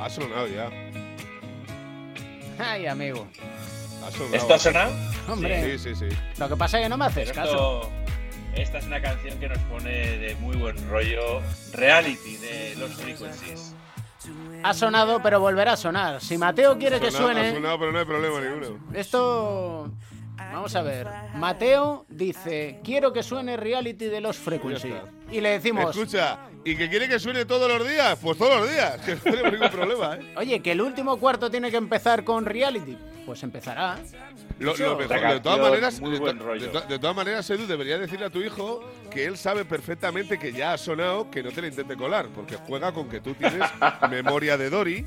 Ha 0.00 0.10
sonado 0.10 0.46
ya. 0.48 0.70
Ay, 2.58 2.86
amigo. 2.86 3.26
¿Ha 4.04 4.10
sonado? 4.10 4.36
¿Esto 4.36 4.54
ha 4.54 4.58
sonado? 4.58 4.92
Hombre. 5.28 5.78
Sí, 5.78 5.94
sí, 5.94 6.08
sí. 6.08 6.16
Lo 6.38 6.48
que 6.48 6.56
pasa 6.56 6.78
es 6.78 6.84
que 6.84 6.88
no 6.88 6.98
me 6.98 7.06
haces 7.06 7.32
caso. 7.32 7.90
Esta 8.56 8.78
es 8.78 8.86
una 8.86 9.00
canción 9.00 9.38
que 9.38 9.48
nos 9.48 9.58
pone 9.58 9.90
de 10.18 10.36
muy 10.36 10.56
buen 10.56 10.76
rollo. 10.88 11.40
Reality 11.72 12.36
de 12.36 12.76
los 12.78 12.92
Frequencies. 12.94 13.74
Ha 14.62 14.72
sonado, 14.72 15.20
pero 15.22 15.40
volverá 15.40 15.72
a 15.72 15.76
sonar. 15.76 16.20
Si 16.20 16.38
Mateo 16.38 16.78
quiere 16.78 17.00
que 17.00 17.10
suene. 17.10 17.48
Ha 17.50 17.54
sonado, 17.54 17.78
pero 17.78 17.92
no 17.92 17.98
hay 17.98 18.04
problema 18.04 18.40
ninguno. 18.40 18.78
Esto. 18.94 19.90
Vamos 20.36 20.74
a 20.74 20.82
ver. 20.82 21.06
Mateo 21.34 22.06
dice: 22.08 22.80
Quiero 22.82 23.12
que 23.12 23.22
suene 23.22 23.56
reality 23.56 24.06
de 24.06 24.20
los 24.20 24.36
Frequencies. 24.36 24.94
Y 25.30 25.40
le 25.40 25.50
decimos. 25.50 25.90
Escucha, 25.90 26.40
¿y 26.64 26.76
que 26.76 26.88
quiere 26.88 27.08
que 27.08 27.18
suene 27.18 27.44
todos 27.44 27.68
los 27.68 27.88
días? 27.88 28.18
Pues 28.20 28.36
todos 28.38 28.60
los 28.60 28.70
días. 28.70 29.00
Que 29.00 29.14
no 29.14 29.20
tenemos 29.20 29.52
ningún 29.52 29.70
problema, 29.70 30.16
¿eh? 30.16 30.34
Oye, 30.36 30.60
que 30.60 30.72
el 30.72 30.80
último 30.80 31.18
cuarto 31.18 31.50
tiene 31.50 31.70
que 31.70 31.76
empezar 31.76 32.24
con 32.24 32.44
reality. 32.44 32.96
Pues 33.26 33.42
empezará. 33.42 33.98
Lo, 34.58 34.74
mejor, 34.74 35.08
de 35.08 35.40
todas 35.40 35.58
maneras, 35.58 36.00
de, 36.88 36.98
todas 36.98 37.16
maneras, 37.16 37.50
Edu, 37.50 37.66
debería 37.66 37.98
decirle 37.98 38.26
a 38.26 38.30
tu 38.30 38.40
hijo 38.40 38.88
que 39.10 39.24
él 39.24 39.36
sabe 39.36 39.64
perfectamente 39.64 40.38
que 40.38 40.52
ya 40.52 40.74
ha 40.74 40.78
sonado, 40.78 41.30
que 41.30 41.42
no 41.42 41.50
te 41.50 41.60
lo 41.60 41.66
intente 41.66 41.96
colar, 41.96 42.28
porque 42.28 42.56
juega 42.56 42.92
con 42.92 43.08
que 43.08 43.20
tú 43.20 43.34
tienes 43.34 43.62
memoria 44.10 44.56
de 44.56 44.70
Dory. 44.70 45.06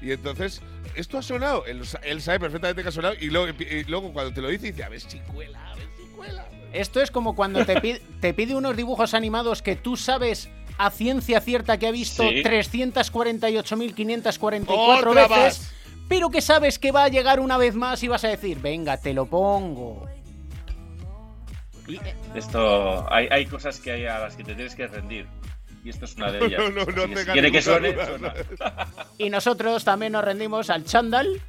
Y 0.00 0.12
entonces, 0.12 0.62
esto 0.96 1.18
ha 1.18 1.22
sonado. 1.22 1.64
Él, 1.66 1.84
sabe 2.20 2.40
perfectamente 2.40 2.82
que 2.82 2.88
ha 2.88 2.92
sonado. 2.92 3.14
Y 3.20 3.28
luego, 3.28 4.12
cuando 4.12 4.32
te 4.32 4.40
lo 4.40 4.48
dice, 4.48 4.72
dice, 4.72 4.82
a 4.84 4.88
ver 4.88 5.00
si 5.00 5.18
cuela, 5.20 5.72
a 5.72 5.76
ver 5.76 5.88
si 5.96 6.02
cuela. 6.14 6.48
Esto 6.72 7.00
es 7.00 7.10
como 7.10 7.36
cuando 7.36 7.64
te, 7.64 7.80
pide, 7.80 8.02
te 8.20 8.34
pide 8.34 8.56
unos 8.56 8.76
dibujos 8.76 9.14
animados 9.14 9.62
que 9.62 9.76
tú 9.76 9.96
sabes 9.96 10.50
a 10.78 10.90
ciencia 10.90 11.40
cierta 11.40 11.78
que 11.78 11.86
ha 11.86 11.90
visto 11.90 12.22
348.544 12.24 15.14
veces 15.14 15.72
pero 16.08 16.30
que 16.30 16.40
sabes 16.40 16.78
que 16.78 16.92
va 16.92 17.04
a 17.04 17.08
llegar 17.08 17.40
una 17.40 17.56
vez 17.56 17.74
más 17.74 18.02
y 18.02 18.08
vas 18.08 18.24
a 18.24 18.28
decir, 18.28 18.60
venga, 18.60 18.96
te 18.96 19.12
lo 19.12 19.26
pongo. 19.26 20.06
Esto, 22.34 23.06
hay, 23.12 23.46
cosas 23.46 23.80
que 23.80 23.92
hay 23.92 24.06
a 24.06 24.18
las 24.18 24.36
que 24.36 24.44
te 24.44 24.54
tienes 24.54 24.74
que 24.74 24.86
rendir. 24.88 25.26
Y 25.86 25.90
esto 25.90 26.04
es 26.04 26.16
una 26.16 26.32
de 26.32 26.44
ellas. 26.44 26.60
No, 26.74 26.84
no, 26.84 27.06
no 27.06 27.32
quiere 27.32 27.52
que 27.52 27.62
suene, 27.62 27.96
Y 29.18 29.30
nosotros 29.30 29.84
también 29.84 30.12
nos 30.12 30.24
rendimos 30.24 30.68
al 30.68 30.84
chándal 30.84 31.40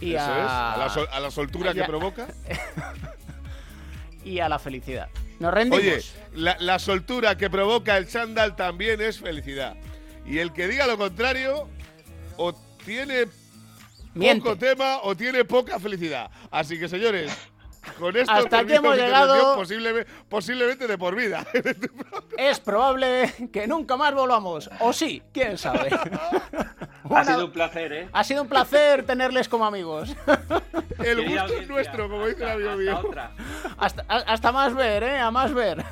y 0.00 0.16
a... 0.16 0.74
a... 0.74 1.20
la 1.20 1.30
soltura 1.30 1.72
que 1.72 1.84
provoca. 1.84 2.26
y 4.24 4.40
a 4.40 4.48
la 4.48 4.58
felicidad. 4.58 5.08
Nos 5.38 5.54
rendimos. 5.54 5.78
Oye, 5.78 6.02
la, 6.34 6.56
la 6.58 6.80
soltura 6.80 7.36
que 7.36 7.48
provoca 7.48 7.96
el 7.96 8.08
chándal 8.08 8.56
también 8.56 9.00
es 9.00 9.20
felicidad. 9.20 9.76
Y 10.26 10.38
el 10.38 10.52
que 10.52 10.66
diga 10.66 10.88
lo 10.88 10.98
contrario, 10.98 11.68
o 12.36 12.52
tiene 12.84 13.26
poco 14.14 14.56
tema 14.56 14.98
o 15.02 15.14
tiene 15.14 15.44
poca 15.44 15.78
felicidad. 15.78 16.28
Así 16.50 16.76
que, 16.76 16.88
señores, 16.88 17.32
con 17.98 18.16
esto 18.16 18.32
hasta 18.32 18.60
aquí 18.60 18.74
hemos 18.74 18.96
llegado 18.96 19.56
posiblemente, 19.56 20.10
posiblemente 20.28 20.86
de 20.86 20.98
por 20.98 21.14
vida. 21.14 21.46
es 22.38 22.60
probable 22.60 23.32
que 23.52 23.66
nunca 23.66 23.96
más 23.96 24.14
volvamos. 24.14 24.70
O 24.80 24.92
sí, 24.92 25.22
quién 25.32 25.58
sabe. 25.58 25.90
ha 27.10 27.24
sido 27.24 27.46
un 27.46 27.52
placer, 27.52 27.92
¿eh? 27.92 28.08
Ha 28.12 28.24
sido 28.24 28.42
un 28.42 28.48
placer 28.48 29.04
tenerles 29.04 29.48
como 29.48 29.64
amigos. 29.64 30.14
El 30.98 31.28
gusto 31.28 31.54
es 31.54 31.68
nuestro, 31.68 32.08
como 32.08 32.26
dice 32.26 32.50
amigo 32.50 32.76
mío. 32.76 33.10
Hasta, 33.78 34.02
hasta, 34.08 34.52
más 34.52 34.74
ver, 34.74 35.02
¿eh? 35.02 35.18
A 35.18 35.30
más 35.30 35.52
ver. 35.52 35.84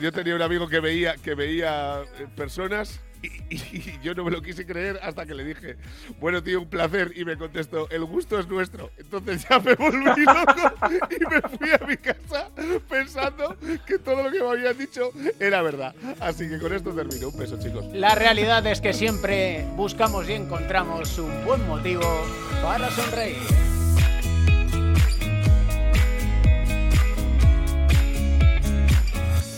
Yo, 0.00 0.12
tenía 0.12 0.34
un 0.34 0.42
amigo 0.42 0.68
que 0.68 0.80
veía, 0.80 1.14
que 1.16 1.34
veía 1.34 2.02
eh, 2.18 2.26
personas 2.34 3.00
y, 3.22 3.98
yo 4.02 4.14
no 4.14 4.24
me 4.24 4.30
lo 4.30 4.40
quise 4.40 4.64
creer 4.64 4.98
hasta 5.02 5.26
que 5.26 5.34
le 5.34 5.44
dije, 5.44 5.76
bueno, 6.20 6.42
tío, 6.42 6.60
un 6.62 6.68
placer. 6.68 7.12
Y 7.14 7.24
me 7.24 7.36
contestó, 7.36 7.88
el 7.90 8.04
gusto 8.04 8.38
es 8.38 8.48
nuestro. 8.48 8.90
Entonces 8.96 9.46
ya 9.48 9.58
me 9.58 9.74
volví 9.74 10.24
loco 10.24 10.72
y 11.10 11.26
me 11.26 11.58
fui 11.58 11.70
a 11.70 11.86
mi 11.86 11.96
casa 11.96 12.48
pensando 12.88 13.56
que 13.86 13.98
todo 13.98 14.22
lo 14.22 14.30
que 14.30 14.40
me 14.40 14.48
habían 14.48 14.78
dicho 14.78 15.10
era 15.38 15.62
verdad. 15.62 15.94
Así 16.20 16.48
que 16.48 16.58
con 16.58 16.72
esto 16.72 16.92
termino. 16.92 17.28
Un 17.28 17.38
beso, 17.38 17.58
chicos. 17.60 17.84
La 17.92 18.14
realidad 18.14 18.66
es 18.66 18.80
que 18.80 18.92
siempre 18.92 19.66
buscamos 19.76 20.28
y 20.28 20.32
encontramos 20.32 21.18
un 21.18 21.44
buen 21.44 21.66
motivo 21.66 22.24
para 22.62 22.90
sonreír. 22.90 23.79